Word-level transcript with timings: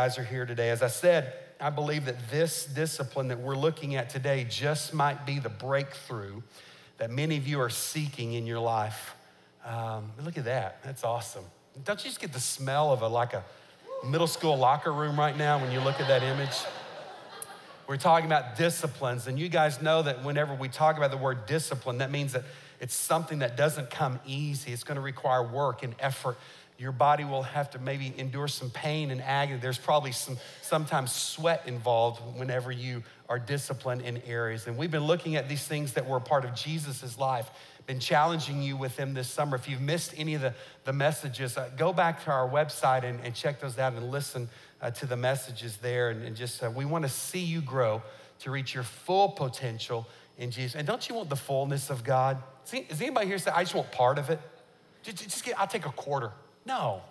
guys 0.00 0.16
are 0.16 0.24
here 0.24 0.46
today. 0.46 0.70
As 0.70 0.82
I 0.82 0.88
said, 0.88 1.34
I 1.60 1.68
believe 1.68 2.06
that 2.06 2.30
this 2.30 2.64
discipline 2.64 3.28
that 3.28 3.38
we're 3.38 3.54
looking 3.54 3.96
at 3.96 4.08
today 4.08 4.46
just 4.48 4.94
might 4.94 5.26
be 5.26 5.38
the 5.38 5.50
breakthrough 5.50 6.40
that 6.96 7.10
many 7.10 7.36
of 7.36 7.46
you 7.46 7.60
are 7.60 7.68
seeking 7.68 8.32
in 8.32 8.46
your 8.46 8.60
life. 8.60 9.14
Um, 9.62 10.10
look 10.24 10.38
at 10.38 10.46
that. 10.46 10.82
That's 10.82 11.04
awesome. 11.04 11.44
Don't 11.84 12.02
you 12.02 12.08
just 12.08 12.18
get 12.18 12.32
the 12.32 12.40
smell 12.40 12.94
of 12.94 13.02
a, 13.02 13.08
like 13.08 13.34
a 13.34 13.44
middle 14.06 14.26
school 14.26 14.56
locker 14.56 14.90
room 14.90 15.18
right 15.18 15.36
now 15.36 15.58
when 15.58 15.70
you 15.70 15.80
look 15.80 16.00
at 16.00 16.08
that 16.08 16.22
image? 16.22 16.56
We're 17.86 17.98
talking 17.98 18.24
about 18.24 18.56
disciplines, 18.56 19.26
and 19.26 19.38
you 19.38 19.50
guys 19.50 19.82
know 19.82 20.00
that 20.00 20.24
whenever 20.24 20.54
we 20.54 20.70
talk 20.70 20.96
about 20.96 21.10
the 21.10 21.18
word 21.18 21.44
discipline, 21.44 21.98
that 21.98 22.10
means 22.10 22.32
that 22.32 22.44
it's 22.80 22.94
something 22.94 23.40
that 23.40 23.58
doesn't 23.58 23.90
come 23.90 24.18
easy. 24.24 24.72
It's 24.72 24.82
going 24.82 24.96
to 24.96 25.02
require 25.02 25.42
work 25.42 25.82
and 25.82 25.94
effort. 26.00 26.38
Your 26.80 26.92
body 26.92 27.24
will 27.24 27.42
have 27.42 27.68
to 27.72 27.78
maybe 27.78 28.14
endure 28.16 28.48
some 28.48 28.70
pain 28.70 29.10
and 29.10 29.20
agony. 29.20 29.60
There's 29.60 29.76
probably 29.76 30.12
some 30.12 30.38
sometimes 30.62 31.12
sweat 31.12 31.64
involved 31.66 32.22
whenever 32.38 32.72
you 32.72 33.02
are 33.28 33.38
disciplined 33.38 34.00
in 34.00 34.22
areas. 34.26 34.66
And 34.66 34.78
we've 34.78 34.90
been 34.90 35.04
looking 35.04 35.36
at 35.36 35.46
these 35.46 35.62
things 35.62 35.92
that 35.92 36.08
were 36.08 36.16
a 36.16 36.22
part 36.22 36.46
of 36.46 36.54
Jesus' 36.54 37.18
life, 37.18 37.50
been 37.86 38.00
challenging 38.00 38.62
you 38.62 38.78
with 38.78 38.96
them 38.96 39.12
this 39.12 39.28
summer. 39.28 39.56
If 39.56 39.68
you've 39.68 39.82
missed 39.82 40.14
any 40.16 40.32
of 40.32 40.40
the, 40.40 40.54
the 40.84 40.94
messages, 40.94 41.58
uh, 41.58 41.68
go 41.76 41.92
back 41.92 42.24
to 42.24 42.30
our 42.30 42.48
website 42.48 43.04
and, 43.04 43.20
and 43.20 43.34
check 43.34 43.60
those 43.60 43.78
out 43.78 43.92
and 43.92 44.10
listen 44.10 44.48
uh, 44.80 44.90
to 44.92 45.04
the 45.04 45.18
messages 45.18 45.76
there. 45.76 46.08
And, 46.08 46.24
and 46.24 46.34
just, 46.34 46.62
uh, 46.62 46.70
we 46.74 46.86
want 46.86 47.04
to 47.04 47.10
see 47.10 47.40
you 47.40 47.60
grow 47.60 48.02
to 48.38 48.50
reach 48.50 48.72
your 48.72 48.84
full 48.84 49.28
potential 49.28 50.08
in 50.38 50.50
Jesus. 50.50 50.76
And 50.76 50.86
don't 50.86 51.06
you 51.06 51.14
want 51.14 51.28
the 51.28 51.36
fullness 51.36 51.90
of 51.90 52.04
God? 52.04 52.38
Is 52.72 53.02
anybody 53.02 53.26
here 53.26 53.36
say, 53.36 53.50
I 53.50 53.64
just 53.64 53.74
want 53.74 53.92
part 53.92 54.18
of 54.18 54.30
it? 54.30 54.40
Just, 55.02 55.18
just 55.18 55.44
get, 55.44 55.60
I'll 55.60 55.66
take 55.66 55.84
a 55.84 55.92
quarter. 55.92 56.32
No. 56.64 57.02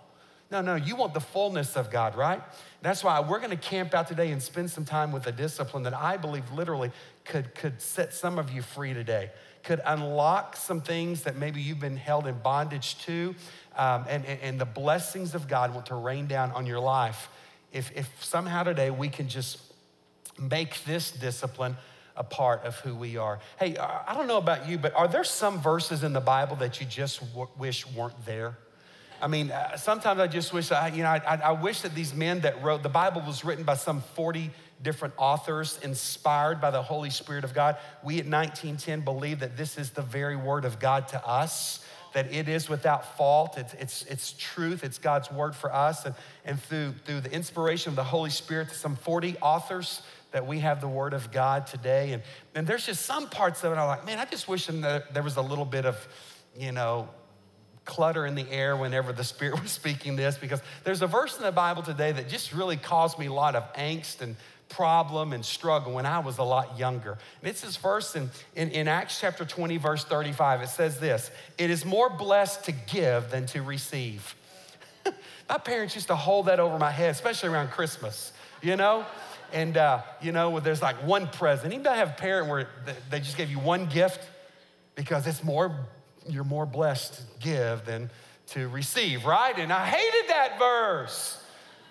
No, 0.50 0.60
no, 0.60 0.74
you 0.74 0.96
want 0.96 1.14
the 1.14 1.20
fullness 1.20 1.76
of 1.76 1.92
God, 1.92 2.16
right? 2.16 2.42
That's 2.82 3.04
why 3.04 3.20
we're 3.20 3.38
going 3.38 3.50
to 3.50 3.56
camp 3.56 3.94
out 3.94 4.08
today 4.08 4.32
and 4.32 4.42
spend 4.42 4.68
some 4.70 4.84
time 4.84 5.12
with 5.12 5.28
a 5.28 5.32
discipline 5.32 5.84
that 5.84 5.94
I 5.94 6.16
believe 6.16 6.50
literally 6.50 6.90
could, 7.24 7.54
could 7.54 7.80
set 7.80 8.12
some 8.12 8.36
of 8.36 8.50
you 8.50 8.60
free 8.60 8.92
today, 8.92 9.30
could 9.62 9.80
unlock 9.86 10.56
some 10.56 10.80
things 10.80 11.22
that 11.22 11.36
maybe 11.36 11.60
you've 11.60 11.78
been 11.78 11.96
held 11.96 12.26
in 12.26 12.36
bondage 12.40 12.98
to, 13.04 13.36
um, 13.76 14.04
and, 14.08 14.26
and 14.26 14.60
the 14.60 14.64
blessings 14.64 15.36
of 15.36 15.46
God 15.46 15.72
want 15.72 15.86
to 15.86 15.94
rain 15.94 16.26
down 16.26 16.50
on 16.50 16.66
your 16.66 16.80
life 16.80 17.28
if, 17.72 17.92
if 17.94 18.08
somehow 18.24 18.64
today 18.64 18.90
we 18.90 19.08
can 19.08 19.28
just 19.28 19.60
make 20.36 20.82
this 20.84 21.12
discipline 21.12 21.76
a 22.16 22.24
part 22.24 22.64
of 22.64 22.76
who 22.80 22.94
we 22.94 23.16
are. 23.16 23.38
Hey, 23.58 23.76
I 23.76 24.14
don't 24.14 24.26
know 24.26 24.38
about 24.38 24.68
you, 24.68 24.78
but 24.78 24.94
are 24.94 25.06
there 25.06 25.22
some 25.22 25.60
verses 25.60 26.02
in 26.02 26.12
the 26.12 26.20
Bible 26.20 26.56
that 26.56 26.80
you 26.80 26.86
just 26.86 27.20
w- 27.30 27.48
wish 27.56 27.86
weren't 27.86 28.26
there? 28.26 28.58
I 29.22 29.26
mean, 29.26 29.50
uh, 29.50 29.76
sometimes 29.76 30.20
I 30.20 30.26
just 30.26 30.52
wish, 30.52 30.72
I, 30.72 30.88
you 30.88 31.02
know, 31.02 31.08
I, 31.10 31.40
I 31.44 31.52
wish 31.52 31.82
that 31.82 31.94
these 31.94 32.14
men 32.14 32.40
that 32.40 32.62
wrote, 32.62 32.82
the 32.82 32.88
Bible 32.88 33.22
was 33.26 33.44
written 33.44 33.64
by 33.64 33.74
some 33.74 34.00
40 34.14 34.50
different 34.82 35.14
authors 35.18 35.78
inspired 35.82 36.60
by 36.60 36.70
the 36.70 36.82
Holy 36.82 37.10
Spirit 37.10 37.44
of 37.44 37.52
God. 37.52 37.76
We 38.02 38.14
at 38.14 38.26
1910 38.26 39.02
believe 39.02 39.40
that 39.40 39.56
this 39.56 39.76
is 39.76 39.90
the 39.90 40.02
very 40.02 40.36
word 40.36 40.64
of 40.64 40.78
God 40.78 41.08
to 41.08 41.26
us 41.26 41.84
that 42.12 42.32
it 42.32 42.48
is 42.48 42.68
without 42.68 43.16
fault. 43.16 43.56
It's, 43.56 43.74
it's, 43.74 44.02
it's 44.06 44.32
truth. 44.32 44.82
It's 44.84 44.98
God's 44.98 45.30
word 45.30 45.54
for 45.54 45.72
us. 45.72 46.06
And, 46.06 46.14
and 46.44 46.60
through, 46.60 46.94
through 47.04 47.20
the 47.20 47.32
inspiration 47.32 47.90
of 47.90 47.96
the 47.96 48.04
Holy 48.04 48.30
Spirit, 48.30 48.68
to 48.70 48.74
some 48.74 48.96
40 48.96 49.36
authors 49.40 50.02
that 50.32 50.46
we 50.46 50.60
have 50.60 50.80
the 50.80 50.88
word 50.88 51.12
of 51.12 51.32
God 51.32 51.66
today. 51.66 52.12
And, 52.12 52.22
and 52.54 52.66
there's 52.66 52.86
just 52.86 53.04
some 53.06 53.28
parts 53.28 53.64
of 53.64 53.72
it 53.72 53.76
I'm 53.76 53.86
like, 53.86 54.06
man, 54.06 54.18
I 54.18 54.24
just 54.24 54.48
wish 54.48 54.66
there 54.66 55.22
was 55.22 55.36
a 55.36 55.42
little 55.42 55.64
bit 55.64 55.86
of, 55.86 56.08
you 56.56 56.72
know, 56.72 57.08
clutter 57.84 58.26
in 58.26 58.34
the 58.34 58.48
air 58.50 58.76
whenever 58.76 59.12
the 59.12 59.24
Spirit 59.24 59.60
was 59.62 59.70
speaking 59.70 60.16
this 60.16 60.36
because 60.36 60.60
there's 60.84 61.02
a 61.02 61.06
verse 61.06 61.36
in 61.36 61.42
the 61.42 61.52
Bible 61.52 61.82
today 61.82 62.12
that 62.12 62.28
just 62.28 62.52
really 62.52 62.76
caused 62.76 63.18
me 63.18 63.26
a 63.26 63.32
lot 63.32 63.54
of 63.54 63.72
angst 63.74 64.20
and 64.20 64.36
problem 64.70 65.32
and 65.32 65.44
struggle 65.44 65.92
when 65.92 66.06
I 66.06 66.20
was 66.20 66.38
a 66.38 66.42
lot 66.42 66.78
younger. 66.78 67.18
And 67.40 67.50
it's 67.50 67.60
this 67.60 67.76
verse 67.76 68.16
in, 68.16 68.30
in, 68.56 68.70
in, 68.70 68.88
Acts 68.88 69.20
chapter 69.20 69.44
20, 69.44 69.76
verse 69.76 70.04
35. 70.04 70.62
It 70.62 70.68
says 70.68 70.98
this 70.98 71.30
It 71.58 71.68
is 71.68 71.84
more 71.84 72.08
blessed 72.08 72.64
to 72.64 72.72
give 72.72 73.30
than 73.30 73.46
to 73.46 73.62
receive. 73.62 74.34
my 75.48 75.58
parents 75.58 75.94
used 75.94 76.06
to 76.06 76.16
hold 76.16 76.46
that 76.46 76.60
over 76.60 76.78
my 76.78 76.90
head, 76.90 77.10
especially 77.10 77.50
around 77.50 77.70
Christmas, 77.70 78.32
you 78.62 78.76
know? 78.76 79.04
And, 79.52 79.76
uh, 79.76 80.02
you 80.22 80.30
know, 80.30 80.60
there's 80.60 80.80
like 80.80 80.96
one 81.04 81.26
present. 81.26 81.74
Anybody 81.74 81.98
have 81.98 82.10
a 82.10 82.12
parent 82.12 82.48
where 82.48 82.68
they 83.10 83.18
just 83.18 83.36
gave 83.36 83.50
you 83.50 83.58
one 83.58 83.86
gift? 83.86 84.20
Because 84.94 85.26
it's 85.26 85.42
more, 85.42 85.74
you're 86.28 86.44
more 86.44 86.66
blessed 86.66 87.14
to 87.14 87.22
give 87.40 87.84
than 87.84 88.10
to 88.48 88.68
receive, 88.68 89.24
right? 89.24 89.56
And 89.58 89.72
I 89.72 89.86
hated 89.86 90.30
that 90.30 90.58
verse. 90.58 91.42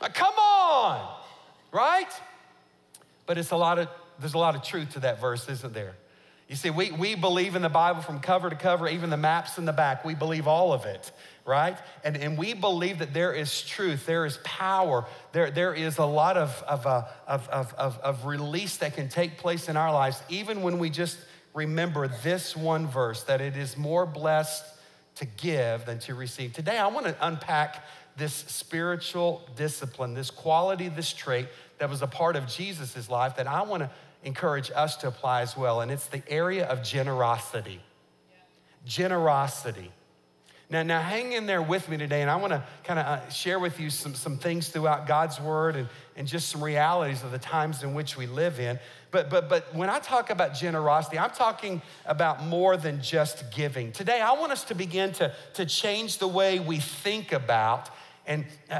Like, 0.01 0.13
come 0.13 0.33
on, 0.35 1.09
right? 1.71 2.11
But 3.25 3.37
it's 3.37 3.51
a 3.51 3.57
lot 3.57 3.79
of, 3.79 3.87
there's 4.19 4.33
a 4.33 4.37
lot 4.37 4.55
of 4.55 4.63
truth 4.63 4.91
to 4.93 4.99
that 5.01 5.19
verse, 5.21 5.47
isn't 5.49 5.73
there? 5.73 5.95
You 6.49 6.55
see, 6.55 6.71
we, 6.71 6.91
we 6.91 7.13
believe 7.13 7.55
in 7.55 7.61
the 7.61 7.69
Bible 7.69 8.01
from 8.01 8.19
cover 8.19 8.49
to 8.49 8.55
cover, 8.55 8.87
even 8.87 9.11
the 9.11 9.17
maps 9.17 9.59
in 9.59 9.65
the 9.65 9.73
back. 9.73 10.03
We 10.03 10.15
believe 10.15 10.47
all 10.47 10.73
of 10.73 10.85
it, 10.85 11.11
right? 11.45 11.77
And, 12.03 12.17
and 12.17 12.37
we 12.39 12.53
believe 12.55 12.99
that 12.99 13.13
there 13.13 13.33
is 13.33 13.61
truth, 13.61 14.07
there 14.07 14.25
is 14.25 14.39
power, 14.43 15.05
there, 15.31 15.51
there 15.51 15.75
is 15.75 15.99
a 15.99 16.05
lot 16.05 16.37
of, 16.37 16.63
of, 16.67 16.87
uh, 16.87 17.03
of, 17.27 17.47
of, 17.49 17.73
of, 17.75 17.99
of 17.99 18.25
release 18.25 18.77
that 18.77 18.95
can 18.95 19.09
take 19.09 19.37
place 19.37 19.69
in 19.69 19.77
our 19.77 19.93
lives, 19.93 20.23
even 20.27 20.63
when 20.63 20.79
we 20.79 20.89
just 20.89 21.19
remember 21.53 22.07
this 22.23 22.55
one 22.55 22.87
verse 22.87 23.23
that 23.23 23.41
it 23.41 23.57
is 23.57 23.77
more 23.77 24.05
blessed 24.05 24.63
to 25.15 25.25
give 25.25 25.85
than 25.85 25.99
to 25.99 26.15
receive. 26.15 26.53
Today, 26.53 26.77
I 26.77 26.87
want 26.87 27.05
to 27.05 27.15
unpack 27.21 27.83
this 28.17 28.33
spiritual 28.33 29.41
discipline, 29.55 30.13
this 30.13 30.31
quality, 30.31 30.89
this 30.89 31.13
trait 31.13 31.47
that 31.77 31.89
was 31.89 32.01
a 32.01 32.07
part 32.07 32.35
of 32.35 32.47
Jesus' 32.47 33.09
life 33.09 33.35
that 33.37 33.47
I 33.47 33.61
want 33.63 33.83
to 33.83 33.89
encourage 34.23 34.71
us 34.75 34.97
to 34.97 35.07
apply 35.07 35.41
as 35.41 35.55
well. 35.57 35.81
And 35.81 35.91
it's 35.91 36.07
the 36.07 36.21
area 36.29 36.65
of 36.67 36.83
generosity. 36.83 37.81
Generosity. 38.85 39.91
Now, 40.71 40.83
now, 40.83 41.01
hang 41.01 41.31
in 41.31 41.47
there 41.47 41.63
with 41.63 41.89
me 41.89 41.97
today, 41.97 42.21
and 42.21 42.29
I 42.29 42.35
want 42.35 42.53
to 42.53 42.63
kind 42.83 42.99
of 42.99 43.05
uh, 43.05 43.29
share 43.29 43.57
with 43.57 43.79
you 43.79 43.89
some, 43.89 44.13
some 44.13 44.37
things 44.37 44.69
throughout 44.69 45.07
God's 45.07 45.41
Word 45.41 45.75
and, 45.75 45.87
and 46.19 46.27
just 46.27 46.49
some 46.49 46.61
realities 46.61 47.23
of 47.23 47.31
the 47.31 47.39
times 47.39 47.81
in 47.81 47.93
which 47.93 48.17
we 48.17 48.27
live 48.27 48.59
in. 48.59 48.77
But, 49.09 49.29
but, 49.29 49.47
but 49.47 49.73
when 49.73 49.89
I 49.89 49.99
talk 49.99 50.29
about 50.29 50.53
generosity, 50.53 51.17
I'm 51.17 51.29
talking 51.31 51.81
about 52.05 52.43
more 52.43 52.75
than 52.75 53.01
just 53.01 53.49
giving. 53.51 53.93
Today, 53.93 54.19
I 54.19 54.33
want 54.33 54.51
us 54.51 54.65
to 54.65 54.75
begin 54.75 55.13
to, 55.13 55.33
to 55.53 55.65
change 55.65 56.17
the 56.17 56.27
way 56.27 56.59
we 56.59 56.77
think 56.77 57.31
about 57.31 57.89
and, 58.27 58.45
uh, 58.69 58.73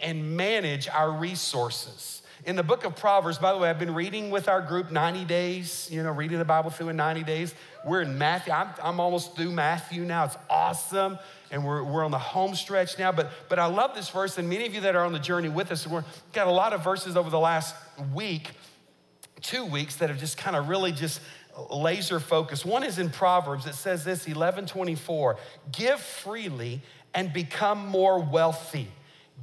and 0.00 0.36
manage 0.36 0.88
our 0.88 1.10
resources. 1.10 2.22
In 2.46 2.56
the 2.56 2.62
book 2.62 2.84
of 2.84 2.94
Proverbs, 2.94 3.38
by 3.38 3.54
the 3.54 3.58
way, 3.58 3.70
I've 3.70 3.78
been 3.78 3.94
reading 3.94 4.30
with 4.30 4.48
our 4.48 4.60
group 4.60 4.90
90 4.90 5.24
days, 5.24 5.88
you 5.90 6.02
know, 6.02 6.10
reading 6.10 6.38
the 6.38 6.44
Bible 6.44 6.68
through 6.68 6.90
in 6.90 6.96
90 6.96 7.22
days. 7.22 7.54
We're 7.86 8.02
in 8.02 8.18
Matthew. 8.18 8.52
I'm, 8.52 8.68
I'm 8.82 9.00
almost 9.00 9.34
through 9.34 9.50
Matthew 9.50 10.02
now. 10.04 10.24
It's 10.24 10.36
awesome. 10.50 11.18
And 11.50 11.64
we're, 11.64 11.82
we're 11.82 12.04
on 12.04 12.10
the 12.10 12.18
home 12.18 12.54
stretch 12.54 12.98
now. 12.98 13.12
But, 13.12 13.30
but 13.48 13.58
I 13.58 13.64
love 13.64 13.94
this 13.94 14.10
verse. 14.10 14.36
And 14.36 14.46
many 14.46 14.66
of 14.66 14.74
you 14.74 14.82
that 14.82 14.94
are 14.94 15.06
on 15.06 15.14
the 15.14 15.18
journey 15.18 15.48
with 15.48 15.72
us, 15.72 15.86
we've 15.86 16.04
got 16.34 16.46
a 16.46 16.50
lot 16.50 16.74
of 16.74 16.84
verses 16.84 17.16
over 17.16 17.30
the 17.30 17.38
last 17.38 17.74
week, 18.12 18.50
two 19.40 19.64
weeks, 19.64 19.96
that 19.96 20.10
have 20.10 20.18
just 20.18 20.36
kind 20.36 20.54
of 20.54 20.68
really 20.68 20.92
just 20.92 21.22
laser 21.70 22.20
focused. 22.20 22.66
One 22.66 22.84
is 22.84 22.98
in 22.98 23.08
Proverbs. 23.08 23.64
It 23.64 23.74
says 23.74 24.04
this 24.04 24.26
1124 24.26 25.38
Give 25.72 25.98
freely 25.98 26.82
and 27.14 27.32
become 27.32 27.86
more 27.86 28.20
wealthy. 28.20 28.88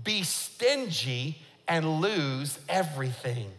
Be 0.04 0.22
stingy 0.22 1.40
and 1.68 2.02
lose 2.02 2.60
everything. 2.68 3.50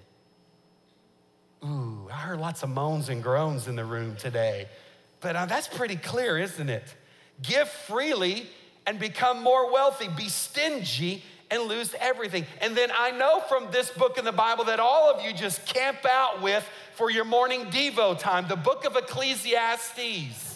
Ooh, 1.65 2.09
I 2.13 2.17
heard 2.17 2.41
lots 2.41 2.63
of 2.63 2.71
moans 2.71 3.09
and 3.09 3.23
groans 3.23 3.69
in 3.69 3.77
the 3.77 3.85
room 3.85 4.17
today. 4.17 4.67
But 5.21 5.37
uh, 5.37 5.47
that's 5.47 5.69
pretty 5.69 5.97
clear, 5.97 6.39
isn't 6.39 6.69
it? 6.69 6.95
Give 7.41 7.69
freely 7.69 8.47
and 8.87 8.99
become 8.99 9.43
more 9.43 9.73
wealthy. 9.73 10.09
Be 10.09 10.29
stingy 10.29 11.23
and 11.51 11.63
lose 11.65 11.95
everything. 12.01 12.47
And 12.61 12.77
then 12.77 12.91
I 12.97 13.13
know 13.13 13.41
from 13.41 13.69
this 13.71 13.91
book 13.91 14.19
in 14.19 14.25
the 14.25 14.33
Bible 14.33 14.65
that 14.65 14.81
all 14.81 15.11
of 15.11 15.25
you 15.25 15.33
just 15.33 15.65
camp 15.67 16.05
out 16.05 16.43
with 16.43 16.69
for 16.95 17.11
your 17.11 17.25
morning 17.25 17.67
Devo 17.67 18.19
time, 18.19 18.49
the 18.49 18.57
book 18.57 18.85
of 18.85 18.97
Ecclesiastes. 18.97 20.52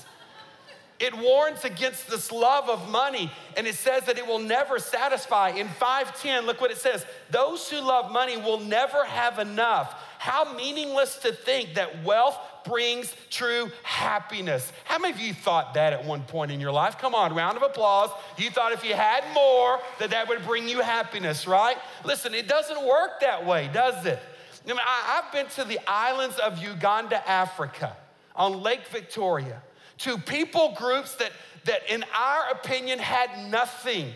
It 0.98 1.14
warns 1.14 1.64
against 1.64 2.08
this 2.08 2.32
love 2.32 2.70
of 2.70 2.88
money 2.90 3.30
and 3.56 3.66
it 3.66 3.74
says 3.74 4.04
that 4.04 4.16
it 4.16 4.26
will 4.26 4.38
never 4.38 4.78
satisfy. 4.78 5.50
In 5.50 5.68
510, 5.68 6.46
look 6.46 6.60
what 6.60 6.70
it 6.70 6.78
says 6.78 7.04
those 7.30 7.68
who 7.68 7.80
love 7.80 8.10
money 8.10 8.38
will 8.38 8.60
never 8.60 9.04
have 9.04 9.38
enough. 9.38 10.02
How 10.18 10.54
meaningless 10.54 11.18
to 11.18 11.32
think 11.32 11.74
that 11.74 12.02
wealth 12.02 12.38
brings 12.64 13.14
true 13.30 13.70
happiness. 13.82 14.72
How 14.84 14.98
many 14.98 15.12
of 15.12 15.20
you 15.20 15.34
thought 15.34 15.74
that 15.74 15.92
at 15.92 16.04
one 16.04 16.22
point 16.22 16.50
in 16.50 16.60
your 16.60 16.72
life? 16.72 16.96
Come 16.98 17.14
on, 17.14 17.34
round 17.34 17.58
of 17.58 17.62
applause. 17.62 18.10
You 18.38 18.48
thought 18.48 18.72
if 18.72 18.82
you 18.82 18.94
had 18.94 19.22
more, 19.34 19.78
that 19.98 20.10
that 20.10 20.28
would 20.28 20.44
bring 20.44 20.66
you 20.66 20.80
happiness, 20.80 21.46
right? 21.46 21.76
Listen, 22.04 22.34
it 22.34 22.48
doesn't 22.48 22.86
work 22.86 23.20
that 23.20 23.44
way, 23.44 23.68
does 23.72 24.06
it? 24.06 24.18
I 24.64 24.68
mean, 24.68 24.80
I've 24.84 25.30
been 25.30 25.46
to 25.54 25.64
the 25.64 25.78
islands 25.86 26.38
of 26.38 26.58
Uganda, 26.58 27.26
Africa, 27.28 27.96
on 28.34 28.62
Lake 28.62 28.88
Victoria 28.88 29.62
to 29.98 30.18
people 30.18 30.74
groups 30.76 31.14
that, 31.16 31.32
that, 31.64 31.90
in 31.90 32.04
our 32.14 32.50
opinion, 32.50 32.98
had 32.98 33.50
nothing. 33.50 34.12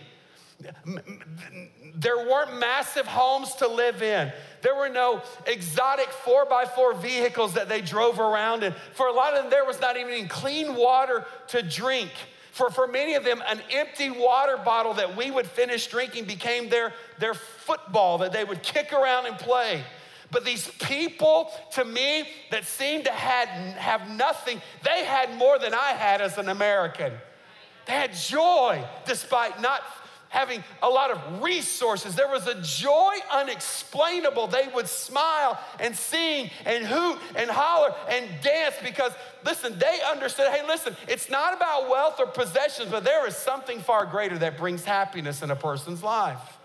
There 1.95 2.19
weren't 2.19 2.59
massive 2.59 3.07
homes 3.07 3.55
to 3.57 3.69
live 3.69 4.03
in. 4.03 4.33
There 4.63 4.75
were 4.75 4.89
no 4.89 5.23
exotic 5.47 6.09
four 6.09 6.45
by 6.45 6.67
four 6.67 6.95
vehicles 6.95 7.55
that 7.55 7.69
they 7.69 7.81
drove 7.81 8.21
around 8.21 8.63
in. 8.63 8.75
For 8.95 9.07
a 9.07 9.13
lot 9.13 9.35
of 9.35 9.43
them, 9.43 9.51
there 9.51 9.65
was 9.65 9.81
not 9.81 9.97
even 9.97 10.29
clean 10.29 10.75
water 10.75 11.25
to 11.49 11.63
drink. 11.63 12.11
For, 12.53 12.71
for 12.71 12.87
many 12.87 13.15
of 13.15 13.25
them, 13.25 13.43
an 13.49 13.61
empty 13.71 14.11
water 14.11 14.59
bottle 14.59 14.95
that 14.95 15.17
we 15.17 15.31
would 15.31 15.47
finish 15.47 15.87
drinking 15.87 16.27
became 16.27 16.69
their, 16.69 16.93
their 17.19 17.35
football 17.35 18.19
that 18.19 18.33
they 18.33 18.45
would 18.45 18.63
kick 18.63 18.93
around 18.93 19.27
and 19.27 19.39
play. 19.39 19.83
But 20.31 20.45
these 20.45 20.69
people, 20.83 21.51
to 21.73 21.85
me, 21.85 22.29
that 22.51 22.65
seemed 22.65 23.05
to 23.05 23.11
had, 23.11 23.49
have 23.77 24.09
nothing, 24.11 24.61
they 24.85 25.05
had 25.05 25.37
more 25.37 25.59
than 25.59 25.75
I 25.75 25.93
had 25.93 26.21
as 26.21 26.39
an 26.39 26.49
American. 26.49 27.13
They 27.87 27.93
had 27.93 28.15
joy 28.15 28.85
despite 29.07 29.61
not 29.61 29.83
having 30.29 30.63
a 30.81 30.89
lot 30.89 31.11
of 31.11 31.43
resources. 31.43 32.15
There 32.15 32.29
was 32.29 32.47
a 32.47 32.63
joy 32.63 33.15
unexplainable. 33.33 34.47
They 34.47 34.69
would 34.73 34.87
smile 34.87 35.59
and 35.81 35.95
sing 35.95 36.51
and 36.65 36.87
hoot 36.87 37.19
and 37.35 37.51
holler 37.51 37.93
and 38.09 38.27
dance 38.41 38.77
because, 38.83 39.13
listen, 39.45 39.77
they 39.79 39.99
understood 40.09 40.53
hey, 40.53 40.65
listen, 40.67 40.97
it's 41.09 41.29
not 41.29 41.57
about 41.57 41.91
wealth 41.91 42.21
or 42.21 42.27
possessions, 42.27 42.91
but 42.93 43.03
there 43.03 43.27
is 43.27 43.35
something 43.35 43.81
far 43.81 44.07
greater 44.07 44.39
that 44.39 44.57
brings 44.57 44.85
happiness 44.85 45.43
in 45.43 45.51
a 45.51 45.57
person's 45.57 46.01
life. 46.01 46.60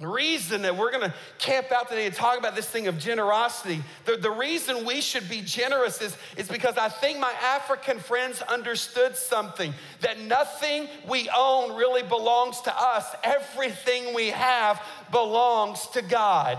The 0.00 0.08
reason 0.08 0.62
that 0.62 0.76
we're 0.76 0.90
gonna 0.90 1.14
camp 1.38 1.70
out 1.72 1.90
today 1.90 2.06
and 2.06 2.14
talk 2.14 2.38
about 2.38 2.56
this 2.56 2.66
thing 2.66 2.86
of 2.86 2.98
generosity, 2.98 3.82
the, 4.06 4.16
the 4.16 4.30
reason 4.30 4.86
we 4.86 5.02
should 5.02 5.28
be 5.28 5.42
generous 5.42 6.00
is, 6.00 6.16
is 6.38 6.48
because 6.48 6.78
I 6.78 6.88
think 6.88 7.18
my 7.18 7.32
African 7.42 7.98
friends 7.98 8.40
understood 8.40 9.14
something 9.14 9.74
that 10.00 10.18
nothing 10.18 10.88
we 11.06 11.28
own 11.36 11.76
really 11.76 12.02
belongs 12.02 12.62
to 12.62 12.74
us, 12.74 13.14
everything 13.22 14.14
we 14.14 14.28
have 14.28 14.82
belongs 15.10 15.86
to 15.88 16.00
God. 16.00 16.58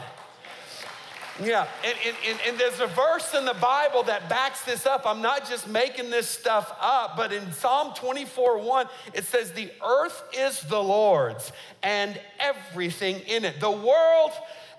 Yeah, 1.43 1.67
and, 1.83 1.95
and, 2.27 2.39
and, 2.47 2.59
there's 2.59 2.79
a 2.79 2.87
verse 2.87 3.33
in 3.33 3.45
the 3.45 3.55
Bible 3.55 4.03
that 4.03 4.29
backs 4.29 4.63
this 4.63 4.85
up. 4.85 5.03
I'm 5.05 5.21
not 5.21 5.49
just 5.49 5.67
making 5.67 6.11
this 6.11 6.29
stuff 6.29 6.75
up, 6.79 7.17
but 7.17 7.33
in 7.33 7.51
Psalm 7.51 7.93
24 7.95 8.59
1, 8.59 8.87
it 9.13 9.25
says, 9.25 9.51
The 9.51 9.71
earth 9.83 10.23
is 10.37 10.61
the 10.61 10.81
Lord's 10.81 11.51
and 11.81 12.19
everything 12.39 13.19
in 13.21 13.45
it. 13.45 13.59
The 13.59 13.71
world 13.71 14.31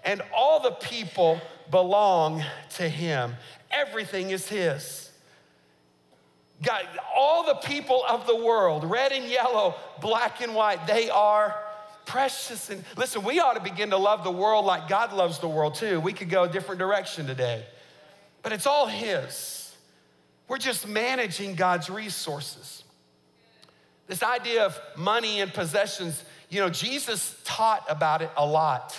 and 0.05 0.23
all 0.35 0.61
the 0.61 0.73
people 0.73 1.41
belong 1.71 2.45
to 2.77 2.89
Him, 2.89 3.35
everything 3.71 4.31
is 4.31 4.49
His. 4.49 5.11
God, 6.63 6.87
all 7.17 7.45
the 7.45 7.57
people 7.57 8.05
of 8.09 8.27
the 8.27 8.37
world, 8.37 8.85
red 8.85 9.11
and 9.11 9.25
yellow, 9.25 9.75
black 10.01 10.41
and 10.41 10.55
white, 10.55 10.87
they 10.87 11.11
are 11.11 11.57
precious. 12.07 12.71
And 12.71 12.85
listen, 12.97 13.23
we 13.25 13.41
ought 13.41 13.55
to 13.55 13.61
begin 13.63 13.91
to 13.91 13.97
love 13.97 14.25
the 14.25 14.31
world 14.31 14.65
like 14.65 14.89
God 14.89 15.13
loves 15.13 15.39
the 15.39 15.49
world 15.49 15.75
too. 15.75 16.01
We 16.01 16.13
could 16.13 16.31
go 16.31 16.45
a 16.45 16.49
different 16.49 16.79
direction 16.79 17.27
today, 17.27 17.65
but 18.43 18.53
it's 18.53 18.67
all 18.67 18.87
His. 18.87 19.75
We're 20.49 20.59
just 20.59 20.87
managing 20.87 21.55
God's 21.55 21.89
resources. 21.89 22.85
This 24.07 24.23
idea 24.23 24.67
of 24.67 24.79
money 24.97 25.41
and 25.41 25.53
possessions, 25.53 26.23
you 26.51 26.61
know, 26.61 26.69
Jesus 26.69 27.41
taught 27.45 27.85
about 27.89 28.21
it 28.21 28.31
a 28.37 28.45
lot. 28.45 28.99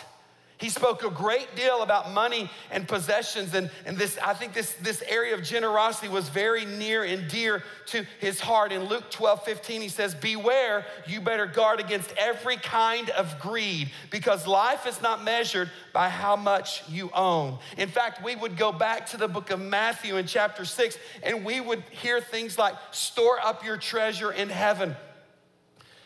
He 0.63 0.69
spoke 0.69 1.04
a 1.04 1.10
great 1.10 1.57
deal 1.57 1.81
about 1.81 2.13
money 2.13 2.50
and 2.71 2.88
possessions, 2.88 3.54
and, 3.54 3.69
and 3.86 3.98
this, 3.98 4.18
I 4.24 4.33
think 4.33 4.54
this, 4.54 4.71
this 4.75 5.04
area 5.10 5.33
of 5.33 5.44
generosity 5.44 6.07
was 6.07 6.30
very 6.30 6.63
near 6.63 7.04
and 7.04 7.27
dear 7.27 7.63
to 7.88 8.06
his 8.21 8.39
heart. 8.39 8.71
In 8.71 8.86
Luke 8.86 9.12
12, 9.12 9.44
15, 9.44 9.81
he 9.81 9.89
says, 9.89 10.15
Beware, 10.15 10.86
you 11.06 11.19
better 11.19 11.48
guard 11.48 11.81
against 11.81 12.13
every 12.15 12.56
kind 12.56 13.10
of 13.10 13.42
greed, 13.42 13.92
because 14.10 14.48
life 14.48 14.88
is 14.88 15.01
not 15.01 15.21
measured 15.25 15.69
by 15.92 16.07
how 16.07 16.38
much 16.38 16.88
you 16.88 17.09
own. 17.13 17.57
In 17.75 17.89
fact, 17.89 18.24
we 18.24 18.33
would 18.38 18.56
go 18.56 18.71
back 18.71 19.07
to 19.07 19.18
the 19.18 19.27
book 19.27 19.51
of 19.51 19.59
Matthew 19.59 20.16
in 20.16 20.27
chapter 20.27 20.63
6, 20.63 20.98
and 21.24 21.44
we 21.44 21.59
would 21.59 21.83
hear 21.92 22.21
things 22.21 22.57
like, 22.57 22.75
Store 22.92 23.38
up 23.44 23.66
your 23.66 23.75
treasure 23.75 24.31
in 24.31 24.48
heaven. 24.48 24.95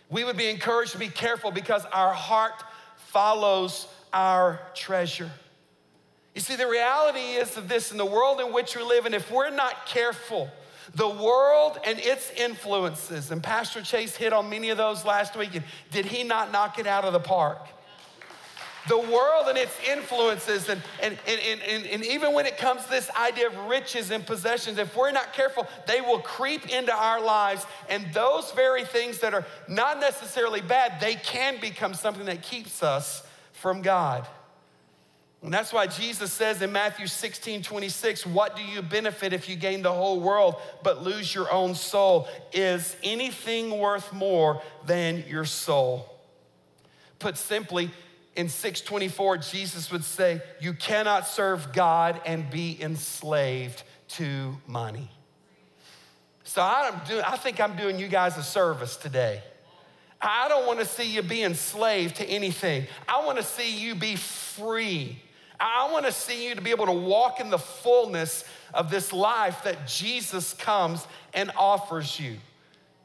We 0.09 0.23
would 0.23 0.35
be 0.35 0.49
encouraged 0.49 0.93
to 0.93 0.97
be 0.97 1.09
careful 1.09 1.51
because 1.51 1.85
our 1.93 2.15
heart 2.15 2.63
follows 2.95 3.87
our 4.13 4.59
treasure. 4.73 5.31
You 6.35 6.41
see, 6.41 6.55
the 6.55 6.67
reality 6.67 7.19
is 7.19 7.57
of 7.57 7.67
this 7.67 7.91
in 7.91 7.97
the 7.97 8.05
world 8.05 8.39
in 8.39 8.53
which 8.53 8.75
we 8.75 8.83
live, 8.83 9.05
and 9.05 9.15
if 9.15 9.31
we're 9.31 9.49
not 9.49 9.87
careful, 9.87 10.49
the 10.93 11.07
world 11.07 11.79
and 11.83 11.99
its 11.99 12.31
influences, 12.31 13.31
and 13.31 13.41
Pastor 13.41 13.81
Chase 13.81 14.15
hit 14.15 14.33
on 14.33 14.49
many 14.49 14.69
of 14.69 14.77
those 14.77 15.03
last 15.03 15.35
week, 15.35 15.55
and 15.55 15.63
did 15.91 16.05
he 16.05 16.23
not 16.23 16.51
knock 16.51 16.79
it 16.79 16.87
out 16.87 17.05
of 17.05 17.13
the 17.13 17.19
park? 17.19 17.59
The 18.87 18.97
world 18.97 19.47
and 19.47 19.57
its 19.57 19.75
influences, 19.89 20.69
and, 20.69 20.81
and, 21.01 21.17
and, 21.27 21.61
and, 21.61 21.85
and 21.87 22.05
even 22.05 22.33
when 22.33 22.45
it 22.45 22.57
comes 22.57 22.85
to 22.85 22.89
this 22.89 23.09
idea 23.11 23.47
of 23.47 23.57
riches 23.65 24.11
and 24.11 24.25
possessions, 24.25 24.77
if 24.77 24.95
we're 24.95 25.11
not 25.11 25.33
careful, 25.33 25.67
they 25.87 25.99
will 25.99 26.19
creep 26.19 26.69
into 26.69 26.93
our 26.95 27.19
lives. 27.19 27.65
And 27.89 28.05
those 28.13 28.51
very 28.51 28.85
things 28.85 29.17
that 29.19 29.33
are 29.33 29.45
not 29.67 29.99
necessarily 29.99 30.61
bad, 30.61 31.01
they 31.01 31.15
can 31.15 31.59
become 31.59 31.93
something 31.93 32.27
that 32.27 32.43
keeps 32.43 32.81
us 32.81 33.26
from 33.57 33.81
God. 33.81 34.27
And 35.43 35.53
that's 35.53 35.71
why 35.71 35.85
Jesus 35.85 36.31
says 36.31 36.61
in 36.61 36.71
Matthew 36.71 37.05
16, 37.05 37.61
26, 37.61 38.25
What 38.25 38.55
do 38.55 38.63
you 38.63 38.81
benefit 38.81 39.33
if 39.33 39.47
you 39.47 39.55
gain 39.55 39.81
the 39.81 39.93
whole 39.93 40.19
world 40.19 40.55
but 40.83 41.03
lose 41.03 41.33
your 41.33 41.51
own 41.51 41.75
soul? 41.75 42.27
Is 42.53 42.95
anything 43.03 43.77
worth 43.77 44.11
more 44.11 44.61
than 44.85 45.23
your 45.27 45.45
soul? 45.45 46.11
Put 47.19 47.37
simply, 47.37 47.91
in 48.35 48.49
624, 48.49 49.37
Jesus 49.37 49.91
would 49.91 50.03
say, 50.03 50.41
You 50.59 50.73
cannot 50.73 51.27
serve 51.27 51.71
God 51.71 52.19
and 52.25 52.49
be 52.49 52.77
enslaved 52.81 53.83
to 54.09 54.57
money. 54.65 55.09
So 56.43 56.61
I'm 56.63 56.99
doing, 57.07 57.21
I 57.21 57.37
think 57.37 57.59
I'm 57.59 57.75
doing 57.75 57.99
you 57.99 58.07
guys 58.07 58.37
a 58.37 58.43
service 58.43 58.95
today. 58.95 59.43
I 60.21 60.47
don't 60.47 60.65
want 60.65 60.79
to 60.79 60.85
see 60.85 61.11
you 61.11 61.21
be 61.21 61.43
enslaved 61.43 62.17
to 62.17 62.25
anything. 62.25 62.87
I 63.07 63.25
want 63.25 63.37
to 63.37 63.43
see 63.43 63.77
you 63.77 63.95
be 63.95 64.15
free. 64.15 65.21
I 65.59 65.91
want 65.91 66.05
to 66.05 66.11
see 66.11 66.47
you 66.47 66.55
to 66.55 66.61
be 66.61 66.71
able 66.71 66.85
to 66.85 66.91
walk 66.91 67.39
in 67.39 67.49
the 67.49 67.59
fullness 67.59 68.43
of 68.73 68.89
this 68.89 69.13
life 69.13 69.63
that 69.63 69.87
Jesus 69.87 70.53
comes 70.53 71.05
and 71.33 71.51
offers 71.57 72.19
you. 72.19 72.37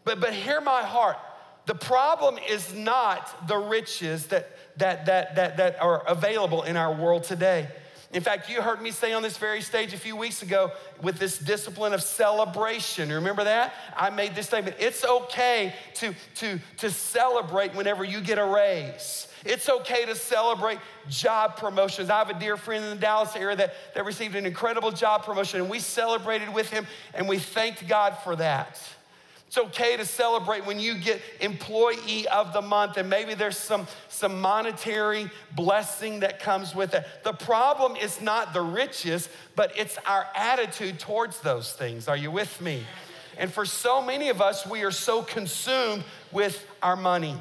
But, 0.05 0.21
but 0.21 0.33
hear 0.33 0.61
my 0.61 0.83
heart. 0.83 1.17
The 1.67 1.75
problem 1.75 2.39
is 2.49 2.75
not 2.75 3.47
the 3.47 3.57
riches 3.57 4.27
that, 4.27 4.51
that, 4.79 5.07
that, 5.07 5.37
that, 5.37 5.57
that 5.59 5.81
are 5.81 6.05
available 6.07 6.63
in 6.63 6.77
our 6.77 6.93
world 6.93 7.25
today. 7.25 7.69
In 8.13 8.23
fact, 8.23 8.51
you 8.51 8.61
heard 8.61 8.83
me 8.83 8.91
say 8.91 9.15
on 9.15 9.23
this 9.23 9.39
very 9.39 9.63
stage 9.63 9.95
a 9.95 9.99
few 9.99 10.17
weeks 10.17 10.43
ago 10.43 10.73
with 11.01 11.19
this 11.19 11.39
discipline 11.39 11.95
of 11.95 12.03
celebration. 12.03 13.11
Remember 13.11 13.45
that? 13.45 13.73
I 13.97 14.11
made 14.11 14.35
this 14.35 14.47
statement. 14.47 14.77
It's 14.79 15.03
okay 15.03 15.75
to, 15.95 16.15
to, 16.37 16.61
to 16.79 16.91
celebrate 16.91 17.75
whenever 17.75 18.05
you 18.05 18.21
get 18.21 18.39
a 18.39 18.45
raise. 18.45 19.29
It's 19.47 19.69
okay 19.69 20.05
to 20.05 20.15
celebrate 20.15 20.79
job 21.09 21.57
promotions. 21.57 22.11
I 22.11 22.19
have 22.19 22.29
a 22.29 22.39
dear 22.39 22.59
friend 22.59 22.85
in 22.85 22.91
the 22.91 22.97
Dallas 22.97 23.35
area 23.35 23.57
that, 23.57 23.75
that 23.95 24.05
received 24.05 24.37
an 24.37 24.45
incredible 24.45 24.91
job 24.91 25.25
promotion, 25.25 25.61
and 25.61 25.71
we 25.71 25.79
celebrated 25.79 26.53
with 26.53 26.69
him 26.69 26.87
and 27.15 27.27
we 27.27 27.39
thanked 27.39 27.89
God 27.89 28.19
for 28.23 28.37
that. 28.37 28.79
It's 29.53 29.59
okay 29.59 29.99
to 29.99 30.07
celebrate 30.07 30.65
when 30.65 30.81
you 30.81 30.95
get 30.95 31.21
employee 31.39 32.27
of 32.29 32.55
the 32.55 32.63
month 32.63 32.97
and 32.97 33.11
maybe 33.11 33.35
there's 33.35 33.59
some, 33.59 33.87
some 34.09 34.41
monetary 34.41 35.31
blessing 35.55 36.21
that 36.21 36.41
comes 36.41 36.75
with 36.75 36.95
it. 36.95 37.07
The 37.23 37.35
problem 37.35 37.97
is 37.97 38.23
not 38.23 38.55
the 38.55 38.63
riches, 38.63 39.29
but 39.55 39.71
it's 39.77 39.99
our 40.07 40.27
attitude 40.35 40.99
towards 40.99 41.41
those 41.41 41.71
things. 41.71 42.09
Are 42.09 42.17
you 42.17 42.31
with 42.31 42.63
me? 42.63 42.83
And 43.37 43.53
for 43.53 43.67
so 43.67 44.01
many 44.01 44.31
of 44.31 44.41
us, 44.41 44.67
we 44.67 44.85
are 44.85 44.91
so 44.91 45.21
consumed 45.21 46.03
with 46.31 46.67
our 46.83 46.97
money 46.97 47.37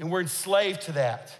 and 0.00 0.10
we're 0.10 0.22
enslaved 0.22 0.82
to 0.82 0.92
that. 0.94 1.38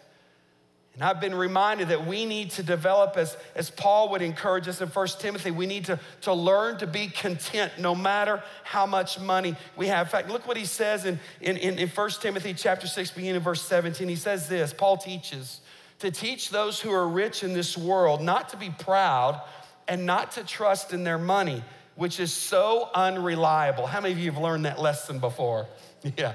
And 0.94 1.02
I've 1.02 1.20
been 1.20 1.34
reminded 1.34 1.88
that 1.88 2.06
we 2.06 2.26
need 2.26 2.50
to 2.52 2.62
develop, 2.62 3.16
as, 3.16 3.36
as 3.54 3.70
Paul 3.70 4.10
would 4.10 4.20
encourage 4.20 4.68
us 4.68 4.82
in 4.82 4.88
1 4.88 5.06
Timothy, 5.18 5.50
we 5.50 5.66
need 5.66 5.86
to, 5.86 5.98
to 6.22 6.34
learn 6.34 6.78
to 6.78 6.86
be 6.86 7.08
content 7.08 7.72
no 7.78 7.94
matter 7.94 8.42
how 8.62 8.84
much 8.84 9.18
money 9.18 9.56
we 9.74 9.86
have. 9.86 10.06
In 10.08 10.10
fact, 10.10 10.28
look 10.28 10.46
what 10.46 10.58
he 10.58 10.66
says 10.66 11.06
in, 11.06 11.18
in, 11.40 11.56
in 11.56 11.88
1 11.88 12.10
Timothy 12.20 12.52
chapter 12.52 12.86
6, 12.86 13.10
beginning 13.12 13.36
in 13.36 13.42
verse 13.42 13.62
17. 13.62 14.06
He 14.06 14.16
says 14.16 14.48
this 14.48 14.74
Paul 14.74 14.98
teaches 14.98 15.60
to 16.00 16.10
teach 16.10 16.50
those 16.50 16.80
who 16.80 16.92
are 16.92 17.08
rich 17.08 17.42
in 17.42 17.54
this 17.54 17.78
world 17.78 18.20
not 18.20 18.50
to 18.50 18.58
be 18.58 18.68
proud 18.68 19.40
and 19.88 20.04
not 20.04 20.32
to 20.32 20.44
trust 20.44 20.92
in 20.92 21.04
their 21.04 21.18
money, 21.18 21.64
which 21.96 22.20
is 22.20 22.32
so 22.32 22.90
unreliable. 22.94 23.86
How 23.86 24.00
many 24.00 24.12
of 24.12 24.18
you 24.18 24.30
have 24.30 24.42
learned 24.42 24.66
that 24.66 24.78
lesson 24.78 25.18
before? 25.18 25.66
Yeah, 26.16 26.34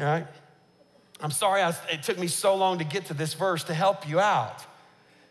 all 0.00 0.04
right. 0.06 0.26
I'm 1.20 1.30
sorry 1.30 1.62
I, 1.62 1.74
it 1.90 2.02
took 2.02 2.18
me 2.18 2.26
so 2.26 2.54
long 2.54 2.78
to 2.78 2.84
get 2.84 3.06
to 3.06 3.14
this 3.14 3.34
verse 3.34 3.64
to 3.64 3.74
help 3.74 4.08
you 4.08 4.20
out. 4.20 4.64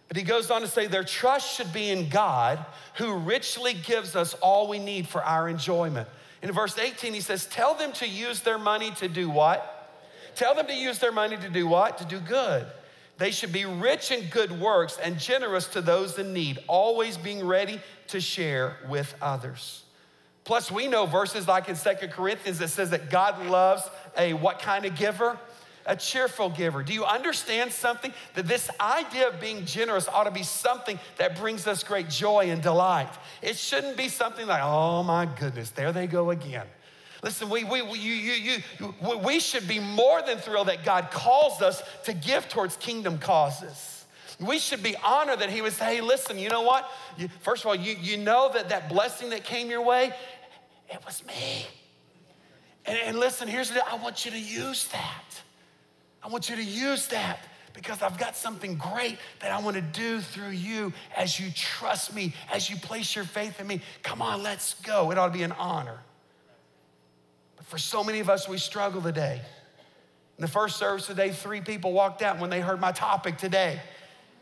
But 0.08 0.18
he 0.18 0.24
goes 0.24 0.52
on 0.52 0.62
to 0.62 0.68
say, 0.68 0.88
Their 0.88 1.04
trust 1.04 1.56
should 1.56 1.74
be 1.74 1.90
in 1.90 2.10
God, 2.10 2.64
who 2.96 3.18
richly 3.18 3.74
gives 3.74 4.16
us 4.16 4.34
all 4.36 4.68
we 4.68 4.80
need 4.80 5.08
for 5.08 5.24
our 5.24 5.50
enjoyment. 5.50 6.08
In 6.42 6.52
verse 6.52 6.78
18, 6.78 7.14
he 7.14 7.22
says, 7.22 7.46
Tell 7.46 7.74
them 7.74 7.92
to 7.94 8.08
use 8.08 8.42
their 8.42 8.60
money 8.60 8.92
to 8.92 9.08
do 9.08 9.30
what? 9.30 9.92
Tell 10.36 10.56
them 10.56 10.68
to 10.68 10.74
use 10.76 11.00
their 11.00 11.12
money 11.12 11.38
to 11.38 11.50
do 11.50 11.68
what? 11.68 11.98
To 12.00 12.06
do 12.06 12.20
good. 12.20 12.66
They 13.18 13.32
should 13.32 13.54
be 13.54 13.66
rich 13.66 14.12
in 14.12 14.28
good 14.30 14.60
works 14.60 14.98
and 15.02 15.20
generous 15.20 15.68
to 15.70 15.82
those 15.82 16.18
in 16.18 16.34
need, 16.34 16.60
always 16.68 17.18
being 17.18 17.46
ready 17.46 17.80
to 18.08 18.20
share 18.20 18.78
with 18.88 19.16
others. 19.22 19.84
Plus, 20.44 20.72
we 20.72 20.88
know 20.88 21.06
verses 21.06 21.48
like 21.48 21.70
in 21.70 21.76
Second 21.76 22.12
Corinthians 22.12 22.60
that 22.60 22.70
says 22.70 22.90
that 22.90 23.10
God 23.10 23.46
loves 23.46 23.90
a 24.18 24.34
what 24.34 24.60
kind 24.60 24.86
of 24.86 24.96
giver? 24.96 25.38
A 25.86 25.96
cheerful 25.96 26.50
giver. 26.50 26.82
Do 26.82 26.94
you 26.94 27.04
understand 27.04 27.72
something? 27.72 28.14
That 28.36 28.48
this 28.48 28.70
idea 28.80 29.28
of 29.28 29.40
being 29.42 29.66
generous 29.66 30.08
ought 30.08 30.24
to 30.24 30.32
be 30.32 30.44
something 30.44 30.98
that 31.18 31.38
brings 31.38 31.68
us 31.68 31.84
great 31.84 32.10
joy 32.10 32.52
and 32.52 32.62
delight. 32.62 33.12
It 33.42 33.58
shouldn't 33.58 33.98
be 33.98 34.08
something 34.08 34.48
like, 34.48 34.62
oh 34.64 35.04
my 35.04 35.26
goodness, 35.26 35.72
there 35.72 35.92
they 35.92 36.08
go 36.08 36.30
again. 36.30 36.68
Listen, 37.22 37.50
we, 37.50 37.64
we, 37.64 37.82
we, 37.82 38.00
you, 38.00 38.14
you, 38.14 38.58
you, 38.80 39.18
we 39.20 39.40
should 39.40 39.68
be 39.68 39.80
more 39.80 40.22
than 40.22 40.38
thrilled 40.38 40.68
that 40.68 40.84
God 40.84 41.10
calls 41.10 41.62
us 41.62 41.82
to 42.04 42.14
give 42.14 42.50
towards 42.50 42.76
kingdom 42.76 43.18
causes. 43.18 44.06
We 44.40 44.60
should 44.60 44.84
be 44.84 44.96
honored 44.98 45.40
that 45.40 45.50
He 45.50 45.62
would 45.62 45.72
say, 45.72 45.96
hey, 45.96 46.02
listen, 46.02 46.38
you 46.38 46.50
know 46.50 46.64
what? 46.64 46.90
First 47.42 47.64
of 47.64 47.68
all, 47.68 47.76
you, 47.76 47.96
you 48.00 48.18
know 48.18 48.52
that 48.54 48.70
that 48.70 48.90
blessing 48.90 49.30
that 49.30 49.46
came 49.46 49.70
your 49.70 49.82
way, 49.82 50.14
it 50.90 51.00
was 51.06 51.26
me. 51.26 51.66
And, 52.86 52.98
and 52.98 53.20
listen, 53.20 53.48
here's 53.48 53.70
the 53.70 53.88
I 53.88 53.96
want 53.96 54.26
you 54.26 54.32
to 54.32 54.40
use 54.40 54.88
that. 54.88 55.42
I 56.24 56.30
want 56.30 56.50
you 56.50 56.56
to 56.56 56.64
use 56.64 57.08
that 57.08 57.40
because 57.74 58.02
I've 58.02 58.18
got 58.18 58.36
something 58.36 58.76
great 58.76 59.18
that 59.42 59.52
I 59.52 59.60
want 59.60 59.76
to 59.76 59.82
do 59.82 60.22
through 60.22 60.52
you 60.52 60.94
as 61.18 61.40
you 61.40 61.52
trust 61.52 62.16
me, 62.16 62.34
as 62.54 62.70
you 62.70 62.78
place 62.78 63.16
your 63.16 63.26
faith 63.26 63.60
in 63.60 63.68
me. 63.68 63.82
Come 64.04 64.22
on, 64.22 64.44
let's 64.44 64.76
go. 64.76 65.12
It 65.12 65.18
ought 65.18 65.28
to 65.28 65.34
be 65.34 65.44
an 65.44 65.52
honor. 65.54 66.00
But 67.58 67.66
for 67.66 67.78
so 67.78 68.04
many 68.04 68.20
of 68.20 68.30
us, 68.30 68.48
we 68.48 68.58
struggle 68.58 69.02
today. 69.02 69.42
In 70.38 70.42
the 70.42 70.48
first 70.48 70.78
service 70.78 71.08
today, 71.08 71.32
three 71.32 71.62
people 71.62 71.94
walked 71.94 72.22
out 72.22 72.40
when 72.40 72.50
they 72.50 72.62
heard 72.62 72.80
my 72.80 72.92
topic 72.92 73.38
today. 73.38 73.82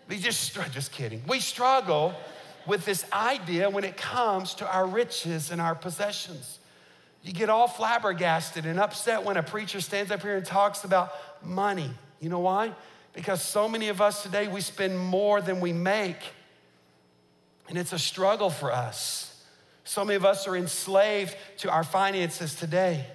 We 0.08 0.18
just, 0.18 0.54
just 0.72 0.92
kidding. 0.92 1.24
We 1.28 1.40
struggle 1.40 2.14
with 2.68 2.86
this 2.86 3.06
idea 3.12 3.70
when 3.70 3.84
it 3.84 3.98
comes 3.98 4.54
to 4.56 4.72
our 4.72 4.86
riches 4.86 5.52
and 5.52 5.60
our 5.60 5.76
possessions. 5.76 6.60
You 7.24 7.34
get 7.34 7.50
all 7.50 7.68
flabbergasted 7.68 8.66
and 8.66 8.80
upset 8.80 9.24
when 9.24 9.38
a 9.38 9.44
preacher 9.44 9.80
stands 9.80 10.12
up 10.12 10.22
here 10.22 10.38
and 10.38 10.46
talks 10.46 10.84
about 10.84 11.12
money. 11.46 11.90
You 12.20 12.30
know 12.30 12.40
why? 12.40 12.74
Because 13.14 13.42
so 13.42 13.68
many 13.68 13.90
of 13.90 14.02
us 14.02 14.24
today, 14.24 14.48
we 14.48 14.62
spend 14.62 14.98
more 14.98 15.42
than 15.42 15.60
we 15.60 15.74
make. 15.74 16.18
And 17.68 17.78
it's 17.78 17.94
a 17.94 18.00
struggle 18.00 18.50
for 18.50 18.72
us. 18.72 19.28
So 19.84 20.06
many 20.06 20.16
of 20.16 20.26
us 20.26 20.48
are 20.48 20.56
enslaved 20.56 21.36
to 21.60 21.70
our 21.70 21.84
finances 21.84 22.56
today. 22.56 23.06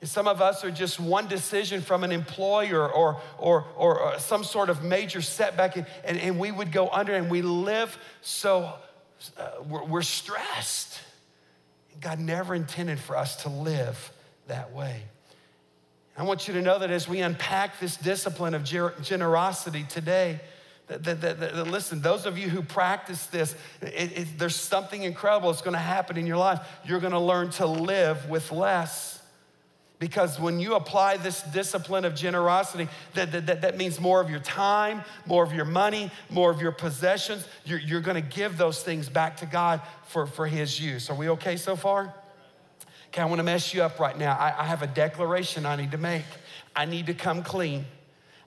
And 0.00 0.10
some 0.10 0.26
of 0.26 0.42
us 0.42 0.64
are 0.64 0.70
just 0.70 0.98
one 0.98 1.28
decision 1.28 1.80
from 1.80 2.02
an 2.02 2.10
employer 2.10 2.88
or, 2.92 3.20
or, 3.38 3.66
or 3.76 4.02
uh, 4.02 4.18
some 4.18 4.42
sort 4.42 4.68
of 4.68 4.82
major 4.82 5.22
setback, 5.22 5.76
and, 5.76 5.86
and, 6.04 6.18
and 6.18 6.38
we 6.40 6.50
would 6.50 6.72
go 6.72 6.88
under 6.88 7.14
and 7.14 7.30
we 7.30 7.40
live 7.40 7.96
so, 8.20 8.72
uh, 9.38 9.50
we're, 9.68 9.84
we're 9.84 10.02
stressed. 10.02 11.00
God 12.00 12.18
never 12.18 12.52
intended 12.54 12.98
for 12.98 13.16
us 13.16 13.36
to 13.44 13.48
live 13.48 14.12
that 14.48 14.72
way. 14.72 15.04
I 16.16 16.24
want 16.24 16.46
you 16.46 16.54
to 16.54 16.62
know 16.62 16.78
that 16.78 16.90
as 16.90 17.08
we 17.08 17.20
unpack 17.20 17.80
this 17.80 17.96
discipline 17.96 18.54
of 18.54 18.64
generosity 18.64 19.84
today, 19.88 20.40
that, 20.88 21.04
that, 21.04 21.20
that, 21.22 21.40
that, 21.40 21.66
listen, 21.68 22.02
those 22.02 22.26
of 22.26 22.36
you 22.36 22.48
who 22.48 22.60
practice 22.60 23.26
this, 23.26 23.54
it, 23.80 24.18
it, 24.18 24.38
there's 24.38 24.56
something 24.56 25.02
incredible 25.04 25.50
that's 25.50 25.62
going 25.62 25.74
to 25.74 25.78
happen 25.78 26.18
in 26.18 26.26
your 26.26 26.36
life. 26.36 26.60
You're 26.84 27.00
going 27.00 27.12
to 27.12 27.18
learn 27.18 27.50
to 27.52 27.66
live 27.66 28.28
with 28.28 28.52
less. 28.52 29.20
Because 29.98 30.38
when 30.40 30.58
you 30.58 30.74
apply 30.74 31.18
this 31.18 31.42
discipline 31.42 32.04
of 32.04 32.16
generosity, 32.16 32.88
that, 33.14 33.30
that, 33.46 33.62
that, 33.62 33.78
means 33.78 34.00
more 34.00 34.20
of 34.20 34.28
your 34.28 34.40
time, 34.40 35.02
more 35.26 35.44
of 35.44 35.52
your 35.52 35.64
money, 35.64 36.10
more 36.28 36.50
of 36.50 36.60
your 36.60 36.72
possessions. 36.72 37.46
You're, 37.64 37.78
you're 37.78 38.00
going 38.00 38.20
to 38.20 38.28
give 38.28 38.58
those 38.58 38.82
things 38.82 39.08
back 39.08 39.36
to 39.38 39.46
God 39.46 39.80
for, 40.08 40.26
for 40.26 40.48
His 40.48 40.80
use. 40.80 41.08
Are 41.08 41.14
we 41.14 41.28
okay 41.28 41.56
so 41.56 41.76
far? 41.76 42.12
Okay, 43.12 43.20
I 43.20 43.26
want 43.26 43.40
to 43.40 43.44
mess 43.44 43.74
you 43.74 43.82
up 43.82 44.00
right 44.00 44.16
now. 44.16 44.36
I, 44.36 44.62
I 44.62 44.64
have 44.64 44.82
a 44.82 44.86
declaration 44.86 45.66
I 45.66 45.76
need 45.76 45.90
to 45.90 45.98
make. 45.98 46.24
I 46.74 46.86
need 46.86 47.06
to 47.06 47.14
come 47.14 47.42
clean. 47.42 47.84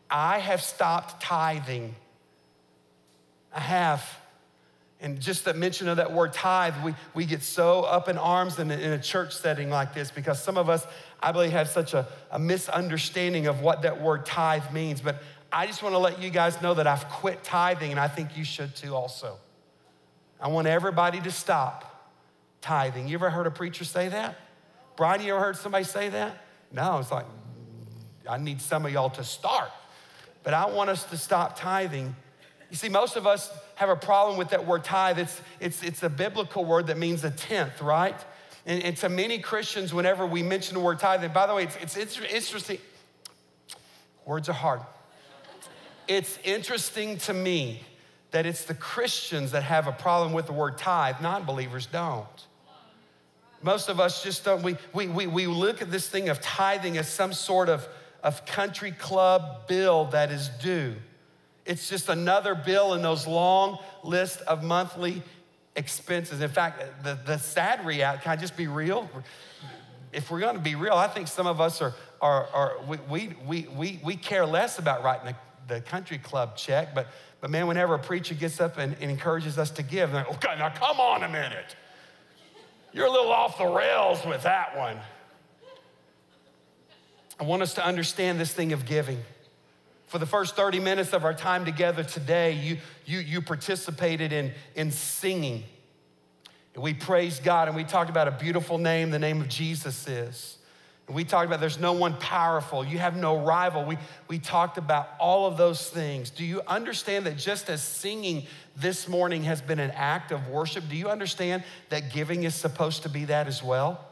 I 0.10 0.40
have 0.40 0.62
stopped 0.62 1.22
tithing 1.22 1.96
I 3.56 3.62
have. 3.62 4.18
And 5.00 5.20
just 5.20 5.46
the 5.46 5.54
mention 5.54 5.88
of 5.88 5.98
that 5.98 6.12
word 6.12 6.34
tithe, 6.34 6.74
we, 6.84 6.94
we 7.14 7.26
get 7.26 7.42
so 7.42 7.84
up 7.84 8.10
in 8.10 8.18
arms 8.18 8.60
in 8.60 8.70
a, 8.70 8.76
in 8.76 8.92
a 8.92 9.00
church 9.00 9.36
setting 9.36 9.70
like 9.70 9.94
this 9.94 10.12
because 10.12 10.42
some 10.42 10.58
of 10.58 10.70
us, 10.70 10.86
I 11.22 11.32
believe, 11.32 11.52
have 11.52 11.70
such 11.70 11.94
a, 11.94 12.08
a 12.32 12.40
misunderstanding 12.40 13.48
of 13.48 13.62
what 13.62 13.84
that 13.84 14.02
word 14.02 14.26
tithe 14.26 14.72
means. 14.74 15.02
But 15.02 15.22
I 15.52 15.68
just 15.68 15.82
want 15.82 15.94
to 15.94 16.00
let 16.00 16.22
you 16.22 16.30
guys 16.30 16.62
know 16.62 16.74
that 16.74 16.88
I've 16.88 17.08
quit 17.08 17.44
tithing, 17.44 17.92
and 17.92 18.00
I 18.00 18.08
think 18.08 18.38
you 18.38 18.44
should 18.44 18.76
too 18.76 18.94
also. 18.94 19.38
I 20.42 20.50
want 20.50 20.68
everybody 20.68 21.22
to 21.22 21.32
stop 21.32 22.12
tithing. 22.62 23.08
You 23.08 23.16
ever 23.16 23.30
heard 23.30 23.48
a 23.48 23.52
preacher 23.52 23.86
say 23.86 24.10
that? 24.10 24.36
Brian, 24.98 25.22
you 25.22 25.34
ever 25.34 25.44
heard 25.44 25.58
somebody 25.58 25.84
say 25.84 26.10
that? 26.10 26.38
No, 26.72 27.00
it's 27.00 27.12
like, 27.12 27.26
I 28.30 28.38
need 28.38 28.62
some 28.62 28.86
of 28.86 28.92
y'all 28.92 29.10
to 29.12 29.24
start. 29.24 29.70
But 30.44 30.54
I 30.54 30.68
want 30.68 30.90
us 30.90 31.04
to 31.06 31.18
stop 31.18 31.58
tithing 31.60 32.16
you 32.70 32.78
see, 32.78 32.90
most 32.90 33.16
of 33.16 33.28
us 33.28 33.52
have 33.76 33.90
a 33.90 33.96
problem 33.96 34.38
with 34.38 34.50
that 34.50 34.66
word 34.66 34.84
tithe. 34.84 35.20
It's, 35.20 35.42
it's, 35.60 35.84
it's 35.84 36.04
a 36.04 36.10
biblical 36.10 36.66
word 36.66 36.88
that 36.88 36.98
means 36.98 37.24
a 37.24 37.32
tenth, 37.32 37.82
right? 37.82 38.20
And, 38.66 38.84
and 38.84 38.98
to 38.98 39.10
many 39.10 39.40
Christians, 39.40 39.94
whenever 39.94 40.26
we 40.26 40.42
mention 40.44 40.74
the 40.74 40.80
word 40.82 41.00
tithe, 41.00 41.24
and 41.24 41.34
by 41.34 41.48
the 41.48 41.54
way, 41.54 41.70
it's, 41.82 41.96
it's 41.96 42.20
interesting. 42.20 42.80
Words 44.26 44.50
are 44.50 44.54
hard. 44.54 44.82
It's 46.08 46.40
interesting 46.44 47.18
to 47.20 47.34
me 47.34 47.82
that 48.32 48.46
it's 48.46 48.66
the 48.66 48.74
Christians 48.74 49.52
that 49.52 49.64
have 49.64 49.88
a 49.88 49.92
problem 49.92 50.34
with 50.34 50.48
the 50.48 50.54
word 50.54 50.78
tithe, 50.78 51.22
non 51.22 51.46
believers 51.46 51.86
don't. 51.86 52.26
Most 53.66 53.90
of 53.90 54.00
us 54.00 54.22
just 54.22 54.46
don't. 54.46 54.62
We, 54.62 54.78
we, 54.94 55.08
we, 55.08 55.26
we 55.26 55.48
look 55.48 55.82
at 55.82 55.90
this 55.90 56.08
thing 56.08 56.30
of 56.30 56.40
tithing 56.40 57.00
as 57.00 57.10
some 57.10 57.34
sort 57.34 57.68
of, 57.68 57.88
of 58.22 58.46
country 58.46 58.92
club 58.92 59.68
bill 59.68 60.06
that 60.12 60.30
is 60.30 60.50
due. 60.62 60.94
It's 61.66 61.90
just 61.90 62.08
another 62.08 62.54
bill 62.54 62.94
in 62.94 63.02
those 63.02 63.26
long 63.26 63.80
list 64.04 64.42
of 64.42 64.64
monthly 64.64 65.24
expenses. 65.76 66.42
In 66.42 66.50
fact, 66.52 67.04
the, 67.04 67.18
the 67.26 67.40
sad 67.40 67.84
reality, 67.88 68.22
can 68.22 68.34
I 68.34 68.36
just 68.36 68.56
be 68.56 68.68
real? 68.68 69.10
If 70.14 70.30
we're 70.30 70.42
gonna 70.42 70.60
be 70.60 70.76
real, 70.76 70.94
I 70.94 71.08
think 71.08 71.28
some 71.28 71.48
of 71.48 71.60
us 71.60 71.82
are, 71.82 71.96
are, 72.22 72.46
are 72.54 72.74
we, 73.10 73.34
we, 73.48 73.68
we, 73.76 74.00
we 74.04 74.16
care 74.16 74.46
less 74.46 74.78
about 74.78 75.04
writing 75.04 75.34
the, 75.68 75.74
the 75.74 75.82
country 75.82 76.20
club 76.20 76.56
check, 76.56 76.94
but, 76.94 77.08
but 77.42 77.50
man, 77.50 77.66
whenever 77.66 77.96
a 77.96 78.00
preacher 78.00 78.36
gets 78.36 78.62
up 78.62 78.78
and, 78.78 78.96
and 79.02 79.10
encourages 79.10 79.58
us 79.58 79.72
to 79.72 79.82
give, 79.82 80.14
like, 80.14 80.30
okay, 80.36 80.56
now 80.60 80.70
come 80.70 81.00
on 81.00 81.24
a 81.24 81.30
minute. 81.30 81.76
You're 82.96 83.08
a 83.08 83.12
little 83.12 83.34
off 83.34 83.58
the 83.58 83.68
rails 83.68 84.26
with 84.26 84.44
that 84.44 84.78
one. 84.78 84.98
I 87.38 87.44
want 87.44 87.62
us 87.62 87.74
to 87.74 87.86
understand 87.86 88.40
this 88.40 88.54
thing 88.54 88.72
of 88.72 88.86
giving. 88.86 89.22
For 90.08 90.18
the 90.18 90.26
first 90.26 90.56
30 90.56 90.80
minutes 90.80 91.12
of 91.12 91.26
our 91.26 91.34
time 91.34 91.66
together 91.66 92.06
today, 92.06 92.54
you, 92.54 92.78
you, 93.06 93.20
you 93.20 93.42
participated 93.42 94.32
in, 94.32 94.54
in 94.76 94.92
singing. 94.92 95.66
And 96.74 96.82
we 96.82 96.94
praised 96.94 97.44
God 97.44 97.68
and 97.68 97.76
we 97.76 97.84
talked 97.84 98.10
about 98.10 98.30
a 98.30 98.32
beautiful 98.32 98.78
name, 98.78 99.10
the 99.10 99.20
name 99.20 99.42
of 99.42 99.50
Jesus 99.50 100.08
is. 100.08 100.58
And 101.08 101.16
we 101.18 101.26
talked 101.26 101.48
about 101.48 101.60
there's 101.60 101.78
no 101.78 101.92
one 101.92 102.14
powerful, 102.14 102.86
you 102.86 102.98
have 103.00 103.18
no 103.18 103.38
rival. 103.38 103.84
We, 103.84 103.98
we 104.30 104.40
talked 104.40 104.78
about 104.78 105.10
all 105.20 105.48
of 105.48 105.58
those 105.58 105.90
things. 105.90 106.30
Do 106.30 106.46
you 106.46 106.62
understand 106.66 107.26
that 107.26 107.36
just 107.36 107.70
as 107.70 107.82
singing 107.82 108.46
this 108.76 109.08
morning 109.08 109.44
has 109.44 109.62
been 109.62 109.80
an 109.80 109.92
act 109.92 110.32
of 110.32 110.48
worship, 110.48 110.84
do 110.90 110.96
you 110.96 111.10
understand 111.10 111.64
that 111.90 112.12
giving 112.12 112.44
is 112.44 112.56
supposed 112.56 113.04
to 113.04 113.10
be 113.10 113.26
that 113.26 113.48
as 113.48 113.64
well? 113.64 114.06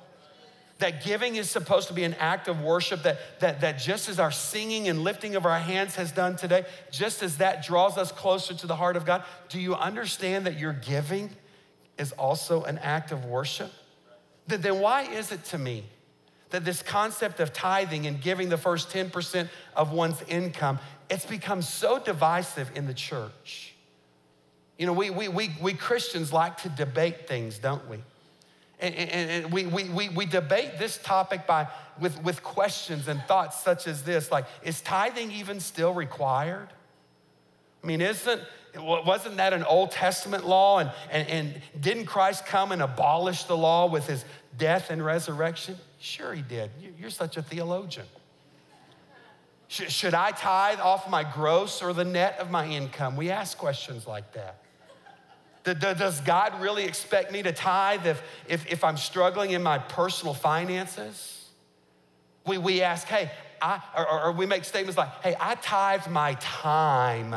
that 0.83 1.01
giving 1.03 1.37
is 1.37 1.49
supposed 1.49 1.87
to 1.87 1.93
be 1.93 2.03
an 2.03 2.13
act 2.15 2.49
of 2.49 2.61
worship, 2.61 3.03
that, 3.03 3.39
that, 3.39 3.61
that 3.61 3.79
just 3.79 4.09
as 4.09 4.19
our 4.19 4.31
singing 4.31 4.89
and 4.89 5.01
lifting 5.01 5.35
of 5.35 5.45
our 5.45 5.57
hands 5.57 5.95
has 5.95 6.11
done 6.11 6.35
today, 6.35 6.65
just 6.91 7.23
as 7.23 7.37
that 7.37 7.65
draws 7.65 7.97
us 7.97 8.11
closer 8.11 8.53
to 8.53 8.67
the 8.67 8.75
heart 8.75 8.97
of 8.97 9.05
God, 9.05 9.23
do 9.47 9.61
you 9.61 9.75
understand 9.75 10.45
that 10.45 10.59
your 10.59 10.73
giving 10.73 11.29
is 11.97 12.11
also 12.13 12.63
an 12.63 12.79
act 12.79 13.13
of 13.13 13.23
worship? 13.23 13.71
Then 14.47 14.79
why 14.79 15.03
is 15.03 15.31
it 15.31 15.45
to 15.45 15.57
me 15.57 15.85
that 16.49 16.65
this 16.65 16.81
concept 16.81 17.39
of 17.39 17.53
tithing 17.53 18.05
and 18.05 18.19
giving 18.19 18.49
the 18.49 18.57
first 18.57 18.89
10% 18.89 19.47
of 19.75 19.93
one's 19.93 20.21
income, 20.23 20.79
it's 21.09 21.25
become 21.25 21.61
so 21.61 21.97
divisive 21.97 22.69
in 22.75 22.87
the 22.87 22.93
church? 22.93 23.72
You 24.77 24.87
know, 24.87 24.93
we, 24.93 25.09
we, 25.09 25.27
we, 25.27 25.55
we 25.61 25.73
Christians 25.73 26.33
like 26.33 26.57
to 26.63 26.69
debate 26.69 27.27
things, 27.27 27.59
don't 27.59 27.87
we? 27.89 27.97
And, 28.79 28.95
and, 28.95 29.29
and, 29.45 29.53
we, 29.53 29.65
we, 29.65 29.85
we, 29.85 30.09
we 30.09 30.25
debate 30.25 30.77
this 30.77 30.97
topic 30.97 31.47
by, 31.47 31.67
with, 32.01 32.21
with 32.23 32.43
questions 32.43 33.07
and 33.07 33.21
thoughts 33.23 33.63
such 33.63 33.87
as 33.87 34.03
this 34.03 34.31
like, 34.31 34.45
is 34.63 34.81
tithing 34.81 35.31
even 35.31 35.59
still 35.59 35.93
required? 35.93 36.67
I 37.83 37.87
mean, 37.87 38.01
isn't, 38.01 38.41
wasn't 38.75 39.37
that 39.37 39.53
an 39.53 39.63
Old 39.63 39.91
Testament 39.91 40.45
law? 40.45 40.79
And, 40.79 40.91
and, 41.11 41.27
and 41.29 41.61
didn't 41.79 42.07
Christ 42.07 42.45
come 42.45 42.71
and 42.71 42.81
abolish 42.81 43.43
the 43.43 43.55
law 43.55 43.85
with 43.85 44.07
his 44.07 44.25
death 44.57 44.89
and 44.89 45.03
resurrection? 45.05 45.77
Sure, 45.99 46.33
he 46.33 46.41
did. 46.41 46.71
You're 46.99 47.09
such 47.09 47.37
a 47.37 47.41
theologian. 47.41 48.07
Should 49.67 50.13
I 50.13 50.31
tithe 50.31 50.79
off 50.79 51.09
my 51.09 51.23
gross 51.23 51.81
or 51.81 51.93
the 51.93 52.03
net 52.05 52.37
of 52.39 52.51
my 52.51 52.67
income? 52.67 53.15
We 53.15 53.31
ask 53.31 53.57
questions 53.57 54.05
like 54.05 54.33
that. 54.33 54.62
Does 55.63 56.19
God 56.21 56.59
really 56.59 56.83
expect 56.83 57.31
me 57.31 57.41
to 57.41 57.53
tithe 57.53 58.05
if, 58.05 58.21
if, 58.49 58.71
if 58.71 58.83
I'm 58.83 58.97
struggling 58.97 59.51
in 59.51 59.63
my 59.63 59.77
personal 59.77 60.33
finances? 60.33 61.49
We, 62.45 62.57
we 62.57 62.81
ask, 62.81 63.07
hey, 63.07 63.31
I, 63.61 63.81
or, 63.97 64.23
or 64.23 64.31
we 64.33 64.45
make 64.45 64.65
statements 64.65 64.97
like, 64.97 65.09
hey, 65.21 65.35
I 65.39 65.55
tithe 65.55 66.07
my 66.07 66.35
time. 66.41 67.35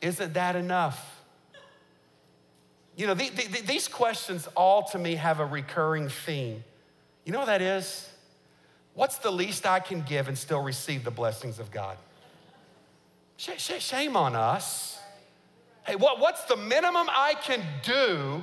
Isn't 0.00 0.34
that 0.34 0.56
enough? 0.56 1.22
You 2.96 3.06
know, 3.06 3.14
the, 3.14 3.28
the, 3.28 3.62
these 3.66 3.86
questions 3.86 4.48
all 4.56 4.84
to 4.88 4.98
me 4.98 5.16
have 5.16 5.38
a 5.38 5.46
recurring 5.46 6.08
theme. 6.08 6.64
You 7.24 7.32
know 7.32 7.40
what 7.40 7.46
that 7.46 7.60
is? 7.60 8.08
What's 8.94 9.18
the 9.18 9.30
least 9.30 9.66
I 9.66 9.78
can 9.80 10.00
give 10.02 10.26
and 10.26 10.36
still 10.36 10.62
receive 10.62 11.04
the 11.04 11.10
blessings 11.10 11.58
of 11.58 11.70
God? 11.70 11.98
Shame 13.36 14.16
on 14.16 14.34
us. 14.34 14.98
Hey, 15.88 15.96
what, 15.96 16.20
what's 16.20 16.44
the 16.44 16.56
minimum 16.56 17.08
I 17.10 17.32
can 17.42 17.62
do? 17.82 18.42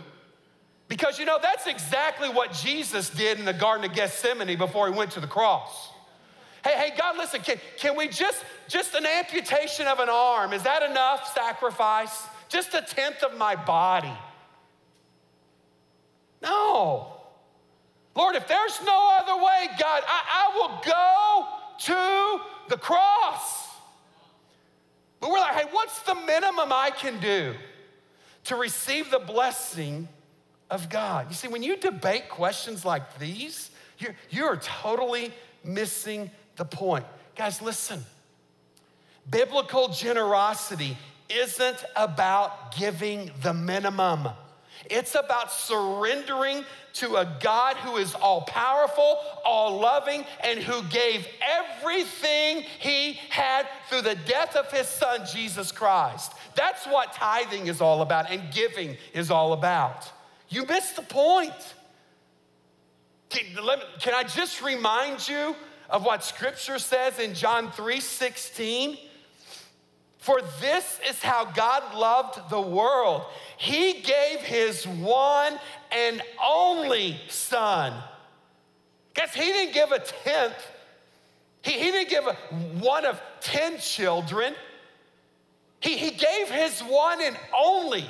Because 0.87 1.19
you 1.19 1.25
know, 1.25 1.37
that's 1.39 1.67
exactly 1.67 2.27
what 2.27 2.51
Jesus 2.51 3.11
did 3.11 3.37
in 3.37 3.45
the 3.45 3.53
Garden 3.53 3.87
of 3.87 3.95
Gethsemane 3.95 4.57
before 4.57 4.91
he 4.91 4.97
went 4.97 5.11
to 5.11 5.19
the 5.19 5.27
cross. 5.27 5.91
Hey, 6.63 6.73
hey, 6.75 6.93
God, 6.97 7.17
listen, 7.17 7.41
can, 7.41 7.57
can 7.77 7.95
we 7.95 8.07
just, 8.07 8.43
just 8.67 8.95
an 8.95 9.05
amputation 9.05 9.85
of 9.85 9.99
an 9.99 10.09
arm, 10.09 10.53
is 10.53 10.63
that 10.63 10.81
enough 10.81 11.35
sacrifice? 11.35 12.23
Just 12.49 12.73
a 12.73 12.81
tenth 12.81 13.21
of 13.21 13.37
my 13.37 13.55
body. 13.55 14.17
No. 16.41 17.13
Lord, 18.15 18.35
if 18.35 18.47
there's 18.47 18.79
no 18.83 19.19
other 19.21 19.35
way, 19.35 19.67
God, 19.79 20.01
I, 20.07 20.47
I 20.47 20.57
will 20.57 20.81
go 20.83 21.47
to 21.77 22.43
the 22.69 22.77
cross. 22.77 23.64
But 25.25 25.31
we're 25.31 25.39
like, 25.39 25.55
hey, 25.55 25.67
what's 25.71 25.99
the 26.03 26.13
minimum 26.13 26.71
I 26.71 26.91
can 26.91 27.19
do 27.19 27.55
to 28.43 28.55
receive 28.55 29.09
the 29.09 29.17
blessing 29.17 30.07
of 30.69 30.87
God? 30.87 31.25
You 31.29 31.35
see, 31.35 31.47
when 31.47 31.63
you 31.63 31.77
debate 31.77 32.29
questions 32.29 32.85
like 32.85 33.17
these, 33.17 33.71
you're, 33.97 34.13
you're 34.29 34.57
totally 34.57 35.33
missing 35.63 36.29
the 36.57 36.65
point. 36.65 37.07
Guys, 37.35 37.59
listen. 37.59 38.05
Biblical 39.27 39.87
generosity 39.87 40.95
isn't 41.27 41.83
about 41.95 42.75
giving 42.75 43.31
the 43.41 43.55
minimum. 43.55 44.27
It's 44.89 45.15
about 45.15 45.51
surrendering 45.51 46.65
to 46.95 47.17
a 47.17 47.37
God 47.41 47.75
who 47.77 47.97
is 47.97 48.15
all 48.15 48.41
powerful, 48.41 49.19
all 49.43 49.79
loving, 49.79 50.25
and 50.43 50.59
who 50.59 50.81
gave 50.83 51.27
everything 51.41 52.63
he 52.79 53.13
had 53.29 53.67
through 53.89 54.01
the 54.01 54.15
death 54.15 54.55
of 54.55 54.71
his 54.71 54.87
son, 54.87 55.21
Jesus 55.31 55.71
Christ. 55.71 56.33
That's 56.55 56.85
what 56.85 57.13
tithing 57.13 57.67
is 57.67 57.81
all 57.81 58.01
about 58.01 58.31
and 58.31 58.53
giving 58.53 58.97
is 59.13 59.29
all 59.29 59.53
about. 59.53 60.11
You 60.49 60.65
missed 60.65 60.95
the 60.95 61.01
point. 61.01 61.53
Can, 63.29 63.43
can 63.99 64.13
I 64.13 64.23
just 64.23 64.61
remind 64.61 65.27
you 65.27 65.55
of 65.89 66.05
what 66.05 66.23
scripture 66.23 66.79
says 66.79 67.19
in 67.19 67.33
John 67.33 67.71
3 67.71 67.99
16? 67.99 68.97
For 70.25 70.41
this 70.59 70.99
is 71.07 71.21
how 71.21 71.45
God 71.45 71.93
loved 71.93 72.49
the 72.49 72.59
world. 72.59 73.25
He 73.57 74.01
gave 74.01 74.39
his 74.39 74.87
one 74.87 75.59
and 75.91 76.19
only 76.43 77.19
son. 77.27 77.93
Guess 79.13 79.35
he 79.35 79.43
didn't 79.43 79.75
give 79.75 79.91
a 79.91 79.99
tenth. 79.99 80.55
He, 81.61 81.73
he 81.73 81.91
didn't 81.91 82.09
give 82.09 82.25
a, 82.25 82.33
one 82.79 83.05
of 83.05 83.21
10 83.41 83.77
children. 83.77 84.55
He, 85.79 85.95
he 85.95 86.09
gave 86.09 86.49
his 86.49 86.81
one 86.81 87.21
and 87.21 87.37
only. 87.55 88.05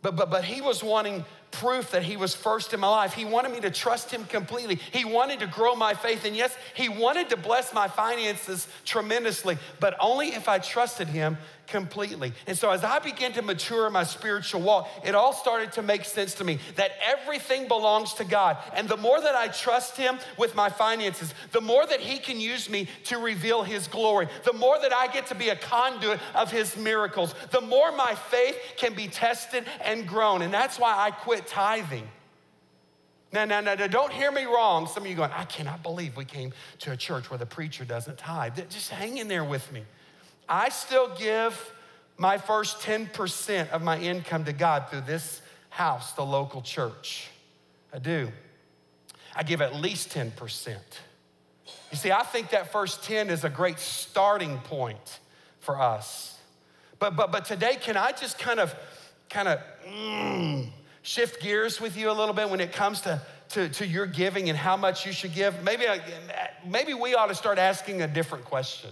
But, 0.00 0.16
but, 0.16 0.30
but 0.30 0.44
He 0.44 0.62
was 0.62 0.82
wanting 0.82 1.26
proof 1.54 1.90
that 1.92 2.02
he 2.02 2.16
was 2.16 2.34
first 2.34 2.74
in 2.74 2.80
my 2.80 2.88
life. 2.88 3.14
He 3.14 3.24
wanted 3.24 3.52
me 3.52 3.60
to 3.60 3.70
trust 3.70 4.10
him 4.10 4.24
completely. 4.24 4.76
He 4.92 5.04
wanted 5.04 5.40
to 5.40 5.46
grow 5.46 5.74
my 5.74 5.94
faith. 5.94 6.24
And 6.24 6.36
yes, 6.36 6.56
he 6.74 6.88
wanted 6.88 7.30
to 7.30 7.36
bless 7.36 7.72
my 7.72 7.88
finances 7.88 8.68
tremendously, 8.84 9.58
but 9.80 9.96
only 10.00 10.28
if 10.28 10.48
I 10.48 10.58
trusted 10.58 11.08
him 11.08 11.38
completely. 11.66 12.32
And 12.46 12.56
so 12.56 12.70
as 12.70 12.84
I 12.84 12.98
began 12.98 13.32
to 13.32 13.42
mature 13.42 13.86
in 13.86 13.92
my 13.92 14.04
spiritual 14.04 14.60
walk, 14.60 14.88
it 15.04 15.14
all 15.14 15.32
started 15.32 15.72
to 15.72 15.82
make 15.82 16.04
sense 16.04 16.34
to 16.34 16.44
me 16.44 16.58
that 16.76 16.92
everything 17.04 17.68
belongs 17.68 18.14
to 18.14 18.24
God. 18.24 18.56
And 18.74 18.88
the 18.88 18.96
more 18.96 19.20
that 19.20 19.34
I 19.34 19.48
trust 19.48 19.96
him 19.96 20.18
with 20.38 20.54
my 20.54 20.68
finances, 20.68 21.34
the 21.52 21.60
more 21.60 21.86
that 21.86 22.00
he 22.00 22.18
can 22.18 22.40
use 22.40 22.68
me 22.68 22.88
to 23.04 23.18
reveal 23.18 23.62
his 23.62 23.86
glory, 23.88 24.28
the 24.44 24.52
more 24.52 24.78
that 24.80 24.92
I 24.92 25.06
get 25.08 25.26
to 25.28 25.34
be 25.34 25.48
a 25.48 25.56
conduit 25.56 26.20
of 26.34 26.50
his 26.50 26.76
miracles, 26.76 27.34
the 27.50 27.60
more 27.60 27.92
my 27.92 28.14
faith 28.14 28.56
can 28.76 28.94
be 28.94 29.08
tested 29.08 29.64
and 29.82 30.06
grown. 30.06 30.42
And 30.42 30.52
that's 30.52 30.78
why 30.78 30.94
I 30.96 31.10
quit 31.10 31.46
tithing. 31.46 32.08
Now, 33.32 33.44
now, 33.46 33.60
now, 33.60 33.74
don't 33.74 34.12
hear 34.12 34.30
me 34.30 34.44
wrong. 34.44 34.86
Some 34.86 35.02
of 35.02 35.10
you 35.10 35.16
going, 35.16 35.32
I 35.32 35.44
cannot 35.44 35.82
believe 35.82 36.16
we 36.16 36.24
came 36.24 36.52
to 36.78 36.92
a 36.92 36.96
church 36.96 37.30
where 37.30 37.38
the 37.38 37.46
preacher 37.46 37.84
doesn't 37.84 38.16
tithe. 38.16 38.56
Just 38.70 38.90
hang 38.90 39.18
in 39.18 39.26
there 39.26 39.42
with 39.42 39.72
me. 39.72 39.82
I 40.48 40.68
still 40.68 41.14
give 41.16 41.72
my 42.16 42.38
first 42.38 42.80
10% 42.80 43.70
of 43.70 43.82
my 43.82 43.98
income 43.98 44.44
to 44.44 44.52
God 44.52 44.88
through 44.90 45.02
this 45.02 45.42
house, 45.70 46.12
the 46.12 46.24
local 46.24 46.62
church. 46.62 47.28
I 47.92 47.98
do. 47.98 48.28
I 49.34 49.42
give 49.42 49.60
at 49.60 49.74
least 49.74 50.10
10%. 50.10 50.76
You 51.90 51.96
see, 51.96 52.12
I 52.12 52.22
think 52.22 52.50
that 52.50 52.72
first 52.72 53.04
10 53.04 53.30
is 53.30 53.44
a 53.44 53.50
great 53.50 53.78
starting 53.78 54.58
point 54.58 55.18
for 55.60 55.80
us. 55.80 56.38
But 56.98 57.16
but 57.16 57.32
but 57.32 57.44
today, 57.44 57.76
can 57.80 57.96
I 57.96 58.12
just 58.12 58.38
kind 58.38 58.60
of 58.60 58.74
kind 59.28 59.48
of 59.48 59.60
mm, 59.86 60.68
shift 61.02 61.42
gears 61.42 61.80
with 61.80 61.96
you 61.96 62.10
a 62.10 62.12
little 62.12 62.34
bit 62.34 62.48
when 62.48 62.60
it 62.60 62.72
comes 62.72 63.00
to, 63.02 63.20
to, 63.50 63.68
to 63.68 63.86
your 63.86 64.06
giving 64.06 64.48
and 64.48 64.56
how 64.56 64.76
much 64.76 65.04
you 65.04 65.12
should 65.12 65.34
give? 65.34 65.62
Maybe, 65.62 65.84
maybe 66.66 66.94
we 66.94 67.14
ought 67.14 67.26
to 67.26 67.34
start 67.34 67.58
asking 67.58 68.02
a 68.02 68.08
different 68.08 68.44
question. 68.44 68.90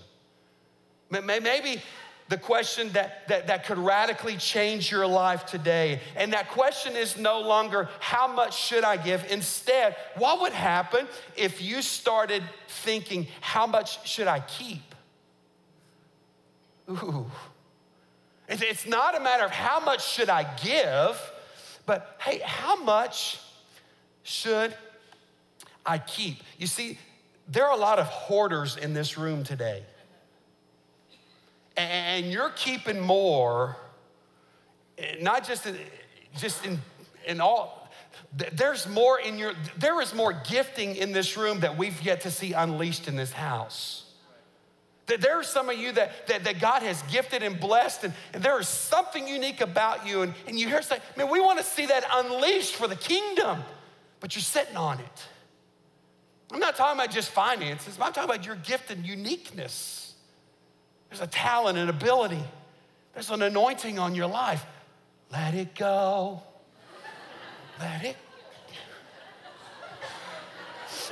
Maybe, 1.21 1.83
the 2.29 2.39
question 2.39 2.91
that, 2.93 3.29
that, 3.29 3.49
that 3.49 3.67
could 3.67 3.77
radically 3.77 4.39
change 4.39 4.91
your 4.91 5.07
life 5.07 5.45
today. 5.45 6.01
And 6.17 6.33
that 6.33 6.49
question 6.49 6.97
is 6.97 7.19
no 7.19 7.41
longer, 7.41 7.91
how 8.01 8.27
much 8.27 8.59
should 8.59 8.85
I 8.85 8.97
give? 8.97 9.31
Instead, 9.31 9.97
what 10.17 10.41
would 10.41 10.53
happen 10.53 11.07
if 11.37 11.61
you 11.61 11.83
started 11.83 12.43
thinking, 12.69 13.27
how 13.43 13.67
much 13.67 14.09
should 14.09 14.29
I 14.29 14.41
keep? 14.41 14.95
Ooh. 16.89 17.31
It's 18.49 18.87
not 18.87 19.15
a 19.15 19.21
matter 19.21 19.45
of 19.45 19.51
how 19.51 19.81
much 19.81 20.07
should 20.07 20.31
I 20.31 20.45
give, 20.63 21.21
but 21.85 22.17
hey, 22.19 22.41
how 22.43 22.83
much 22.83 23.41
should 24.23 24.75
I 25.85 25.99
keep? 25.99 26.39
You 26.57 26.67
see, 26.67 26.99
there 27.47 27.67
are 27.67 27.75
a 27.75 27.81
lot 27.81 27.99
of 27.99 28.07
hoarders 28.07 28.79
in 28.79 28.95
this 28.95 29.19
room 29.19 29.45
today 29.45 29.83
and 31.77 32.31
you're 32.31 32.51
keeping 32.51 33.01
more, 33.01 33.77
not 35.21 35.47
just 35.47 35.67
in, 35.67 35.77
just 36.37 36.65
in, 36.65 36.81
in 37.27 37.41
all, 37.41 37.91
there's 38.53 38.89
more 38.89 39.21
in 39.21 39.39
your, 39.39 39.53
there 39.79 40.01
is 40.01 40.15
more 40.15 40.33
gifting 40.33 40.97
in 40.97 41.13
this 41.13 41.37
room 41.37 41.61
that 41.61 41.77
we've 41.77 42.01
yet 42.03 42.23
to 42.23 42.31
see 42.31 42.53
unleashed 42.53 43.09
in 43.09 43.17
this 43.17 43.33
house. 43.33 44.05
That 45.07 45.21
there 45.21 45.39
are 45.39 45.43
some 45.43 45.69
of 45.69 45.77
you 45.77 45.93
that, 45.93 46.27
that, 46.29 46.45
that 46.45 46.61
God 46.61 46.83
has 46.83 47.03
gifted 47.11 47.43
and 47.43 47.59
blessed, 47.59 48.05
and, 48.05 48.15
and, 48.33 48.43
there 48.43 48.59
is 48.61 48.69
something 48.69 49.27
unique 49.27 49.61
about 49.61 50.07
you. 50.07 50.23
And, 50.23 50.35
and 50.47 50.59
you 50.59 50.69
hear 50.69 50.81
say, 50.81 50.99
man, 51.17 51.29
we 51.29 51.41
want 51.41 51.59
to 51.59 51.65
see 51.65 51.87
that 51.87 52.05
unleashed 52.11 52.77
for 52.77 52.87
the 52.87 52.97
kingdom, 52.97 53.63
but 54.21 54.35
you're 54.35 54.43
sitting 54.43 54.77
on 54.77 55.01
it. 55.01 55.27
I'm 56.53 56.61
not 56.61 56.77
talking 56.77 57.01
about 57.01 57.13
just 57.13 57.31
finances, 57.31 57.99
I'm 58.01 58.13
talking 58.13 58.31
about 58.31 58.47
your 58.47 58.57
gift 58.57 58.91
and 58.91 59.05
uniqueness. 59.05 60.12
There's 61.13 61.21
a 61.21 61.27
talent 61.27 61.77
and 61.77 61.91
ability. 61.91 62.43
There's 63.13 63.29
an 63.29 63.43
anointing 63.43 63.99
on 63.99 64.15
your 64.15 64.29
life. 64.29 64.65
Let 65.31 65.53
it 65.55 65.75
go. 65.75 66.43
Let 67.79 68.03
it. 68.03 68.17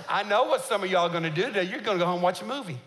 I 0.09 0.23
know 0.23 0.45
what 0.45 0.63
some 0.63 0.83
of 0.83 0.91
y'all 0.91 1.05
are 1.05 1.11
going 1.11 1.25
to 1.25 1.31
do 1.31 1.43
today. 1.43 1.65
You're 1.65 1.83
going 1.83 1.99
to 1.99 2.03
go 2.03 2.07
home 2.07 2.15
and 2.15 2.23
watch 2.23 2.41
a 2.41 2.47
movie. 2.47 2.79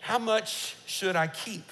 How 0.00 0.18
much 0.18 0.74
should 0.84 1.14
I 1.14 1.28
keep? 1.28 1.70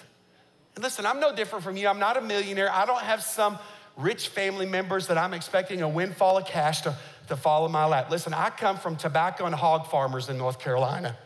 And 0.77 0.85
listen, 0.85 1.05
I'm 1.05 1.19
no 1.19 1.35
different 1.35 1.65
from 1.65 1.77
you. 1.77 1.89
I'm 1.89 1.99
not 1.99 2.17
a 2.17 2.21
millionaire. 2.21 2.71
I 2.71 2.87
don't 2.87 3.03
have 3.03 3.25
some 3.25 3.59
rich 3.97 4.29
family 4.29 4.67
members 4.67 5.09
that 5.09 5.19
I'm 5.19 5.35
expecting 5.35 5.83
a 5.83 5.89
windfall 5.89 6.39
of 6.39 6.47
cash 6.47 6.83
to, 6.83 6.97
to 7.27 7.37
fall 7.37 7.67
in 7.67 7.73
my 7.73 7.87
lap. 7.87 8.09
Listen, 8.09 8.33
I 8.33 8.51
come 8.51 8.77
from 8.77 8.95
tobacco 8.95 9.47
and 9.47 9.55
hog 9.55 9.89
farmers 9.89 10.29
in 10.29 10.39
North 10.39 10.61
Carolina. 10.61 11.19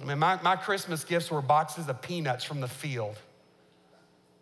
I 0.00 0.04
mean, 0.04 0.18
my, 0.18 0.40
my 0.42 0.56
Christmas 0.56 1.04
gifts 1.04 1.30
were 1.30 1.42
boxes 1.42 1.88
of 1.88 2.00
peanuts 2.00 2.44
from 2.44 2.60
the 2.60 2.68
field, 2.68 3.16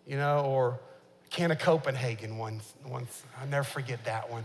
you 0.06 0.16
know, 0.16 0.40
or 0.40 0.78
a 1.24 1.28
can 1.30 1.50
of 1.50 1.58
Copenhagen 1.58 2.36
once. 2.36 2.74
once. 2.84 3.22
I'll 3.40 3.46
never 3.46 3.64
forget 3.64 4.04
that 4.04 4.30
one. 4.30 4.44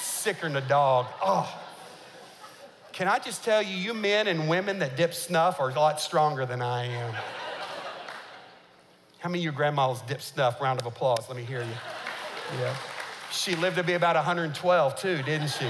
Sicker 0.00 0.48
than 0.48 0.56
a 0.56 0.66
dog. 0.66 1.06
Oh. 1.22 1.60
Can 2.92 3.08
I 3.08 3.18
just 3.18 3.44
tell 3.44 3.62
you, 3.62 3.76
you 3.76 3.94
men 3.94 4.26
and 4.26 4.48
women 4.48 4.78
that 4.80 4.96
dip 4.96 5.14
snuff 5.14 5.60
are 5.60 5.70
a 5.70 5.74
lot 5.74 6.00
stronger 6.00 6.46
than 6.46 6.62
I 6.62 6.86
am. 6.86 7.14
How 9.18 9.28
many 9.28 9.40
of 9.40 9.44
your 9.44 9.52
grandmas 9.52 10.00
dip 10.02 10.22
snuff? 10.22 10.60
Round 10.60 10.80
of 10.80 10.86
applause. 10.86 11.28
Let 11.28 11.36
me 11.36 11.44
hear 11.44 11.60
you. 11.60 12.58
Yeah. 12.58 12.74
She 13.30 13.54
lived 13.56 13.76
to 13.76 13.82
be 13.82 13.92
about 13.92 14.16
112 14.16 14.96
too, 14.96 15.22
didn't 15.22 15.48
she? 15.48 15.68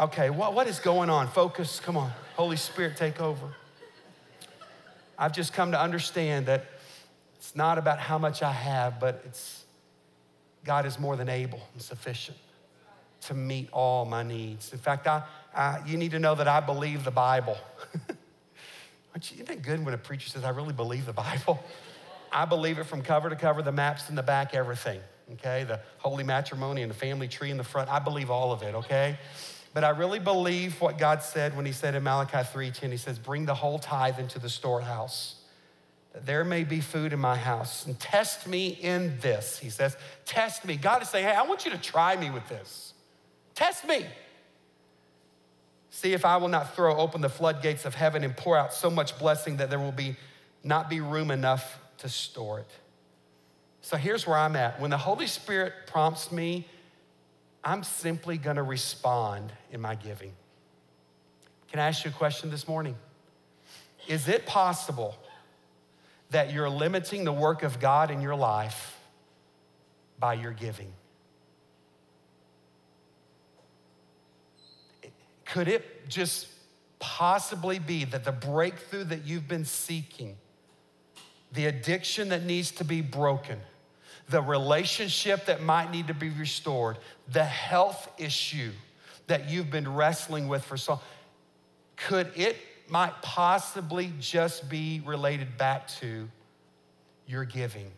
Okay, 0.00 0.30
what, 0.30 0.54
what 0.54 0.66
is 0.66 0.80
going 0.80 1.10
on? 1.10 1.28
Focus, 1.28 1.78
come 1.78 1.96
on. 1.96 2.10
Holy 2.34 2.56
Spirit, 2.56 2.96
take 2.96 3.20
over. 3.20 3.54
I've 5.18 5.32
just 5.32 5.52
come 5.52 5.72
to 5.72 5.80
understand 5.80 6.46
that 6.46 6.66
it's 7.36 7.54
not 7.54 7.78
about 7.78 7.98
how 7.98 8.18
much 8.18 8.42
I 8.42 8.52
have, 8.52 8.98
but 8.98 9.22
it's 9.26 9.64
God 10.64 10.86
is 10.86 10.98
more 10.98 11.16
than 11.16 11.28
able 11.28 11.60
and 11.72 11.82
sufficient 11.82 12.38
to 13.22 13.34
meet 13.34 13.68
all 13.72 14.04
my 14.04 14.22
needs. 14.22 14.72
In 14.72 14.78
fact, 14.78 15.06
I, 15.06 15.22
I 15.54 15.80
you 15.86 15.96
need 15.96 16.12
to 16.12 16.18
know 16.18 16.34
that 16.34 16.48
I 16.48 16.60
believe 16.60 17.04
the 17.04 17.10
Bible. 17.10 17.56
Isn't 19.14 19.50
it 19.50 19.62
good 19.62 19.84
when 19.84 19.94
a 19.94 19.98
preacher 19.98 20.28
says, 20.28 20.44
I 20.44 20.50
really 20.50 20.72
believe 20.72 21.06
the 21.06 21.12
Bible? 21.12 21.62
I 22.32 22.46
believe 22.46 22.78
it 22.78 22.84
from 22.84 23.02
cover 23.02 23.28
to 23.28 23.36
cover, 23.36 23.60
the 23.60 23.72
maps 23.72 24.08
in 24.08 24.14
the 24.14 24.22
back, 24.22 24.54
everything, 24.54 25.00
okay? 25.34 25.64
The 25.64 25.80
holy 25.98 26.24
matrimony 26.24 26.80
and 26.80 26.90
the 26.90 26.96
family 26.96 27.28
tree 27.28 27.50
in 27.50 27.58
the 27.58 27.64
front. 27.64 27.90
I 27.90 27.98
believe 27.98 28.30
all 28.30 28.52
of 28.52 28.62
it, 28.62 28.74
okay? 28.74 29.18
But 29.74 29.84
I 29.84 29.90
really 29.90 30.18
believe 30.18 30.80
what 30.80 30.98
God 30.98 31.22
said 31.22 31.56
when 31.56 31.64
He 31.64 31.72
said 31.72 31.94
in 31.94 32.02
Malachi 32.02 32.38
3:10, 32.38 32.90
He 32.90 32.96
says, 32.96 33.18
Bring 33.18 33.46
the 33.46 33.54
whole 33.54 33.78
tithe 33.78 34.18
into 34.18 34.38
the 34.38 34.50
storehouse, 34.50 35.36
that 36.12 36.26
there 36.26 36.44
may 36.44 36.64
be 36.64 36.80
food 36.80 37.12
in 37.12 37.18
my 37.18 37.36
house. 37.36 37.86
And 37.86 37.98
test 37.98 38.46
me 38.46 38.68
in 38.68 39.18
this. 39.20 39.58
He 39.58 39.70
says, 39.70 39.96
Test 40.26 40.64
me. 40.64 40.76
God 40.76 41.02
is 41.02 41.08
saying, 41.08 41.24
Hey, 41.24 41.34
I 41.34 41.42
want 41.42 41.64
you 41.64 41.70
to 41.70 41.78
try 41.78 42.16
me 42.16 42.30
with 42.30 42.46
this. 42.48 42.92
Test 43.54 43.86
me. 43.86 44.06
See 45.90 46.14
if 46.14 46.24
I 46.24 46.38
will 46.38 46.48
not 46.48 46.74
throw 46.74 46.96
open 46.96 47.20
the 47.20 47.28
floodgates 47.28 47.84
of 47.84 47.94
heaven 47.94 48.24
and 48.24 48.36
pour 48.36 48.56
out 48.56 48.72
so 48.72 48.90
much 48.90 49.18
blessing 49.18 49.58
that 49.58 49.70
there 49.70 49.78
will 49.78 49.92
be 49.92 50.16
not 50.64 50.88
be 50.88 51.00
room 51.00 51.30
enough 51.30 51.78
to 51.98 52.08
store 52.08 52.60
it. 52.60 52.70
So 53.82 53.96
here's 53.96 54.26
where 54.26 54.38
I'm 54.38 54.56
at. 54.56 54.80
When 54.80 54.90
the 54.90 54.98
Holy 54.98 55.26
Spirit 55.26 55.72
prompts 55.86 56.30
me 56.30 56.66
I'm 57.64 57.84
simply 57.84 58.38
going 58.38 58.56
to 58.56 58.62
respond 58.62 59.52
in 59.70 59.80
my 59.80 59.94
giving. 59.94 60.32
Can 61.70 61.80
I 61.80 61.88
ask 61.88 62.04
you 62.04 62.10
a 62.10 62.14
question 62.14 62.50
this 62.50 62.66
morning? 62.66 62.96
Is 64.08 64.28
it 64.28 64.46
possible 64.46 65.16
that 66.30 66.52
you're 66.52 66.68
limiting 66.68 67.24
the 67.24 67.32
work 67.32 67.62
of 67.62 67.78
God 67.78 68.10
in 68.10 68.20
your 68.20 68.34
life 68.34 68.98
by 70.18 70.34
your 70.34 70.52
giving? 70.52 70.92
Could 75.44 75.68
it 75.68 76.08
just 76.08 76.48
possibly 76.98 77.78
be 77.78 78.04
that 78.06 78.24
the 78.24 78.32
breakthrough 78.32 79.04
that 79.04 79.24
you've 79.26 79.46
been 79.46 79.64
seeking, 79.64 80.36
the 81.52 81.66
addiction 81.66 82.30
that 82.30 82.44
needs 82.44 82.70
to 82.72 82.84
be 82.84 83.02
broken, 83.02 83.58
the 84.28 84.40
relationship 84.40 85.46
that 85.46 85.62
might 85.62 85.90
need 85.90 86.08
to 86.08 86.14
be 86.14 86.30
restored, 86.30 86.98
the 87.28 87.44
health 87.44 88.10
issue 88.18 88.70
that 89.26 89.50
you've 89.50 89.70
been 89.70 89.92
wrestling 89.92 90.48
with 90.48 90.64
for 90.64 90.76
so 90.76 91.00
could 91.96 92.30
it 92.34 92.56
might 92.88 93.12
possibly 93.22 94.12
just 94.20 94.68
be 94.68 95.00
related 95.04 95.56
back 95.56 95.88
to 95.88 96.28
your 97.26 97.44
giving. 97.44 97.90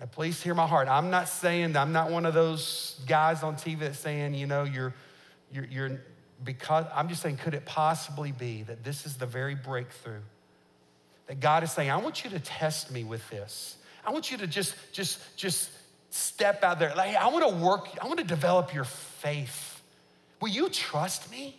Now, 0.00 0.06
please 0.06 0.42
hear 0.42 0.54
my 0.54 0.66
heart. 0.66 0.88
I'm 0.88 1.10
not 1.10 1.28
saying, 1.28 1.76
I'm 1.76 1.92
not 1.92 2.10
one 2.10 2.26
of 2.26 2.34
those 2.34 3.00
guys 3.06 3.42
on 3.42 3.56
TV 3.56 3.80
that's 3.80 3.98
saying, 3.98 4.34
you 4.34 4.46
know, 4.46 4.64
you're, 4.64 4.94
you're, 5.52 5.64
you're, 5.64 6.00
because, 6.44 6.84
I'm 6.94 7.08
just 7.08 7.22
saying, 7.22 7.38
could 7.38 7.54
it 7.54 7.64
possibly 7.64 8.30
be 8.30 8.62
that 8.64 8.84
this 8.84 9.06
is 9.06 9.16
the 9.16 9.26
very 9.26 9.54
breakthrough 9.54 10.20
that 11.26 11.40
God 11.40 11.62
is 11.62 11.72
saying, 11.72 11.90
I 11.90 11.96
want 11.96 12.24
you 12.24 12.30
to 12.30 12.40
test 12.40 12.90
me 12.90 13.04
with 13.04 13.28
this. 13.30 13.76
I 14.08 14.10
want 14.10 14.30
you 14.30 14.38
to 14.38 14.46
just, 14.46 14.74
just, 14.90 15.18
just 15.36 15.68
step 16.08 16.64
out 16.64 16.78
there. 16.78 16.94
Like, 16.96 17.14
I 17.14 17.28
want 17.28 17.46
to 17.46 17.54
work, 17.62 17.88
I 18.00 18.06
want 18.06 18.18
to 18.20 18.24
develop 18.24 18.72
your 18.72 18.84
faith. 18.84 19.82
Will 20.40 20.48
you 20.48 20.70
trust 20.70 21.30
me? 21.30 21.54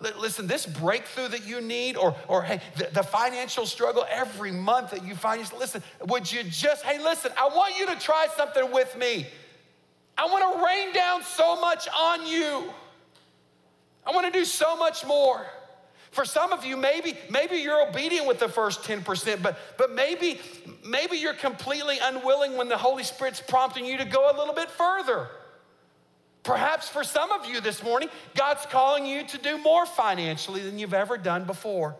Listen, 0.00 0.48
this 0.48 0.66
breakthrough 0.66 1.28
that 1.28 1.46
you 1.46 1.60
need, 1.60 1.96
or, 1.96 2.16
or 2.26 2.42
hey, 2.42 2.60
the, 2.76 2.88
the 2.92 3.04
financial 3.04 3.64
struggle 3.64 4.04
every 4.10 4.50
month 4.50 4.90
that 4.90 5.04
you 5.04 5.14
find, 5.14 5.38
yourself, 5.40 5.60
listen, 5.60 5.82
would 6.08 6.30
you 6.30 6.42
just, 6.42 6.82
hey, 6.82 7.00
listen, 7.00 7.30
I 7.38 7.46
want 7.46 7.78
you 7.78 7.86
to 7.86 7.96
try 7.96 8.26
something 8.36 8.72
with 8.72 8.98
me. 8.98 9.28
I 10.18 10.26
want 10.26 10.52
to 10.52 10.64
rain 10.66 10.92
down 10.92 11.22
so 11.22 11.60
much 11.60 11.86
on 11.96 12.26
you. 12.26 12.64
I 14.04 14.10
want 14.10 14.26
to 14.26 14.36
do 14.36 14.44
so 14.44 14.76
much 14.76 15.06
more. 15.06 15.46
For 16.14 16.24
some 16.24 16.52
of 16.52 16.64
you, 16.64 16.76
maybe, 16.76 17.18
maybe 17.28 17.56
you're 17.56 17.88
obedient 17.88 18.28
with 18.28 18.38
the 18.38 18.48
first 18.48 18.82
10%, 18.82 19.42
but, 19.42 19.58
but 19.76 19.92
maybe, 19.92 20.40
maybe 20.86 21.16
you're 21.16 21.34
completely 21.34 21.98
unwilling 22.00 22.56
when 22.56 22.68
the 22.68 22.76
Holy 22.76 23.02
Spirit's 23.02 23.40
prompting 23.40 23.84
you 23.84 23.98
to 23.98 24.04
go 24.04 24.30
a 24.30 24.34
little 24.38 24.54
bit 24.54 24.70
further. 24.70 25.26
Perhaps 26.44 26.88
for 26.88 27.02
some 27.02 27.32
of 27.32 27.46
you 27.46 27.60
this 27.60 27.82
morning, 27.82 28.08
God's 28.36 28.64
calling 28.66 29.04
you 29.04 29.24
to 29.24 29.38
do 29.38 29.58
more 29.58 29.86
financially 29.86 30.60
than 30.60 30.78
you've 30.78 30.94
ever 30.94 31.18
done 31.18 31.46
before. 31.46 31.96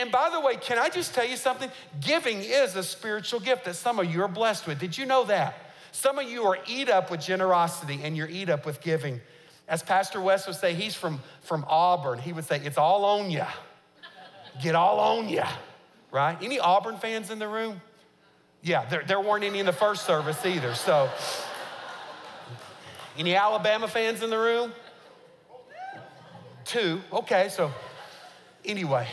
And 0.00 0.10
by 0.10 0.28
the 0.30 0.40
way, 0.40 0.56
can 0.56 0.80
I 0.80 0.88
just 0.88 1.14
tell 1.14 1.24
you 1.24 1.36
something? 1.36 1.70
Giving 2.00 2.40
is 2.40 2.74
a 2.74 2.82
spiritual 2.82 3.38
gift 3.38 3.66
that 3.66 3.76
some 3.76 4.00
of 4.00 4.12
you 4.12 4.22
are 4.22 4.28
blessed 4.28 4.66
with. 4.66 4.80
Did 4.80 4.98
you 4.98 5.06
know 5.06 5.22
that? 5.26 5.54
Some 5.92 6.18
of 6.18 6.28
you 6.28 6.42
are 6.46 6.58
eat 6.66 6.88
up 6.88 7.12
with 7.12 7.20
generosity 7.20 8.00
and 8.02 8.16
you're 8.16 8.28
eat 8.28 8.50
up 8.50 8.66
with 8.66 8.80
giving. 8.80 9.20
As 9.66 9.82
Pastor 9.82 10.20
West 10.20 10.46
would 10.46 10.56
say, 10.56 10.74
he's 10.74 10.94
from, 10.94 11.20
from 11.40 11.64
Auburn. 11.68 12.18
He 12.18 12.32
would 12.32 12.44
say, 12.44 12.60
It's 12.64 12.78
all 12.78 13.04
on 13.04 13.30
ya. 13.30 13.46
Get 14.62 14.74
all 14.74 15.00
on 15.00 15.28
ya, 15.28 15.48
right? 16.12 16.36
Any 16.40 16.60
Auburn 16.60 16.98
fans 16.98 17.30
in 17.30 17.38
the 17.38 17.48
room? 17.48 17.80
Yeah, 18.62 18.84
there, 18.86 19.02
there 19.06 19.20
weren't 19.20 19.44
any 19.44 19.58
in 19.58 19.66
the 19.66 19.72
first 19.72 20.06
service 20.06 20.44
either. 20.46 20.74
So, 20.74 21.10
any 23.18 23.34
Alabama 23.34 23.88
fans 23.88 24.22
in 24.22 24.30
the 24.30 24.38
room? 24.38 24.72
Two. 26.64 27.00
Okay, 27.12 27.48
so 27.50 27.70
anyway, 28.64 29.06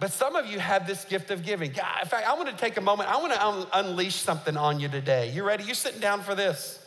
But 0.00 0.12
some 0.12 0.36
of 0.36 0.46
you 0.46 0.58
have 0.58 0.86
this 0.86 1.04
gift 1.04 1.30
of 1.30 1.42
giving. 1.42 1.70
In 1.70 1.76
fact, 1.76 2.26
I 2.28 2.34
want 2.34 2.48
to 2.50 2.56
take 2.56 2.76
a 2.76 2.80
moment. 2.80 3.10
I 3.10 3.16
want 3.16 3.32
to 3.32 3.46
un- 3.46 3.66
unleash 3.72 4.16
something 4.16 4.56
on 4.56 4.80
you 4.80 4.88
today. 4.88 5.30
You 5.30 5.44
ready? 5.44 5.64
You 5.64 5.74
sitting 5.74 6.00
down 6.00 6.20
for 6.22 6.34
this? 6.34 6.83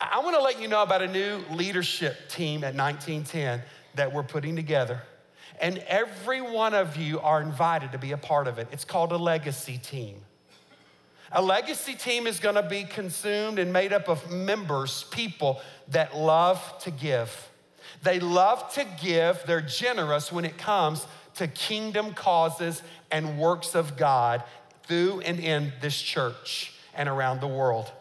I 0.00 0.20
want 0.20 0.34
to 0.34 0.42
let 0.42 0.60
you 0.60 0.66
know 0.66 0.82
about 0.82 1.02
a 1.02 1.08
new 1.08 1.40
leadership 1.50 2.30
team 2.30 2.64
at 2.64 2.74
1910 2.74 3.62
that 3.96 4.12
we're 4.12 4.22
putting 4.22 4.56
together. 4.56 5.02
And 5.60 5.78
every 5.86 6.40
one 6.40 6.72
of 6.72 6.96
you 6.96 7.20
are 7.20 7.42
invited 7.42 7.92
to 7.92 7.98
be 7.98 8.12
a 8.12 8.16
part 8.16 8.48
of 8.48 8.58
it. 8.58 8.68
It's 8.72 8.86
called 8.86 9.12
a 9.12 9.18
legacy 9.18 9.76
team. 9.76 10.22
A 11.32 11.42
legacy 11.42 11.94
team 11.94 12.26
is 12.26 12.40
going 12.40 12.54
to 12.54 12.62
be 12.62 12.84
consumed 12.84 13.58
and 13.58 13.72
made 13.72 13.92
up 13.92 14.08
of 14.08 14.30
members, 14.32 15.04
people 15.10 15.60
that 15.88 16.16
love 16.16 16.78
to 16.80 16.90
give. 16.90 17.48
They 18.02 18.20
love 18.20 18.72
to 18.74 18.86
give, 19.02 19.42
they're 19.46 19.60
generous 19.60 20.32
when 20.32 20.44
it 20.44 20.56
comes 20.56 21.06
to 21.34 21.46
kingdom 21.46 22.14
causes 22.14 22.82
and 23.10 23.38
works 23.38 23.74
of 23.74 23.96
God 23.96 24.42
through 24.84 25.20
and 25.20 25.38
in 25.38 25.72
this 25.80 26.00
church 26.00 26.72
and 26.94 27.08
around 27.08 27.40
the 27.40 27.48
world. 27.48 27.92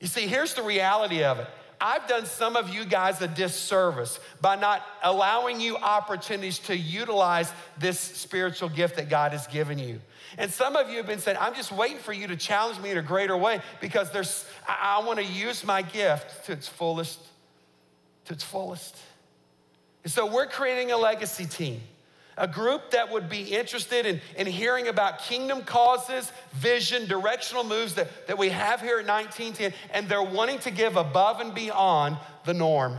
You 0.00 0.06
see, 0.06 0.26
here's 0.26 0.54
the 0.54 0.62
reality 0.62 1.22
of 1.24 1.38
it. 1.38 1.46
I've 1.80 2.06
done 2.08 2.24
some 2.24 2.56
of 2.56 2.70
you 2.70 2.84
guys 2.84 3.20
a 3.20 3.28
disservice 3.28 4.18
by 4.40 4.56
not 4.56 4.82
allowing 5.02 5.60
you 5.60 5.76
opportunities 5.76 6.58
to 6.60 6.76
utilize 6.76 7.52
this 7.78 7.98
spiritual 7.98 8.68
gift 8.68 8.96
that 8.96 9.08
God 9.08 9.32
has 9.32 9.46
given 9.46 9.78
you. 9.78 10.00
And 10.38 10.50
some 10.50 10.76
of 10.76 10.88
you 10.88 10.96
have 10.96 11.06
been 11.06 11.18
saying, 11.18 11.36
I'm 11.40 11.54
just 11.54 11.72
waiting 11.72 11.98
for 11.98 12.12
you 12.12 12.26
to 12.28 12.36
challenge 12.36 12.80
me 12.80 12.90
in 12.90 12.98
a 12.98 13.02
greater 13.02 13.36
way 13.36 13.60
because 13.80 14.10
there's, 14.10 14.46
I, 14.66 14.98
I 14.98 15.06
want 15.06 15.18
to 15.18 15.24
use 15.24 15.64
my 15.64 15.82
gift 15.82 16.46
to 16.46 16.52
its 16.52 16.68
fullest, 16.68 17.20
to 18.26 18.34
its 18.34 18.44
fullest. 18.44 18.96
And 20.04 20.12
so 20.12 20.26
we're 20.26 20.46
creating 20.46 20.90
a 20.90 20.96
legacy 20.96 21.46
team 21.46 21.80
a 22.36 22.48
group 22.48 22.90
that 22.90 23.12
would 23.12 23.28
be 23.28 23.42
interested 23.42 24.06
in, 24.06 24.20
in 24.36 24.46
hearing 24.46 24.88
about 24.88 25.20
kingdom 25.20 25.62
causes, 25.62 26.32
vision, 26.52 27.06
directional 27.06 27.64
moves 27.64 27.94
that, 27.94 28.26
that 28.26 28.38
we 28.38 28.48
have 28.48 28.80
here 28.80 28.98
at 28.98 29.06
1910, 29.06 29.72
and 29.92 30.08
they're 30.08 30.22
wanting 30.22 30.58
to 30.60 30.70
give 30.70 30.96
above 30.96 31.40
and 31.40 31.54
beyond 31.54 32.16
the 32.44 32.54
norm. 32.54 32.98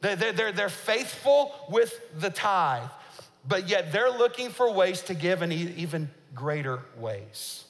They're, 0.00 0.32
they're, 0.32 0.52
they're 0.52 0.68
faithful 0.68 1.54
with 1.70 1.98
the 2.20 2.30
tithe, 2.30 2.88
but 3.48 3.68
yet 3.68 3.92
they're 3.92 4.10
looking 4.10 4.50
for 4.50 4.70
ways 4.70 5.02
to 5.02 5.14
give 5.14 5.42
in 5.42 5.50
even 5.52 6.10
greater 6.34 6.80
ways 6.98 7.64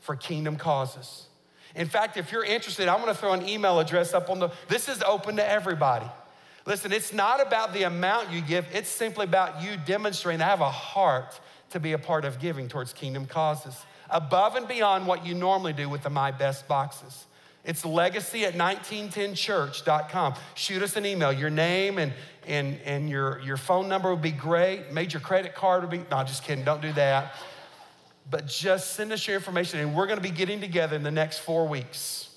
for 0.00 0.14
kingdom 0.14 0.56
causes. 0.56 1.26
In 1.74 1.88
fact, 1.88 2.16
if 2.16 2.32
you're 2.32 2.44
interested, 2.44 2.88
I'm 2.88 3.00
gonna 3.00 3.14
throw 3.14 3.32
an 3.32 3.46
email 3.46 3.80
address 3.80 4.14
up 4.14 4.30
on 4.30 4.38
the, 4.38 4.50
this 4.68 4.88
is 4.88 5.02
open 5.02 5.36
to 5.36 5.46
everybody. 5.46 6.06
Listen, 6.66 6.92
it's 6.92 7.12
not 7.12 7.40
about 7.40 7.72
the 7.72 7.84
amount 7.84 8.32
you 8.32 8.40
give, 8.40 8.66
it's 8.72 8.88
simply 8.88 9.24
about 9.24 9.62
you 9.62 9.76
demonstrating 9.76 10.42
I 10.42 10.46
have 10.46 10.60
a 10.60 10.70
heart 10.70 11.38
to 11.70 11.80
be 11.80 11.92
a 11.92 11.98
part 11.98 12.24
of 12.24 12.40
giving 12.40 12.68
towards 12.68 12.92
kingdom 12.92 13.26
causes, 13.26 13.76
above 14.10 14.56
and 14.56 14.66
beyond 14.66 15.06
what 15.06 15.24
you 15.24 15.34
normally 15.34 15.72
do 15.72 15.88
with 15.88 16.02
the 16.02 16.10
My 16.10 16.30
Best 16.30 16.66
boxes. 16.66 17.26
It's 17.64 17.84
legacy 17.84 18.44
at 18.44 18.54
1910church.com. 18.54 20.34
Shoot 20.54 20.82
us 20.82 20.96
an 20.96 21.04
email. 21.04 21.32
Your 21.32 21.50
name 21.50 21.98
and, 21.98 22.12
and, 22.46 22.80
and 22.84 23.10
your, 23.10 23.40
your 23.40 23.56
phone 23.56 23.88
number 23.88 24.10
would 24.10 24.22
be 24.22 24.30
great. 24.30 24.92
Major 24.92 25.18
credit 25.18 25.54
card 25.54 25.82
would 25.82 25.90
be, 25.90 25.98
no, 26.10 26.22
just 26.22 26.44
kidding, 26.44 26.64
don't 26.64 26.82
do 26.82 26.92
that 26.92 27.34
but 28.30 28.46
just 28.46 28.94
send 28.94 29.12
us 29.12 29.26
your 29.26 29.36
information. 29.36 29.80
And 29.80 29.94
we're 29.94 30.06
going 30.06 30.18
to 30.18 30.22
be 30.22 30.30
getting 30.30 30.60
together 30.60 30.96
in 30.96 31.02
the 31.02 31.10
next 31.10 31.38
four 31.38 31.66
weeks. 31.66 32.28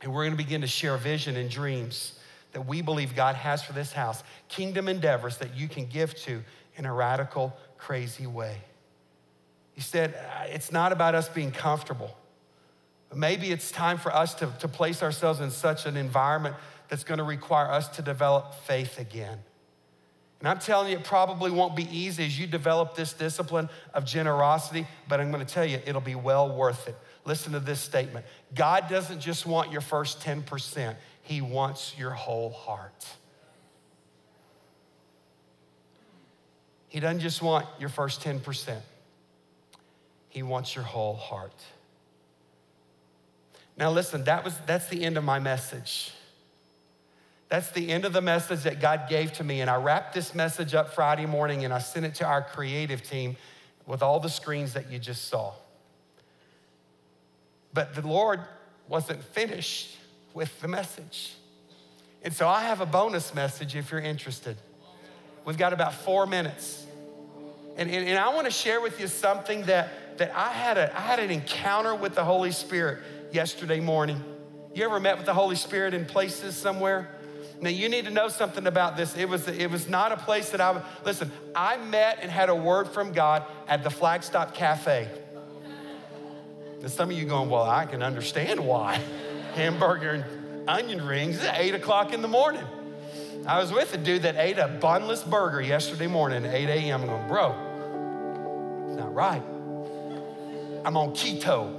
And 0.00 0.12
we're 0.12 0.24
going 0.24 0.36
to 0.36 0.42
begin 0.42 0.60
to 0.62 0.66
share 0.66 0.96
vision 0.96 1.36
and 1.36 1.50
dreams 1.50 2.17
that 2.52 2.66
we 2.66 2.82
believe 2.82 3.14
God 3.14 3.34
has 3.34 3.62
for 3.62 3.72
this 3.72 3.92
house, 3.92 4.22
kingdom 4.48 4.88
endeavors 4.88 5.38
that 5.38 5.56
you 5.56 5.68
can 5.68 5.86
give 5.86 6.14
to 6.22 6.42
in 6.76 6.86
a 6.86 6.92
radical, 6.92 7.56
crazy 7.76 8.26
way. 8.26 8.58
He 9.72 9.80
said, 9.80 10.14
uh, 10.14 10.44
It's 10.48 10.72
not 10.72 10.92
about 10.92 11.14
us 11.14 11.28
being 11.28 11.52
comfortable. 11.52 12.16
Maybe 13.14 13.50
it's 13.50 13.70
time 13.70 13.96
for 13.96 14.14
us 14.14 14.34
to, 14.34 14.52
to 14.60 14.68
place 14.68 15.02
ourselves 15.02 15.40
in 15.40 15.50
such 15.50 15.86
an 15.86 15.96
environment 15.96 16.56
that's 16.88 17.04
going 17.04 17.18
to 17.18 17.24
require 17.24 17.70
us 17.70 17.88
to 17.88 18.02
develop 18.02 18.54
faith 18.54 18.98
again. 18.98 19.38
And 20.40 20.48
I'm 20.48 20.58
telling 20.58 20.90
you, 20.92 20.98
it 20.98 21.04
probably 21.04 21.50
won't 21.50 21.74
be 21.74 21.88
easy 21.96 22.24
as 22.24 22.38
you 22.38 22.46
develop 22.46 22.94
this 22.94 23.12
discipline 23.12 23.68
of 23.92 24.04
generosity, 24.04 24.86
but 25.08 25.20
I'm 25.20 25.32
going 25.32 25.44
to 25.44 25.52
tell 25.52 25.64
you, 25.64 25.80
it'll 25.84 26.00
be 26.00 26.14
well 26.14 26.54
worth 26.54 26.86
it. 26.86 26.96
Listen 27.24 27.52
to 27.52 27.60
this 27.60 27.80
statement 27.80 28.24
God 28.54 28.88
doesn't 28.88 29.20
just 29.20 29.46
want 29.46 29.72
your 29.72 29.80
first 29.80 30.20
10%, 30.20 30.94
He 31.28 31.42
wants 31.42 31.94
your 31.98 32.12
whole 32.12 32.48
heart. 32.48 33.06
He 36.88 37.00
doesn't 37.00 37.20
just 37.20 37.42
want 37.42 37.66
your 37.78 37.90
first 37.90 38.22
10%, 38.22 38.78
He 40.30 40.42
wants 40.42 40.74
your 40.74 40.84
whole 40.84 41.16
heart. 41.16 41.52
Now, 43.76 43.90
listen, 43.90 44.24
that 44.24 44.42
was, 44.42 44.58
that's 44.64 44.88
the 44.88 45.04
end 45.04 45.18
of 45.18 45.24
my 45.24 45.38
message. 45.38 46.12
That's 47.50 47.70
the 47.72 47.90
end 47.90 48.06
of 48.06 48.14
the 48.14 48.22
message 48.22 48.62
that 48.62 48.80
God 48.80 49.02
gave 49.10 49.34
to 49.34 49.44
me. 49.44 49.60
And 49.60 49.68
I 49.68 49.76
wrapped 49.76 50.14
this 50.14 50.34
message 50.34 50.74
up 50.74 50.94
Friday 50.94 51.26
morning 51.26 51.66
and 51.66 51.74
I 51.74 51.78
sent 51.78 52.06
it 52.06 52.14
to 52.16 52.24
our 52.24 52.40
creative 52.40 53.02
team 53.02 53.36
with 53.86 54.02
all 54.02 54.18
the 54.18 54.30
screens 54.30 54.72
that 54.72 54.90
you 54.90 54.98
just 54.98 55.28
saw. 55.28 55.52
But 57.74 57.94
the 57.94 58.06
Lord 58.06 58.40
wasn't 58.88 59.22
finished 59.22 59.97
with 60.38 60.60
the 60.60 60.68
message. 60.68 61.34
And 62.22 62.32
so 62.32 62.46
I 62.46 62.62
have 62.62 62.80
a 62.80 62.86
bonus 62.86 63.34
message 63.34 63.74
if 63.74 63.90
you're 63.90 64.00
interested. 64.00 64.56
We've 65.44 65.58
got 65.58 65.72
about 65.72 65.92
four 65.92 66.28
minutes. 66.28 66.86
And, 67.76 67.90
and, 67.90 68.08
and 68.08 68.16
I 68.16 68.32
want 68.32 68.44
to 68.44 68.52
share 68.52 68.80
with 68.80 69.00
you 69.00 69.08
something 69.08 69.64
that, 69.64 70.18
that 70.18 70.32
I, 70.36 70.52
had 70.52 70.78
a, 70.78 70.96
I 70.96 71.00
had 71.00 71.18
an 71.18 71.32
encounter 71.32 71.92
with 71.92 72.14
the 72.14 72.22
Holy 72.22 72.52
Spirit 72.52 73.00
yesterday 73.32 73.80
morning. 73.80 74.22
You 74.76 74.84
ever 74.84 75.00
met 75.00 75.16
with 75.16 75.26
the 75.26 75.34
Holy 75.34 75.56
Spirit 75.56 75.92
in 75.92 76.06
places 76.06 76.54
somewhere? 76.56 77.08
Now 77.60 77.70
you 77.70 77.88
need 77.88 78.04
to 78.04 78.12
know 78.12 78.28
something 78.28 78.68
about 78.68 78.96
this. 78.96 79.16
It 79.16 79.28
was 79.28 79.48
it 79.48 79.68
was 79.68 79.88
not 79.88 80.12
a 80.12 80.16
place 80.16 80.50
that 80.50 80.60
I 80.60 80.80
listen. 81.04 81.32
I 81.52 81.78
met 81.78 82.20
and 82.22 82.30
had 82.30 82.48
a 82.48 82.54
word 82.54 82.86
from 82.86 83.12
God 83.12 83.42
at 83.66 83.82
the 83.82 83.90
Flagstop 83.90 84.54
Cafe. 84.54 85.08
And 86.80 86.88
some 86.88 87.10
of 87.10 87.18
you 87.18 87.24
going, 87.24 87.50
well, 87.50 87.64
I 87.64 87.86
can 87.86 88.04
understand 88.04 88.60
why. 88.60 89.02
Hamburger 89.54 90.10
and 90.10 90.68
onion 90.68 91.04
rings 91.04 91.42
at 91.42 91.58
eight 91.58 91.74
o'clock 91.74 92.12
in 92.12 92.22
the 92.22 92.28
morning. 92.28 92.64
I 93.46 93.60
was 93.60 93.72
with 93.72 93.94
a 93.94 93.96
dude 93.96 94.22
that 94.22 94.36
ate 94.36 94.58
a 94.58 94.68
bunless 94.68 95.24
burger 95.24 95.60
yesterday 95.60 96.06
morning 96.06 96.44
at 96.44 96.52
8 96.52 96.68
a.m. 96.68 97.02
I'm 97.02 97.08
going, 97.08 97.28
bro, 97.28 98.86
it's 98.88 98.98
not 98.98 99.14
right. 99.14 99.42
I'm 100.84 100.96
on 100.96 101.12
keto. 101.12 101.74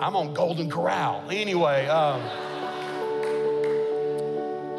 I'm 0.00 0.16
on 0.16 0.32
Golden 0.34 0.70
Corral. 0.70 1.24
Anyway, 1.30 1.86
um, 1.88 2.22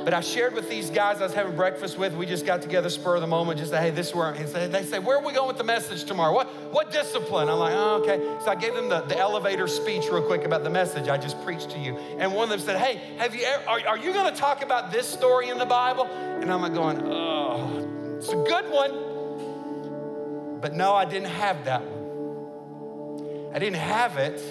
but 0.08 0.14
I 0.14 0.22
shared 0.22 0.54
with 0.54 0.70
these 0.70 0.90
guys 0.90 1.20
I 1.20 1.24
was 1.24 1.34
having 1.34 1.58
breakfast 1.58 1.98
with. 1.98 2.14
We 2.14 2.26
just 2.26 2.46
got 2.46 2.62
together, 2.62 2.90
spur 2.90 3.16
of 3.16 3.22
the 3.22 3.28
moment, 3.28 3.60
just 3.60 3.72
say, 3.72 3.82
hey, 3.82 3.90
this 3.90 4.08
is 4.08 4.16
where. 4.16 4.30
And 4.30 4.74
they 4.74 4.84
say, 4.84 5.00
where 5.00 5.18
are 5.18 5.22
we 5.22 5.34
going 5.34 5.50
with 5.50 5.58
the 5.58 5.66
message 5.66 6.06
tomorrow? 6.06 6.34
What, 6.34 6.48
what 6.72 6.94
discipline? 6.94 7.50
I'm 7.50 7.60
like, 7.60 7.74
oh, 7.76 8.02
okay. 8.04 8.18
So 8.46 8.50
I 8.50 8.56
gave 8.56 8.74
them 8.74 8.88
the, 8.88 9.02
the 9.02 9.18
elevator 9.18 9.68
speech 9.68 10.06
real 10.10 10.22
quick 10.22 10.46
about 10.46 10.64
the 10.64 10.70
message 10.70 11.10
I 11.10 11.18
just 11.18 11.44
preached 11.44 11.72
to 11.72 11.78
you. 11.78 11.98
And 12.20 12.34
one 12.34 12.46
of 12.46 12.52
them 12.52 12.60
said, 12.62 12.78
hey, 12.78 13.02
have 13.18 13.36
you 13.36 13.44
ever, 13.44 13.68
are, 13.68 13.82
are 13.86 13.98
you 13.98 14.14
going 14.14 14.34
to 14.34 14.40
talk 14.40 14.64
about 14.64 14.94
this 14.94 15.06
story 15.06 15.50
in 15.50 15.58
the 15.58 15.66
Bible? 15.66 16.06
And 16.06 16.50
I'm 16.50 16.62
like 16.62 16.74
going, 16.74 17.02
oh, 17.04 18.16
it's 18.18 18.30
a 18.30 18.38
good 18.38 18.72
one. 18.72 20.62
But 20.62 20.74
no, 20.74 20.94
I 20.94 21.04
didn't 21.04 21.32
have 21.32 21.66
that 21.66 21.82
one. 21.84 23.54
I 23.54 23.60
didn't 23.60 23.76
have 23.76 24.16
it 24.16 24.42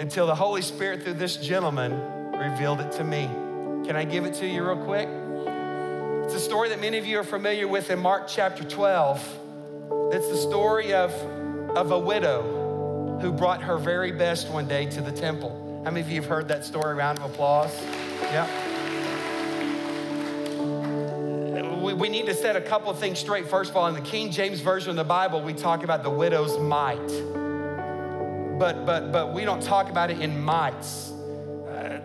until 0.00 0.26
the 0.26 0.34
Holy 0.34 0.62
Spirit, 0.62 1.02
through 1.02 1.12
this 1.12 1.36
gentleman, 1.36 1.92
revealed 2.32 2.80
it 2.80 2.92
to 2.92 3.04
me. 3.04 3.28
Can 3.86 3.94
I 3.94 4.04
give 4.04 4.24
it 4.24 4.34
to 4.34 4.46
you 4.48 4.64
real 4.64 4.84
quick? 4.84 5.08
It's 6.24 6.34
a 6.34 6.40
story 6.40 6.70
that 6.70 6.80
many 6.80 6.98
of 6.98 7.06
you 7.06 7.20
are 7.20 7.24
familiar 7.24 7.68
with 7.68 7.88
in 7.88 8.00
Mark 8.00 8.26
chapter 8.26 8.64
12. 8.64 9.38
It's 10.12 10.28
the 10.28 10.36
story 10.36 10.92
of, 10.92 11.12
of 11.76 11.92
a 11.92 11.98
widow 11.98 13.18
who 13.22 13.30
brought 13.30 13.62
her 13.62 13.78
very 13.78 14.10
best 14.10 14.48
one 14.48 14.66
day 14.66 14.86
to 14.86 15.00
the 15.00 15.12
temple. 15.12 15.82
How 15.84 15.92
many 15.92 16.00
of 16.00 16.10
you 16.10 16.20
have 16.20 16.28
heard 16.28 16.48
that 16.48 16.64
story? 16.64 16.96
Round 16.96 17.20
of 17.20 17.30
applause. 17.30 17.80
Yeah. 18.22 18.48
We, 21.80 21.94
we 21.94 22.08
need 22.08 22.26
to 22.26 22.34
set 22.34 22.56
a 22.56 22.60
couple 22.60 22.90
of 22.90 22.98
things 22.98 23.20
straight. 23.20 23.46
First 23.46 23.70
of 23.70 23.76
all, 23.76 23.86
in 23.86 23.94
the 23.94 24.00
King 24.00 24.32
James 24.32 24.58
Version 24.58 24.90
of 24.90 24.96
the 24.96 25.04
Bible, 25.04 25.42
we 25.42 25.54
talk 25.54 25.84
about 25.84 26.02
the 26.02 26.10
widow's 26.10 26.58
mite. 26.58 26.98
But, 28.58 28.84
but, 28.84 29.12
but 29.12 29.32
we 29.32 29.44
don't 29.44 29.62
talk 29.62 29.90
about 29.90 30.10
it 30.10 30.20
in 30.20 30.42
mites 30.42 31.12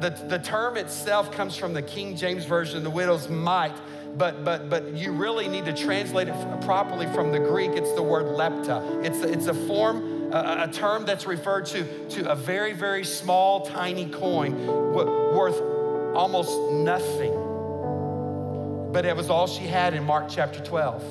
the, 0.01 0.09
the 0.09 0.39
term 0.39 0.77
itself 0.77 1.31
comes 1.31 1.55
from 1.55 1.73
the 1.73 1.81
King 1.81 2.15
James 2.17 2.45
Version, 2.45 2.83
the 2.83 2.89
widow's 2.89 3.29
mite, 3.29 3.75
but, 4.17 4.43
but, 4.43 4.69
but 4.69 4.93
you 4.93 5.11
really 5.11 5.47
need 5.47 5.65
to 5.65 5.73
translate 5.73 6.27
it 6.27 6.61
properly 6.61 7.05
from 7.13 7.31
the 7.31 7.39
Greek. 7.39 7.71
It's 7.71 7.93
the 7.93 8.03
word 8.03 8.25
lepta. 8.25 9.05
It's, 9.05 9.19
it's 9.19 9.47
a 9.47 9.53
form, 9.53 10.33
a, 10.33 10.67
a 10.67 10.71
term 10.71 11.05
that's 11.05 11.25
referred 11.25 11.67
to, 11.67 12.09
to 12.09 12.31
a 12.31 12.35
very, 12.35 12.73
very 12.73 13.05
small, 13.05 13.65
tiny 13.65 14.07
coin 14.07 14.67
worth 14.93 15.61
almost 16.15 16.57
nothing. 16.71 17.31
But 18.91 19.05
it 19.05 19.15
was 19.15 19.29
all 19.29 19.47
she 19.47 19.67
had 19.67 19.93
in 19.93 20.03
Mark 20.03 20.25
chapter 20.29 20.59
12. 20.59 21.03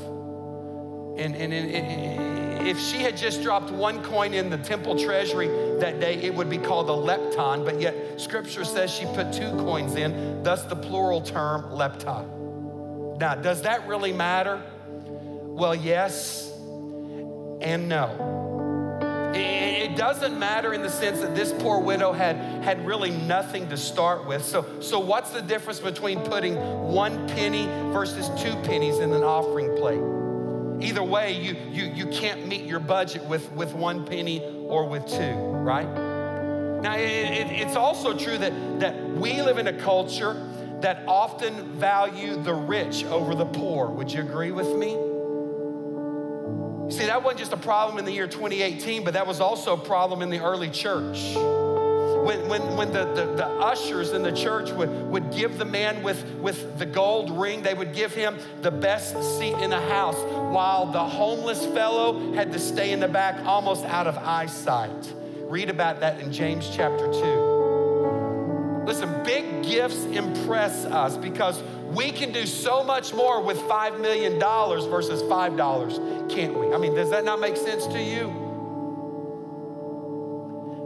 And, 1.18 1.34
and, 1.36 1.52
and 1.52 2.39
if 2.66 2.78
she 2.78 2.98
had 2.98 3.16
just 3.16 3.42
dropped 3.42 3.70
one 3.70 4.02
coin 4.02 4.34
in 4.34 4.50
the 4.50 4.58
temple 4.58 4.98
treasury 4.98 5.48
that 5.80 6.00
day, 6.00 6.16
it 6.16 6.34
would 6.34 6.50
be 6.50 6.58
called 6.58 6.88
a 6.88 6.92
lepton, 6.92 7.64
but 7.64 7.80
yet 7.80 8.20
scripture 8.20 8.64
says 8.64 8.90
she 8.90 9.06
put 9.06 9.32
two 9.32 9.50
coins 9.58 9.96
in, 9.96 10.42
thus 10.42 10.64
the 10.64 10.76
plural 10.76 11.20
term 11.20 11.62
lepta. 11.70 13.18
Now, 13.18 13.34
does 13.34 13.62
that 13.62 13.86
really 13.86 14.12
matter? 14.12 14.62
Well, 14.86 15.74
yes 15.74 16.50
and 17.60 17.88
no. 17.88 18.38
It 19.34 19.96
doesn't 19.96 20.38
matter 20.38 20.72
in 20.72 20.82
the 20.82 20.88
sense 20.88 21.20
that 21.20 21.34
this 21.34 21.52
poor 21.52 21.80
widow 21.80 22.12
had, 22.12 22.36
had 22.64 22.86
really 22.86 23.10
nothing 23.10 23.68
to 23.68 23.76
start 23.76 24.26
with. 24.26 24.44
So, 24.44 24.64
so, 24.80 24.98
what's 25.00 25.30
the 25.30 25.42
difference 25.42 25.80
between 25.80 26.20
putting 26.20 26.56
one 26.56 27.28
penny 27.28 27.66
versus 27.92 28.28
two 28.42 28.54
pennies 28.62 28.98
in 28.98 29.12
an 29.12 29.22
offering 29.22 29.76
plate? 29.76 30.29
Either 30.80 31.02
way, 31.02 31.32
you, 31.32 31.56
you, 31.70 31.92
you 31.92 32.06
can't 32.06 32.46
meet 32.46 32.64
your 32.64 32.80
budget 32.80 33.24
with, 33.24 33.50
with 33.52 33.74
one 33.74 34.04
penny 34.06 34.40
or 34.66 34.86
with 34.86 35.06
two, 35.06 35.34
right? 35.34 35.88
Now, 36.80 36.96
it, 36.96 37.02
it, 37.02 37.50
it's 37.50 37.76
also 37.76 38.16
true 38.16 38.38
that, 38.38 38.80
that 38.80 39.10
we 39.10 39.42
live 39.42 39.58
in 39.58 39.66
a 39.66 39.72
culture 39.72 40.46
that 40.80 41.02
often 41.06 41.78
value 41.78 42.42
the 42.42 42.54
rich 42.54 43.04
over 43.04 43.34
the 43.34 43.44
poor. 43.44 43.88
Would 43.88 44.10
you 44.10 44.22
agree 44.22 44.50
with 44.50 44.74
me? 44.76 44.96
See, 46.90 47.06
that 47.06 47.22
wasn't 47.22 47.38
just 47.38 47.52
a 47.52 47.56
problem 47.56 47.98
in 47.98 48.04
the 48.04 48.12
year 48.12 48.26
2018, 48.26 49.04
but 49.04 49.14
that 49.14 49.26
was 49.26 49.40
also 49.40 49.74
a 49.74 49.78
problem 49.78 50.22
in 50.22 50.30
the 50.30 50.40
early 50.40 50.70
church. 50.70 51.36
When, 52.24 52.48
when, 52.48 52.76
when 52.76 52.92
the, 52.92 53.04
the, 53.14 53.34
the, 53.36 53.46
ushers 53.46 54.12
in 54.12 54.22
the 54.22 54.32
church 54.32 54.70
would, 54.72 54.90
would 55.10 55.32
give 55.32 55.58
the 55.58 55.64
man 55.64 56.02
with, 56.02 56.24
with 56.36 56.78
the 56.78 56.86
gold 56.86 57.30
ring, 57.30 57.62
they 57.62 57.74
would 57.74 57.94
give 57.94 58.14
him 58.14 58.38
the 58.62 58.70
best 58.70 59.14
seat 59.38 59.54
in 59.54 59.70
the 59.70 59.80
house, 59.80 60.16
while 60.52 60.86
the 60.86 61.02
homeless 61.02 61.64
fellow 61.66 62.32
had 62.34 62.52
to 62.52 62.58
stay 62.58 62.92
in 62.92 63.00
the 63.00 63.08
back 63.08 63.44
almost 63.46 63.84
out 63.84 64.06
of 64.06 64.16
eyesight. 64.18 65.14
Read 65.42 65.70
about 65.70 66.00
that 66.00 66.20
in 66.20 66.32
James 66.32 66.70
chapter 66.74 67.06
2. 67.10 68.84
Listen, 68.86 69.22
big 69.24 69.62
gifts 69.62 70.04
impress 70.06 70.84
us 70.86 71.16
because 71.16 71.62
we 71.92 72.10
can 72.10 72.32
do 72.32 72.46
so 72.46 72.82
much 72.82 73.12
more 73.12 73.42
with 73.42 73.58
$5 73.58 74.00
million 74.00 74.38
versus 74.38 75.22
$5, 75.22 76.30
can't 76.30 76.58
we? 76.58 76.72
I 76.72 76.78
mean, 76.78 76.94
does 76.94 77.10
that 77.10 77.24
not 77.24 77.40
make 77.40 77.56
sense 77.56 77.86
to 77.88 78.00
you? 78.00 78.39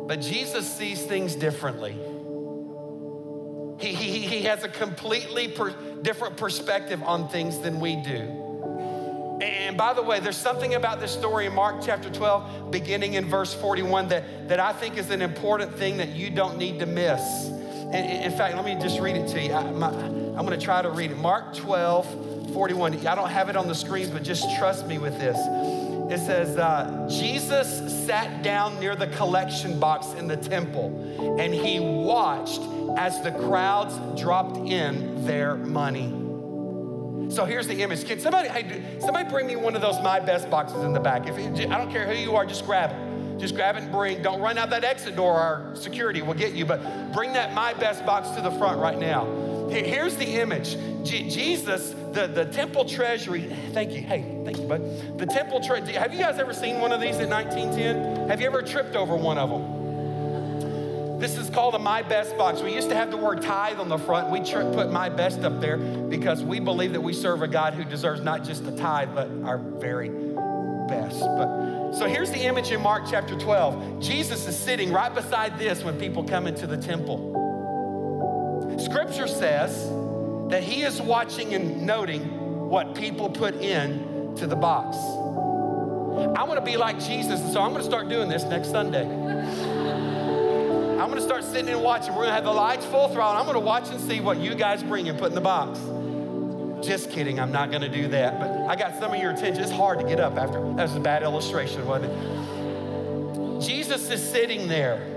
But 0.06 0.20
Jesus 0.20 0.70
sees 0.70 1.02
things 1.02 1.34
differently. 1.34 1.96
He, 3.78 3.94
he, 3.94 4.20
he 4.20 4.42
has 4.42 4.62
a 4.62 4.68
completely 4.68 5.48
per, 5.48 5.74
different 6.02 6.36
perspective 6.36 7.02
on 7.02 7.28
things 7.28 7.58
than 7.58 7.80
we 7.80 7.96
do. 7.96 8.44
And 9.42 9.76
by 9.76 9.94
the 9.94 10.02
way, 10.02 10.20
there's 10.20 10.36
something 10.36 10.74
about 10.74 11.00
this 11.00 11.10
story 11.10 11.46
in 11.46 11.54
Mark 11.54 11.82
chapter 11.82 12.08
12, 12.08 12.70
beginning 12.70 13.14
in 13.14 13.26
verse 13.26 13.52
41, 13.52 14.08
that, 14.08 14.48
that 14.48 14.60
I 14.60 14.72
think 14.72 14.96
is 14.96 15.10
an 15.10 15.22
important 15.22 15.74
thing 15.74 15.96
that 15.96 16.10
you 16.10 16.30
don't 16.30 16.56
need 16.56 16.78
to 16.78 16.86
miss. 16.86 17.20
And 17.92 18.24
in 18.24 18.36
fact, 18.38 18.54
let 18.56 18.64
me 18.64 18.76
just 18.80 19.00
read 19.00 19.16
it 19.16 19.28
to 19.28 19.42
you. 19.42 19.52
I, 19.52 19.60
I'm 19.60 20.46
going 20.46 20.58
to 20.58 20.64
try 20.64 20.82
to 20.82 20.90
read 20.90 21.10
it. 21.10 21.18
Mark 21.18 21.54
12, 21.54 22.52
41. 22.52 23.06
I 23.06 23.14
don't 23.14 23.30
have 23.30 23.48
it 23.48 23.56
on 23.56 23.68
the 23.68 23.74
screens, 23.74 24.10
but 24.10 24.22
just 24.22 24.44
trust 24.56 24.86
me 24.86 24.98
with 24.98 25.18
this. 25.18 25.36
It 26.10 26.18
says, 26.18 26.58
uh, 26.58 27.08
Jesus 27.10 28.06
sat 28.06 28.42
down 28.42 28.78
near 28.78 28.94
the 28.94 29.06
collection 29.08 29.80
box 29.80 30.12
in 30.14 30.28
the 30.28 30.36
temple 30.36 31.38
and 31.40 31.52
he 31.54 31.80
watched 31.80 32.60
as 32.98 33.22
the 33.22 33.32
crowds 33.32 33.94
dropped 34.20 34.56
in 34.56 35.24
their 35.24 35.56
money. 35.56 36.10
So 37.30 37.44
here's 37.46 37.66
the 37.66 37.80
image. 37.82 38.04
Can 38.04 38.20
somebody, 38.20 38.48
hey, 38.48 38.82
somebody 39.00 39.28
bring 39.28 39.46
me 39.46 39.56
one 39.56 39.74
of 39.74 39.80
those 39.80 40.00
My 40.02 40.20
Best 40.20 40.50
boxes 40.50 40.82
in 40.84 40.92
the 40.92 41.00
back? 41.00 41.26
If 41.26 41.38
it, 41.38 41.70
I 41.70 41.78
don't 41.78 41.90
care 41.90 42.06
who 42.06 42.14
you 42.14 42.36
are, 42.36 42.44
just 42.44 42.66
grab 42.66 42.90
it. 42.90 43.40
Just 43.40 43.56
grab 43.56 43.76
it 43.76 43.82
and 43.82 43.92
bring. 43.92 44.22
Don't 44.22 44.40
run 44.40 44.58
out 44.58 44.70
that 44.70 44.84
exit 44.84 45.16
door. 45.16 45.32
Our 45.32 45.74
security 45.74 46.22
will 46.22 46.34
get 46.34 46.52
you. 46.52 46.64
But 46.64 47.12
bring 47.12 47.32
that 47.32 47.52
My 47.52 47.74
Best 47.74 48.06
box 48.06 48.30
to 48.30 48.42
the 48.42 48.50
front 48.52 48.78
right 48.78 48.98
now. 48.98 49.24
Here's 49.70 50.16
the 50.16 50.40
image. 50.40 50.76
Jesus, 51.04 51.94
the, 52.12 52.26
the 52.26 52.46
temple 52.46 52.84
treasury. 52.84 53.42
Thank 53.72 53.92
you. 53.92 54.00
Hey, 54.00 54.24
thank 54.44 54.58
you, 54.58 54.66
bud. 54.66 55.18
The 55.18 55.26
temple 55.26 55.60
treasury. 55.60 55.94
Have 55.94 56.12
you 56.12 56.18
guys 56.18 56.38
ever 56.38 56.52
seen 56.52 56.80
one 56.80 56.92
of 56.92 57.00
these 57.00 57.18
in 57.18 57.28
1910? 57.28 58.28
Have 58.28 58.40
you 58.40 58.46
ever 58.46 58.62
tripped 58.62 58.96
over 58.96 59.16
one 59.16 59.38
of 59.38 59.50
them? 59.50 61.18
This 61.18 61.38
is 61.38 61.48
called 61.48 61.74
a 61.74 61.78
My 61.78 62.02
Best 62.02 62.36
box. 62.36 62.60
We 62.60 62.74
used 62.74 62.90
to 62.90 62.94
have 62.94 63.10
the 63.10 63.16
word 63.16 63.40
tithe 63.40 63.78
on 63.78 63.88
the 63.88 63.98
front. 63.98 64.30
We 64.30 64.40
put 64.40 64.90
My 64.90 65.08
Best 65.08 65.40
up 65.40 65.60
there 65.60 65.78
because 65.78 66.42
we 66.42 66.60
believe 66.60 66.92
that 66.92 67.00
we 67.00 67.12
serve 67.12 67.42
a 67.42 67.48
God 67.48 67.74
who 67.74 67.84
deserves 67.84 68.20
not 68.20 68.44
just 68.44 68.64
a 68.66 68.72
tithe, 68.72 69.14
but 69.14 69.30
our 69.44 69.58
very 69.58 70.08
best. 70.88 71.20
But 71.20 71.92
so 71.94 72.06
here's 72.06 72.30
the 72.30 72.40
image 72.40 72.72
in 72.72 72.82
Mark 72.82 73.04
chapter 73.08 73.38
12. 73.38 74.02
Jesus 74.02 74.46
is 74.46 74.56
sitting 74.56 74.92
right 74.92 75.14
beside 75.14 75.58
this 75.58 75.82
when 75.82 75.98
people 75.98 76.24
come 76.24 76.46
into 76.46 76.66
the 76.66 76.76
temple. 76.76 77.33
Scripture 78.84 79.26
says 79.26 79.88
that 80.50 80.62
he 80.62 80.82
is 80.82 81.00
watching 81.00 81.54
and 81.54 81.86
noting 81.86 82.68
what 82.68 82.94
people 82.94 83.30
put 83.30 83.54
in 83.54 84.34
to 84.36 84.46
the 84.46 84.56
box. 84.56 84.96
I 86.38 86.44
want 86.44 86.56
to 86.56 86.64
be 86.64 86.76
like 86.76 87.00
Jesus, 87.00 87.40
and 87.40 87.52
so 87.52 87.62
I'm 87.62 87.70
going 87.70 87.82
to 87.82 87.88
start 87.88 88.08
doing 88.08 88.28
this 88.28 88.44
next 88.44 88.70
Sunday. 88.70 89.02
I'm 91.00 91.10
going 91.10 91.14
to 91.14 91.22
start 91.22 91.44
sitting 91.44 91.70
and 91.70 91.82
watching. 91.82 92.10
We're 92.10 92.24
going 92.24 92.28
to 92.28 92.34
have 92.34 92.44
the 92.44 92.52
lights 92.52 92.84
full 92.86 93.08
throttle. 93.08 93.40
I'm 93.40 93.46
going 93.46 93.58
to 93.58 93.64
watch 93.64 93.88
and 93.88 93.98
see 94.00 94.20
what 94.20 94.38
you 94.38 94.54
guys 94.54 94.82
bring 94.82 95.08
and 95.08 95.18
put 95.18 95.28
in 95.28 95.34
the 95.34 95.40
box. 95.40 95.78
Just 96.86 97.10
kidding, 97.10 97.40
I'm 97.40 97.52
not 97.52 97.70
going 97.70 97.82
to 97.82 97.88
do 97.88 98.08
that. 98.08 98.38
But 98.38 98.50
I 98.68 98.76
got 98.76 98.98
some 98.98 99.14
of 99.14 99.18
your 99.20 99.30
attention. 99.30 99.62
It's 99.62 99.72
hard 99.72 99.98
to 100.00 100.04
get 100.06 100.20
up 100.20 100.36
after. 100.36 100.60
That 100.74 100.82
was 100.82 100.94
a 100.94 101.00
bad 101.00 101.22
illustration, 101.22 101.86
wasn't 101.86 102.12
it? 102.12 103.60
Jesus 103.66 104.10
is 104.10 104.22
sitting 104.22 104.68
there 104.68 105.13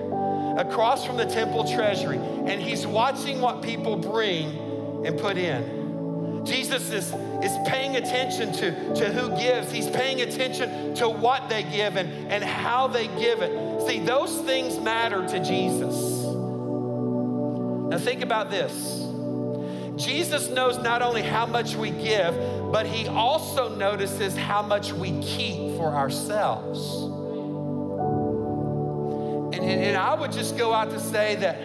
across 0.57 1.05
from 1.05 1.17
the 1.17 1.25
temple 1.25 1.63
treasury, 1.71 2.17
and 2.17 2.61
he's 2.61 2.85
watching 2.85 3.39
what 3.39 3.61
people 3.61 3.95
bring 3.95 5.05
and 5.05 5.17
put 5.19 5.37
in. 5.37 6.43
Jesus 6.45 6.89
is, 6.91 7.13
is 7.43 7.55
paying 7.67 7.97
attention 7.97 8.51
to, 8.53 8.95
to 8.95 9.11
who 9.11 9.29
gives. 9.37 9.71
He's 9.71 9.89
paying 9.89 10.21
attention 10.21 10.95
to 10.95 11.09
what 11.09 11.49
they 11.49 11.63
give 11.63 11.97
and, 11.97 12.31
and 12.31 12.43
how 12.43 12.87
they 12.87 13.07
give 13.07 13.41
it. 13.41 13.85
See, 13.87 13.99
those 13.99 14.39
things 14.41 14.79
matter 14.79 15.27
to 15.27 15.39
Jesus. 15.43 16.23
Now, 17.89 17.97
think 17.99 18.21
about 18.21 18.49
this 18.49 19.03
Jesus 19.97 20.49
knows 20.49 20.77
not 20.77 21.01
only 21.01 21.21
how 21.23 21.45
much 21.45 21.75
we 21.75 21.89
give, 21.89 22.35
but 22.71 22.85
he 22.85 23.07
also 23.07 23.75
notices 23.75 24.35
how 24.35 24.61
much 24.61 24.93
we 24.93 25.19
keep 25.21 25.75
for 25.75 25.93
ourselves. 25.93 27.26
And, 29.67 29.83
and, 29.83 29.97
I 29.97 30.15
would 30.15 30.31
just 30.31 30.57
go 30.57 30.71
out 30.71 30.91
to 30.91 30.99
say 30.99 31.35
that 31.35 31.59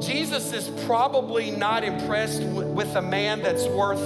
Jesus 0.00 0.52
is 0.52 0.68
probably 0.86 1.50
not 1.50 1.82
impressed 1.82 2.44
with 2.44 2.94
a 2.94 3.02
man 3.02 3.42
that's 3.42 3.66
worth 3.66 4.00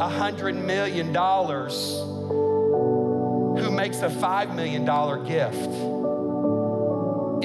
a 0.00 0.08
hundred 0.08 0.56
million 0.56 1.12
dollars 1.12 2.00
who 3.62 3.70
makes 3.70 4.02
a 4.02 4.10
five 4.10 4.56
million 4.56 4.84
dollar 4.84 5.18
gift. 5.24 5.54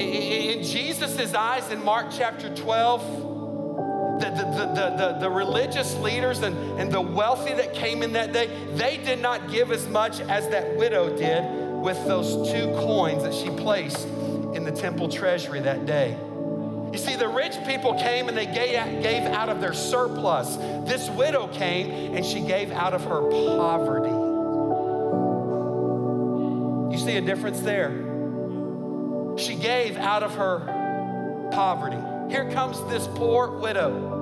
In, 0.00 0.58
in 0.58 0.64
Jesus' 0.64 1.32
eyes, 1.32 1.70
in 1.70 1.84
Mark 1.84 2.08
chapter 2.10 2.52
12, 2.52 3.28
the, 4.18 4.30
the, 4.30 4.44
the, 4.74 4.96
the, 4.96 5.18
the 5.20 5.30
religious 5.30 5.94
leaders 5.98 6.42
and, 6.42 6.56
and 6.80 6.90
the 6.90 7.00
wealthy 7.00 7.54
that 7.54 7.72
came 7.72 8.02
in 8.02 8.14
that 8.14 8.32
day, 8.32 8.50
they 8.74 8.96
did 8.96 9.20
not 9.20 9.48
give 9.48 9.70
as 9.70 9.86
much 9.86 10.18
as 10.22 10.48
that 10.48 10.76
widow 10.76 11.16
did 11.16 11.44
with 11.80 12.04
those 12.08 12.50
two 12.50 12.66
coins 12.80 13.22
that 13.22 13.32
she 13.32 13.48
placed 13.50 14.08
in 14.54 14.64
the 14.64 14.72
temple 14.72 15.08
treasury 15.08 15.60
that 15.60 15.86
day. 15.86 16.16
You 16.92 16.98
see, 16.98 17.16
the 17.16 17.28
rich 17.28 17.56
people 17.66 17.94
came 17.94 18.28
and 18.28 18.36
they 18.36 18.46
gave 18.46 19.26
out 19.26 19.48
of 19.50 19.60
their 19.60 19.74
surplus. 19.74 20.56
This 20.88 21.10
widow 21.10 21.48
came 21.48 22.14
and 22.16 22.24
she 22.24 22.40
gave 22.40 22.70
out 22.72 22.94
of 22.94 23.04
her 23.04 23.20
poverty. 23.20 24.08
You 26.90 26.98
see 26.98 27.16
a 27.16 27.20
difference 27.20 27.60
there? 27.60 27.90
She 29.36 29.54
gave 29.54 29.96
out 29.98 30.22
of 30.22 30.34
her 30.34 31.50
poverty. 31.52 31.98
Here 32.30 32.50
comes 32.50 32.82
this 32.90 33.06
poor 33.06 33.58
widow. 33.58 34.17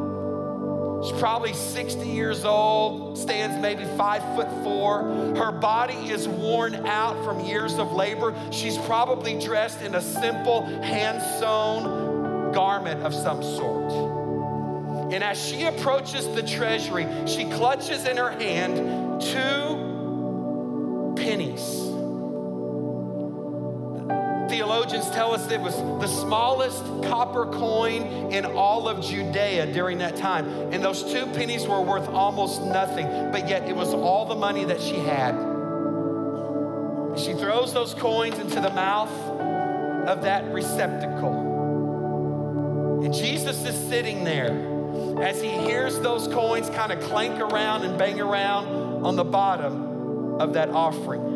She's 1.02 1.18
probably 1.18 1.52
60 1.52 2.06
years 2.08 2.44
old, 2.44 3.18
stands 3.18 3.60
maybe 3.60 3.84
five 3.96 4.22
foot 4.34 4.50
four. 4.64 5.02
Her 5.36 5.52
body 5.52 6.10
is 6.10 6.26
worn 6.26 6.74
out 6.86 7.22
from 7.24 7.40
years 7.40 7.78
of 7.78 7.92
labor. 7.92 8.34
She's 8.50 8.78
probably 8.78 9.38
dressed 9.38 9.82
in 9.82 9.94
a 9.94 10.00
simple, 10.00 10.62
hand 10.82 11.22
sewn 11.38 12.52
garment 12.52 13.02
of 13.02 13.14
some 13.14 13.42
sort. 13.42 13.92
And 15.12 15.22
as 15.22 15.40
she 15.40 15.64
approaches 15.64 16.26
the 16.34 16.42
treasury, 16.42 17.06
she 17.26 17.44
clutches 17.44 18.06
in 18.06 18.16
her 18.16 18.30
hand 18.30 19.20
two 19.20 19.94
pennies 21.16 21.85
theologians 24.66 25.08
tell 25.10 25.32
us 25.32 25.48
it 25.52 25.60
was 25.60 25.76
the 25.76 26.08
smallest 26.08 26.82
copper 27.04 27.46
coin 27.46 28.02
in 28.32 28.44
all 28.44 28.88
of 28.88 29.00
Judea 29.00 29.72
during 29.72 29.98
that 29.98 30.16
time. 30.16 30.44
And 30.72 30.82
those 30.82 31.04
two 31.04 31.24
pennies 31.26 31.68
were 31.68 31.80
worth 31.80 32.08
almost 32.08 32.62
nothing, 32.62 33.06
but 33.30 33.48
yet 33.48 33.68
it 33.68 33.76
was 33.76 33.94
all 33.94 34.24
the 34.24 34.34
money 34.34 34.64
that 34.64 34.80
she 34.80 34.96
had. 34.96 35.36
She 37.16 37.32
throws 37.34 37.72
those 37.72 37.94
coins 37.94 38.40
into 38.40 38.56
the 38.56 38.70
mouth 38.70 39.12
of 40.08 40.22
that 40.22 40.52
receptacle. 40.52 41.44
And 43.04 43.14
Jesus 43.14 43.64
is 43.64 43.76
sitting 43.88 44.24
there 44.24 45.22
as 45.22 45.40
he 45.40 45.50
hears 45.50 46.00
those 46.00 46.26
coins 46.26 46.68
kind 46.70 46.90
of 46.90 47.00
clank 47.04 47.38
around 47.40 47.84
and 47.84 47.96
bang 47.96 48.20
around 48.20 49.04
on 49.04 49.14
the 49.14 49.22
bottom 49.22 50.40
of 50.40 50.54
that 50.54 50.70
offering. 50.70 51.35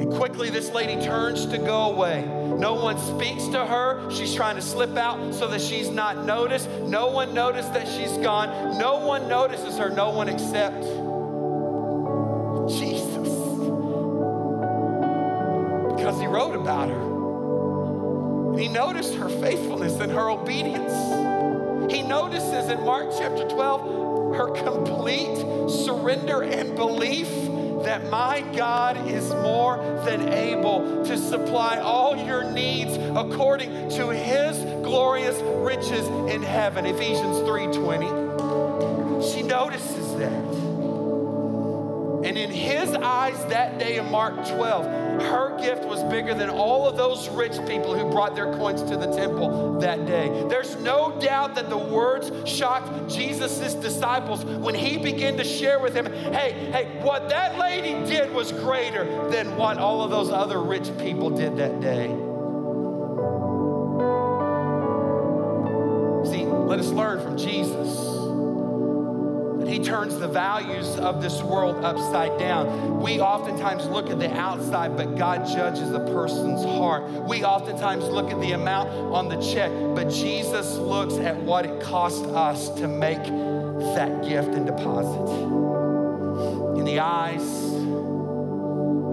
And 0.00 0.12
quickly, 0.12 0.48
this 0.48 0.70
lady 0.70 1.02
turns 1.02 1.44
to 1.46 1.58
go 1.58 1.90
away. 1.90 2.24
No 2.24 2.74
one 2.74 2.98
speaks 2.98 3.48
to 3.48 3.66
her. 3.66 4.08
She's 4.12 4.32
trying 4.32 4.54
to 4.54 4.62
slip 4.62 4.96
out 4.96 5.34
so 5.34 5.48
that 5.48 5.60
she's 5.60 5.90
not 5.90 6.24
noticed. 6.24 6.68
No 6.70 7.08
one 7.08 7.34
noticed 7.34 7.72
that 7.74 7.88
she's 7.88 8.16
gone. 8.18 8.78
No 8.78 9.04
one 9.04 9.28
notices 9.28 9.76
her. 9.78 9.90
No 9.90 10.10
one 10.10 10.28
except 10.28 10.82
Jesus. 12.68 13.28
Because 15.96 16.20
he 16.20 16.26
wrote 16.26 16.54
about 16.54 16.88
her. 16.88 18.58
He 18.58 18.68
noticed 18.68 19.14
her 19.14 19.28
faithfulness 19.28 19.98
and 20.00 20.12
her 20.12 20.30
obedience. 20.30 20.92
He 21.92 22.02
notices 22.02 22.70
in 22.70 22.84
Mark 22.84 23.10
chapter 23.18 23.48
12 23.48 24.34
her 24.36 24.50
complete 24.50 25.36
surrender 25.68 26.42
and 26.42 26.76
belief 26.76 27.28
that 27.88 28.10
my 28.10 28.42
God 28.54 29.08
is 29.08 29.30
more 29.30 29.78
than 30.04 30.28
able 30.28 31.06
to 31.06 31.16
supply 31.16 31.78
all 31.78 32.14
your 32.14 32.44
needs 32.44 32.98
according 33.16 33.88
to 33.88 34.10
his 34.10 34.58
glorious 34.84 35.40
riches 35.40 36.06
in 36.30 36.42
heaven. 36.42 36.84
Ephesians 36.84 37.38
3:20. 37.48 39.32
She 39.32 39.42
notices 39.42 40.14
that. 40.16 40.44
And 42.26 42.36
in 42.36 42.50
his 42.50 42.92
eyes 42.92 43.42
that 43.46 43.78
day 43.78 43.96
in 43.96 44.10
Mark 44.10 44.34
12, 44.46 44.84
her 45.20 45.58
gift 45.58 45.84
was 45.84 46.02
bigger 46.04 46.34
than 46.34 46.50
all 46.50 46.88
of 46.88 46.96
those 46.96 47.28
rich 47.28 47.52
people 47.66 47.94
who 47.94 48.10
brought 48.10 48.34
their 48.34 48.52
coins 48.54 48.82
to 48.82 48.96
the 48.96 49.06
temple 49.14 49.78
that 49.80 50.06
day. 50.06 50.44
There's 50.48 50.76
no 50.76 51.18
doubt 51.20 51.54
that 51.54 51.68
the 51.68 51.78
words 51.78 52.30
shocked 52.48 53.10
Jesus' 53.10 53.74
disciples 53.74 54.44
when 54.44 54.74
he 54.74 54.98
began 54.98 55.36
to 55.36 55.44
share 55.44 55.78
with 55.78 55.94
him, 55.94 56.06
hey, 56.06 56.52
hey, 56.72 57.00
what 57.02 57.28
that 57.28 57.58
lady 57.58 57.92
did 58.08 58.32
was 58.32 58.52
greater 58.52 59.28
than 59.30 59.56
what 59.56 59.78
all 59.78 60.02
of 60.02 60.10
those 60.10 60.30
other 60.30 60.60
rich 60.60 60.90
people 60.98 61.30
did 61.30 61.56
that 61.56 61.80
day. 61.80 62.08
See, 66.30 66.44
let 66.44 66.78
us 66.78 66.88
learn 66.88 67.22
from 67.22 67.36
Jesus 67.36 68.17
he 69.68 69.78
turns 69.78 70.18
the 70.18 70.28
values 70.28 70.96
of 70.96 71.20
this 71.20 71.42
world 71.42 71.84
upside 71.84 72.38
down. 72.38 73.00
We 73.00 73.20
oftentimes 73.20 73.86
look 73.86 74.10
at 74.10 74.18
the 74.18 74.34
outside, 74.34 74.96
but 74.96 75.16
God 75.16 75.46
judges 75.46 75.90
the 75.90 76.00
person's 76.00 76.64
heart. 76.64 77.04
We 77.28 77.44
oftentimes 77.44 78.04
look 78.04 78.30
at 78.30 78.40
the 78.40 78.52
amount 78.52 78.88
on 78.90 79.28
the 79.28 79.36
check, 79.36 79.70
but 79.94 80.08
Jesus 80.08 80.76
looks 80.76 81.14
at 81.14 81.36
what 81.36 81.66
it 81.66 81.80
cost 81.82 82.24
us 82.24 82.70
to 82.70 82.88
make 82.88 83.22
that 83.94 84.24
gift 84.26 84.54
and 84.54 84.66
deposit. 84.66 85.58
In 86.78 86.84
the 86.84 87.00
eyes 87.00 87.42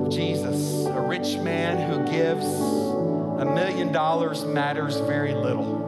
of 0.06 0.12
Jesus, 0.12 0.86
a 0.86 1.01
rich 1.01 1.38
man 1.38 1.89
who 1.89 2.06
gives 2.12 2.45
a 2.45 3.45
million 3.45 3.91
dollars 3.91 4.45
matters 4.45 4.97
very 4.99 5.34
little 5.34 5.84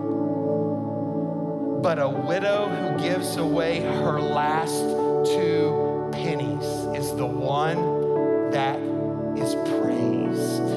but 1.87 1.99
a 1.99 2.09
widow 2.09 2.67
who 2.67 2.99
gives 3.01 3.37
away 3.37 3.79
her 3.79 4.19
last 4.19 4.77
two 5.23 6.09
pennies 6.11 6.65
is 6.93 7.15
the 7.15 7.25
one 7.25 8.51
that 8.51 8.77
is 9.37 9.55
praised. 9.55 10.67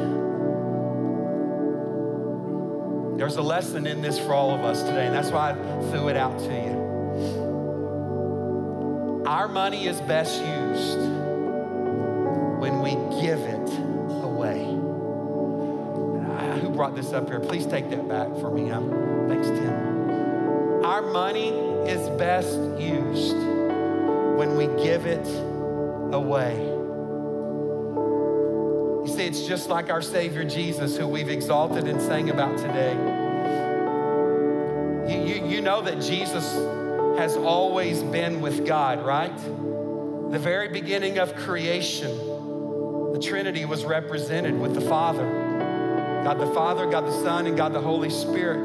There's 3.18 3.34
a 3.38 3.42
lesson 3.42 3.88
in 3.88 4.02
this 4.02 4.20
for 4.20 4.34
all 4.34 4.54
of 4.54 4.60
us 4.60 4.84
today, 4.84 5.06
and 5.06 5.12
that's 5.12 5.32
why 5.32 5.50
I 5.50 5.54
threw 5.90 6.06
it 6.06 6.16
out 6.16 6.38
to 6.38 6.44
you. 6.44 6.78
Our 9.26 9.48
money 9.48 9.88
is 9.88 10.00
best 10.02 10.40
used 10.40 11.00
when 12.60 12.82
we 12.82 12.90
give 13.20 13.40
it 13.40 13.68
away. 14.22 14.62
Uh, 16.38 16.58
who 16.60 16.70
brought 16.70 16.94
this 16.94 17.12
up 17.12 17.28
here? 17.28 17.40
Please 17.40 17.66
take 17.66 17.90
that 17.90 18.06
back 18.06 18.28
for 18.36 18.52
me. 18.52 18.70
Thanks, 19.28 19.48
Tim. 19.48 19.89
Our 20.90 21.02
money 21.02 21.50
is 21.88 22.08
best 22.18 22.58
used 22.76 23.36
when 23.36 24.56
we 24.56 24.66
give 24.82 25.06
it 25.06 25.24
away. 26.12 26.56
You 28.98 29.06
see, 29.06 29.24
it's 29.24 29.46
just 29.46 29.68
like 29.68 29.88
our 29.88 30.02
Savior 30.02 30.42
Jesus, 30.42 30.96
who 30.96 31.06
we've 31.06 31.28
exalted 31.28 31.86
and 31.86 32.02
sang 32.02 32.30
about 32.30 32.58
today. 32.58 32.94
You, 35.14 35.22
you, 35.22 35.46
you 35.46 35.60
know 35.60 35.80
that 35.80 36.00
Jesus 36.00 36.54
has 37.20 37.36
always 37.36 38.02
been 38.02 38.40
with 38.40 38.66
God, 38.66 39.06
right? 39.06 39.36
The 40.32 40.40
very 40.40 40.70
beginning 40.70 41.20
of 41.20 41.36
creation, 41.36 42.10
the 43.12 43.20
Trinity 43.22 43.64
was 43.64 43.84
represented 43.84 44.58
with 44.58 44.74
the 44.74 44.80
Father 44.80 45.36
God 46.24 46.40
the 46.40 46.52
Father, 46.52 46.90
God 46.90 47.06
the 47.06 47.22
Son, 47.22 47.46
and 47.46 47.56
God 47.56 47.72
the 47.72 47.80
Holy 47.80 48.10
Spirit. 48.10 48.64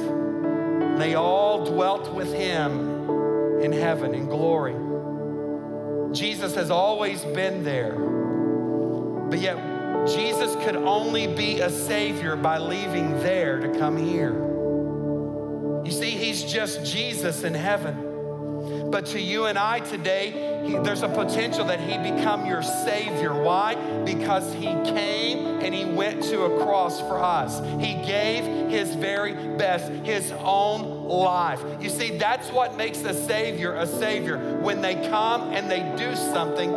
They 0.97 1.15
all 1.15 1.54
dwelt 1.66 2.13
with 2.13 2.34
him 2.34 3.59
in 3.61 3.72
heaven 3.72 4.13
in 4.13 4.28
glory. 4.28 4.76
Jesus 6.13 6.55
has 6.55 6.72
always 6.72 7.24
been 7.24 7.63
there. 7.63 7.95
But 9.30 9.39
yet, 9.39 9.57
Jesus 10.07 10.55
could 10.63 10.76
only 10.76 11.28
be 11.28 11.59
a 11.59 11.70
Savior 11.70 12.36
by 12.36 12.57
leaving 12.59 13.11
there 13.22 13.59
to 13.59 13.80
come 13.80 13.97
here. 13.97 14.34
You 15.84 15.91
see, 15.91 16.11
He's 16.11 16.43
just 16.43 16.86
Jesus 16.86 17.43
in 17.43 17.53
heaven. 17.53 18.89
But 18.91 19.07
to 19.07 19.20
you 19.20 19.45
and 19.45 19.57
I 19.57 19.80
today, 19.80 20.63
he, 20.66 20.78
there's 20.78 21.01
a 21.01 21.09
potential 21.09 21.66
that 21.66 21.80
He 21.80 21.97
become 21.97 22.45
your 22.45 22.63
Savior. 22.63 23.34
Why? 23.34 23.76
Because 24.05 24.53
He 24.53 24.68
came 24.86 25.16
and 25.66 25.74
he 25.74 25.84
went 25.84 26.22
to 26.22 26.43
a 26.43 26.63
cross 26.63 26.99
for 27.01 27.20
us. 27.20 27.59
He 27.80 27.95
gave 28.05 28.70
his 28.70 28.93
very 28.93 29.34
best, 29.57 29.91
his 30.05 30.32
own 30.32 30.94
life. 31.07 31.63
You 31.79 31.89
see, 31.89 32.17
that's 32.17 32.49
what 32.49 32.75
makes 32.75 33.03
a 33.03 33.13
Savior 33.13 33.75
a 33.75 33.87
Savior. 33.87 34.37
When 34.59 34.81
they 34.81 34.95
come 35.07 35.53
and 35.53 35.69
they 35.69 35.81
do 35.97 36.15
something, 36.15 36.71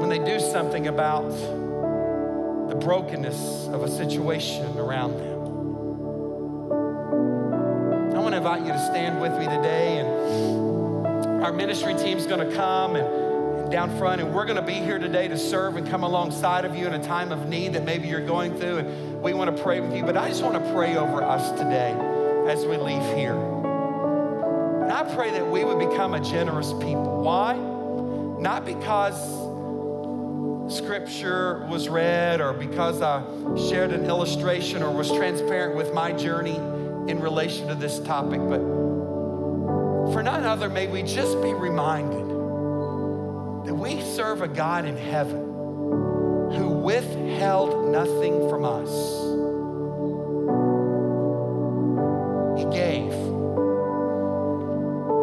when 0.00 0.08
they 0.08 0.18
do 0.18 0.38
something 0.40 0.86
about 0.86 1.30
the 2.68 2.76
brokenness 2.76 3.66
of 3.68 3.82
a 3.82 3.88
situation 3.88 4.78
around 4.78 5.18
them. 5.18 5.40
I 8.14 8.18
want 8.20 8.32
to 8.32 8.36
invite 8.36 8.62
you 8.62 8.72
to 8.72 8.86
stand 8.86 9.20
with 9.20 9.32
me 9.32 9.46
today, 9.46 9.98
and 9.98 11.42
our 11.42 11.52
ministry 11.52 11.94
team's 11.94 12.26
going 12.26 12.48
to 12.48 12.54
come 12.54 12.96
and 12.96 13.19
down 13.70 13.96
front, 13.98 14.20
and 14.20 14.34
we're 14.34 14.44
going 14.44 14.56
to 14.56 14.62
be 14.62 14.74
here 14.74 14.98
today 14.98 15.28
to 15.28 15.38
serve 15.38 15.76
and 15.76 15.88
come 15.88 16.02
alongside 16.02 16.64
of 16.64 16.74
you 16.74 16.86
in 16.86 16.94
a 16.94 17.02
time 17.02 17.30
of 17.30 17.48
need 17.48 17.72
that 17.74 17.84
maybe 17.84 18.08
you're 18.08 18.24
going 18.26 18.56
through, 18.58 18.78
and 18.78 19.22
we 19.22 19.32
want 19.32 19.56
to 19.56 19.62
pray 19.62 19.80
with 19.80 19.94
you. 19.94 20.02
But 20.02 20.16
I 20.16 20.28
just 20.28 20.42
want 20.42 20.62
to 20.62 20.72
pray 20.72 20.96
over 20.96 21.22
us 21.22 21.50
today 21.52 21.92
as 22.48 22.66
we 22.66 22.76
leave 22.76 23.02
here. 23.16 23.34
And 23.34 24.90
I 24.90 25.04
pray 25.14 25.30
that 25.30 25.48
we 25.48 25.64
would 25.64 25.78
become 25.78 26.14
a 26.14 26.20
generous 26.20 26.72
people. 26.72 27.22
Why? 27.22 27.54
Not 28.40 28.64
because 28.64 29.16
scripture 30.74 31.66
was 31.68 31.88
read 31.88 32.40
or 32.40 32.52
because 32.52 33.02
I 33.02 33.22
shared 33.68 33.92
an 33.92 34.06
illustration 34.06 34.82
or 34.82 34.92
was 34.92 35.10
transparent 35.12 35.76
with 35.76 35.94
my 35.94 36.12
journey 36.12 36.56
in 37.10 37.20
relation 37.20 37.68
to 37.68 37.74
this 37.74 38.00
topic, 38.00 38.40
but 38.40 38.60
for 40.12 40.22
none 40.22 40.44
other, 40.44 40.68
may 40.68 40.86
we 40.88 41.02
just 41.02 41.40
be 41.40 41.52
reminded 41.52 42.29
that 43.64 43.74
we 43.74 44.00
serve 44.00 44.42
a 44.42 44.48
God 44.48 44.84
in 44.84 44.96
heaven 44.96 45.40
who 46.52 46.68
withheld 46.82 47.90
nothing 47.90 48.48
from 48.48 48.64
us. 48.64 48.90
He 52.58 52.64
gave 52.76 53.12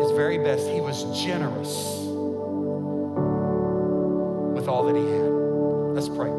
his 0.02 0.12
very 0.12 0.38
best. 0.38 0.68
He 0.68 0.82
was 0.82 1.04
generous 1.20 2.04
with 4.56 4.68
all 4.68 4.86
that 4.86 4.96
he 4.96 5.04
had. 5.04 5.32
Let's 5.94 6.10
pray. 6.10 6.32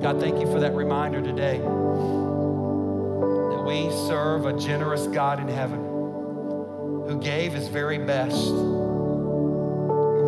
God, 0.00 0.20
thank 0.20 0.40
you 0.40 0.50
for 0.50 0.60
that 0.60 0.74
reminder 0.74 1.22
today 1.22 1.58
that 1.58 3.64
we 3.66 3.90
serve 4.08 4.46
a 4.46 4.58
generous 4.58 5.06
God 5.06 5.40
in 5.40 5.48
heaven 5.48 5.80
who 5.80 7.18
gave 7.20 7.52
his 7.52 7.68
very 7.68 7.98
best 7.98 8.52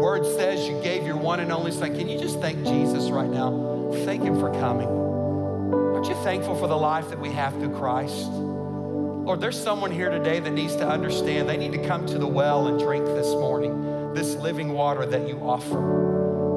word 0.07 0.25
says 0.25 0.69
you 0.69 0.81
gave 0.83 1.05
your 1.05 1.17
one 1.17 1.41
and 1.41 1.51
only 1.51 1.73
son. 1.73 1.93
Can 1.97 2.09
you 2.09 2.17
just 2.17 2.39
thank 2.39 2.63
Jesus 2.63 3.11
right 3.11 3.29
now? 3.29 3.91
Thank 4.05 4.23
him 4.23 4.39
for 4.39 4.53
coming. 4.53 4.87
Aren't 4.87 6.07
you 6.07 6.15
thankful 6.23 6.55
for 6.55 6.69
the 6.69 6.77
life 6.77 7.09
that 7.09 7.19
we 7.19 7.33
have 7.33 7.53
through 7.55 7.75
Christ? 7.75 8.29
Lord, 8.29 9.41
there's 9.41 9.61
someone 9.61 9.91
here 9.91 10.09
today 10.09 10.39
that 10.39 10.53
needs 10.53 10.77
to 10.77 10.87
understand 10.87 11.49
they 11.49 11.57
need 11.57 11.73
to 11.73 11.85
come 11.89 12.07
to 12.07 12.19
the 12.19 12.27
well 12.27 12.69
and 12.69 12.79
drink 12.79 13.05
this 13.05 13.27
morning, 13.27 14.15
this 14.15 14.37
living 14.37 14.75
water 14.75 15.05
that 15.07 15.27
you 15.27 15.39
offer 15.41 16.06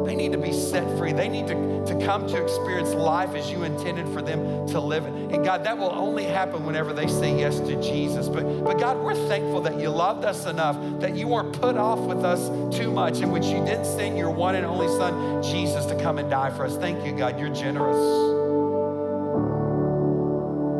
They 0.10 0.16
need 0.16 0.32
to 0.32 0.40
be 0.40 0.52
set 0.52 0.98
free. 0.98 1.14
They 1.14 1.30
need 1.30 1.46
to, 1.50 1.86
to 1.86 2.04
come 2.04 2.26
to 2.30 2.44
experience 2.44 2.96
life 2.96 3.36
as 3.36 3.52
you 3.52 3.62
intended 3.62 4.08
for 4.12 4.24
them 4.24 4.68
to 4.70 4.80
live 4.80 5.06
it. 5.06 5.14
And 5.14 5.46
God, 5.46 5.64
that 5.66 5.78
will 5.78 5.92
only 5.92 6.24
happen 6.24 6.66
whenever 6.66 6.94
they 6.94 7.06
say 7.06 7.38
yes 7.38 7.60
to 7.60 7.80
Jesus. 7.80 8.28
But, 8.28 8.64
but 8.64 8.80
God, 8.80 8.98
we're 8.98 9.14
thankful 9.14 9.62
that 9.62 9.80
you 9.80 9.90
loved 9.90 10.26
us 10.26 10.48
enough, 10.48 10.76
that 11.00 11.16
you 11.16 11.28
weren't 11.28 11.54
put 11.62 11.78
off 11.78 12.00
with 12.00 12.26
us 12.26 12.48
too 12.76 12.90
much, 12.90 13.20
in 13.20 13.30
which 13.30 13.46
you 13.46 13.64
didn't 13.64 13.86
send 13.86 14.18
your 14.18 14.32
one 14.32 14.56
and 14.56 14.66
only 14.66 14.88
Son, 14.88 15.44
Jesus, 15.44 15.86
to 15.86 15.96
come 16.02 16.18
and 16.18 16.28
die 16.28 16.50
for 16.50 16.66
us. 16.66 16.76
Thank 16.76 17.06
you, 17.06 17.12
God. 17.16 17.40
You're 17.40 17.54
generous. 17.54 17.96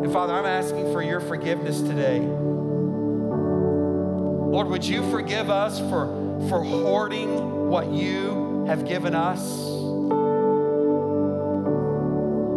And 0.02 0.12
Father, 0.12 0.34
I'm 0.34 0.44
asking 0.44 0.92
for 0.92 1.02
your 1.02 1.20
forgiveness 1.20 1.80
today. 1.82 2.18
Lord, 4.48 4.66
would 4.66 4.84
you 4.84 5.08
forgive 5.08 5.50
us 5.50 5.78
for, 5.78 6.08
for 6.48 6.64
hoarding 6.64 7.68
what 7.68 7.92
you 7.92 8.39
have 8.70 8.86
given 8.86 9.16
us? 9.16 9.40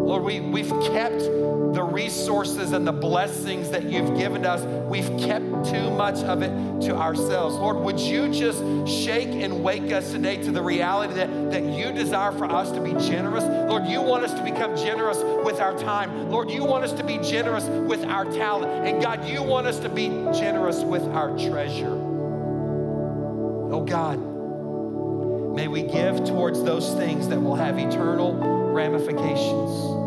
Lord, 0.05 0.23
we, 0.23 0.41
we've 0.41 0.69
kept 0.91 1.19
the 1.73 1.83
resources 1.83 2.71
and 2.71 2.85
the 2.85 2.91
blessings 2.91 3.71
that 3.71 3.85
you've 3.85 4.15
given 4.15 4.45
us, 4.45 4.61
we've 4.87 5.09
kept 5.17 5.43
too 5.65 5.89
much 5.89 6.17
of 6.17 6.43
it 6.43 6.51
to 6.81 6.95
ourselves. 6.95 7.55
Lord, 7.55 7.77
would 7.77 7.99
you 7.99 8.31
just 8.31 8.59
shake 8.87 9.29
and 9.29 9.63
wake 9.63 9.91
us 9.91 10.11
today 10.11 10.37
to 10.43 10.51
the 10.51 10.61
reality 10.61 11.15
that, 11.15 11.49
that 11.49 11.63
you 11.63 11.91
desire 11.91 12.31
for 12.31 12.45
us 12.45 12.71
to 12.73 12.79
be 12.79 12.91
generous? 12.91 13.43
Lord, 13.43 13.87
you 13.87 13.99
want 13.99 14.23
us 14.23 14.33
to 14.35 14.43
become 14.43 14.77
generous 14.77 15.17
with 15.43 15.59
our 15.59 15.75
time. 15.79 16.29
Lord, 16.29 16.51
you 16.51 16.63
want 16.63 16.83
us 16.83 16.93
to 16.93 17.03
be 17.03 17.17
generous 17.17 17.63
with 17.63 18.05
our 18.05 18.25
talent. 18.25 18.87
And 18.87 19.01
God, 19.01 19.27
you 19.27 19.41
want 19.41 19.65
us 19.65 19.79
to 19.79 19.89
be 19.89 20.09
generous 20.31 20.83
with 20.83 21.01
our 21.05 21.35
treasure. 21.39 21.97
Oh 23.71 23.83
God, 23.83 24.32
may 25.53 25.67
we 25.67 25.83
give 25.83 26.25
towards 26.25 26.63
those 26.63 26.93
things 26.95 27.27
that 27.27 27.39
will 27.39 27.55
have 27.55 27.77
eternal 27.77 28.33
ramifications. 28.73 30.03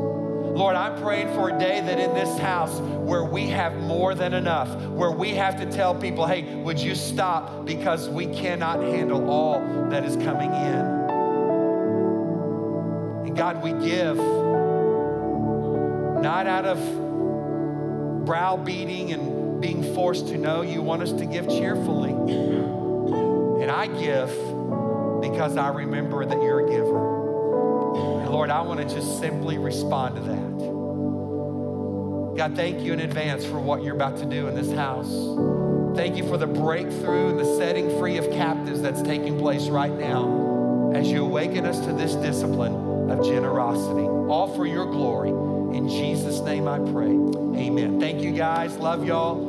Lord, 0.57 0.75
I'm 0.75 1.01
praying 1.03 1.35
for 1.35 1.51
a 1.51 1.59
day 1.59 1.83
that 1.83 1.99
in 2.01 2.15
this 2.15 2.39
house 2.39 2.81
where 2.81 3.25
we 3.25 3.49
have 3.49 3.77
more 3.77 4.15
than 4.15 4.33
enough, 4.33 4.75
where 4.87 5.11
we 5.11 5.35
have 5.35 5.59
to 5.61 5.67
tell 5.71 5.95
people, 5.95 6.27
hey, 6.27 6.55
would 6.57 6.81
you 6.81 6.95
stop 6.95 7.67
because 7.67 8.09
we 8.09 8.27
cannot 8.27 8.81
handle 8.81 9.29
all 9.31 9.61
that 9.91 10.03
is 10.05 10.17
coming 10.17 10.51
in. 10.51 10.81
And 13.27 13.37
God, 13.37 13.63
we 13.63 13.73
give 13.87 14.17
not 16.23 16.47
out 16.47 16.65
of 16.65 18.25
browbeating 18.25 19.13
and 19.13 19.61
being 19.61 19.95
forced 19.95 20.29
to 20.29 20.39
know. 20.39 20.63
You 20.63 20.81
want 20.81 21.03
us 21.03 21.13
to 21.13 21.27
give 21.27 21.49
cheerfully. 21.51 22.13
And 23.63 23.71
I 23.71 23.89
give 23.89 24.31
because 25.31 25.57
I 25.57 25.69
remember 25.69 26.25
that 26.25 26.41
you're 26.43 26.67
a 26.67 26.71
giver. 26.71 28.21
And 28.21 28.31
Lord, 28.31 28.51
I 28.51 28.61
want 28.63 28.81
to 28.81 28.95
just 28.95 29.19
simply 29.19 29.59
respond 29.59 30.17
to 30.17 30.23
that. 30.23 30.57
God, 32.37 32.55
thank 32.55 32.81
you 32.83 32.93
in 32.93 33.01
advance 33.01 33.45
for 33.45 33.59
what 33.59 33.83
you're 33.83 33.95
about 33.95 34.19
to 34.19 34.27
do 34.27 34.47
in 34.47 34.55
this 34.55 34.71
house. 34.73 35.11
Thank 35.97 36.17
you 36.17 36.29
for 36.29 36.37
the 36.37 36.47
breakthrough 36.47 37.31
and 37.31 37.39
the 37.39 37.57
setting 37.57 37.89
free 37.99 38.19
of 38.19 38.31
captives 38.31 38.83
that's 38.83 39.01
taking 39.03 39.39
place 39.39 39.69
right 39.69 39.93
now 39.93 40.93
as 40.95 41.09
you 41.09 41.25
awaken 41.25 41.65
us 41.65 41.81
to 41.87 41.93
this 41.93 42.15
discipline 42.17 43.11
of 43.11 43.25
generosity, 43.25 44.07
all 44.07 44.55
for 44.55 44.67
your 44.67 44.85
glory. 44.85 45.31
In 45.77 45.89
Jesus' 45.89 46.41
name 46.41 46.69
I 46.69 46.79
pray. 46.79 47.13
Amen. 47.59 47.99
Thank 47.99 48.23
you 48.23 48.33
guys. 48.33 48.77
Love 48.77 49.07
y'all. 49.07 49.46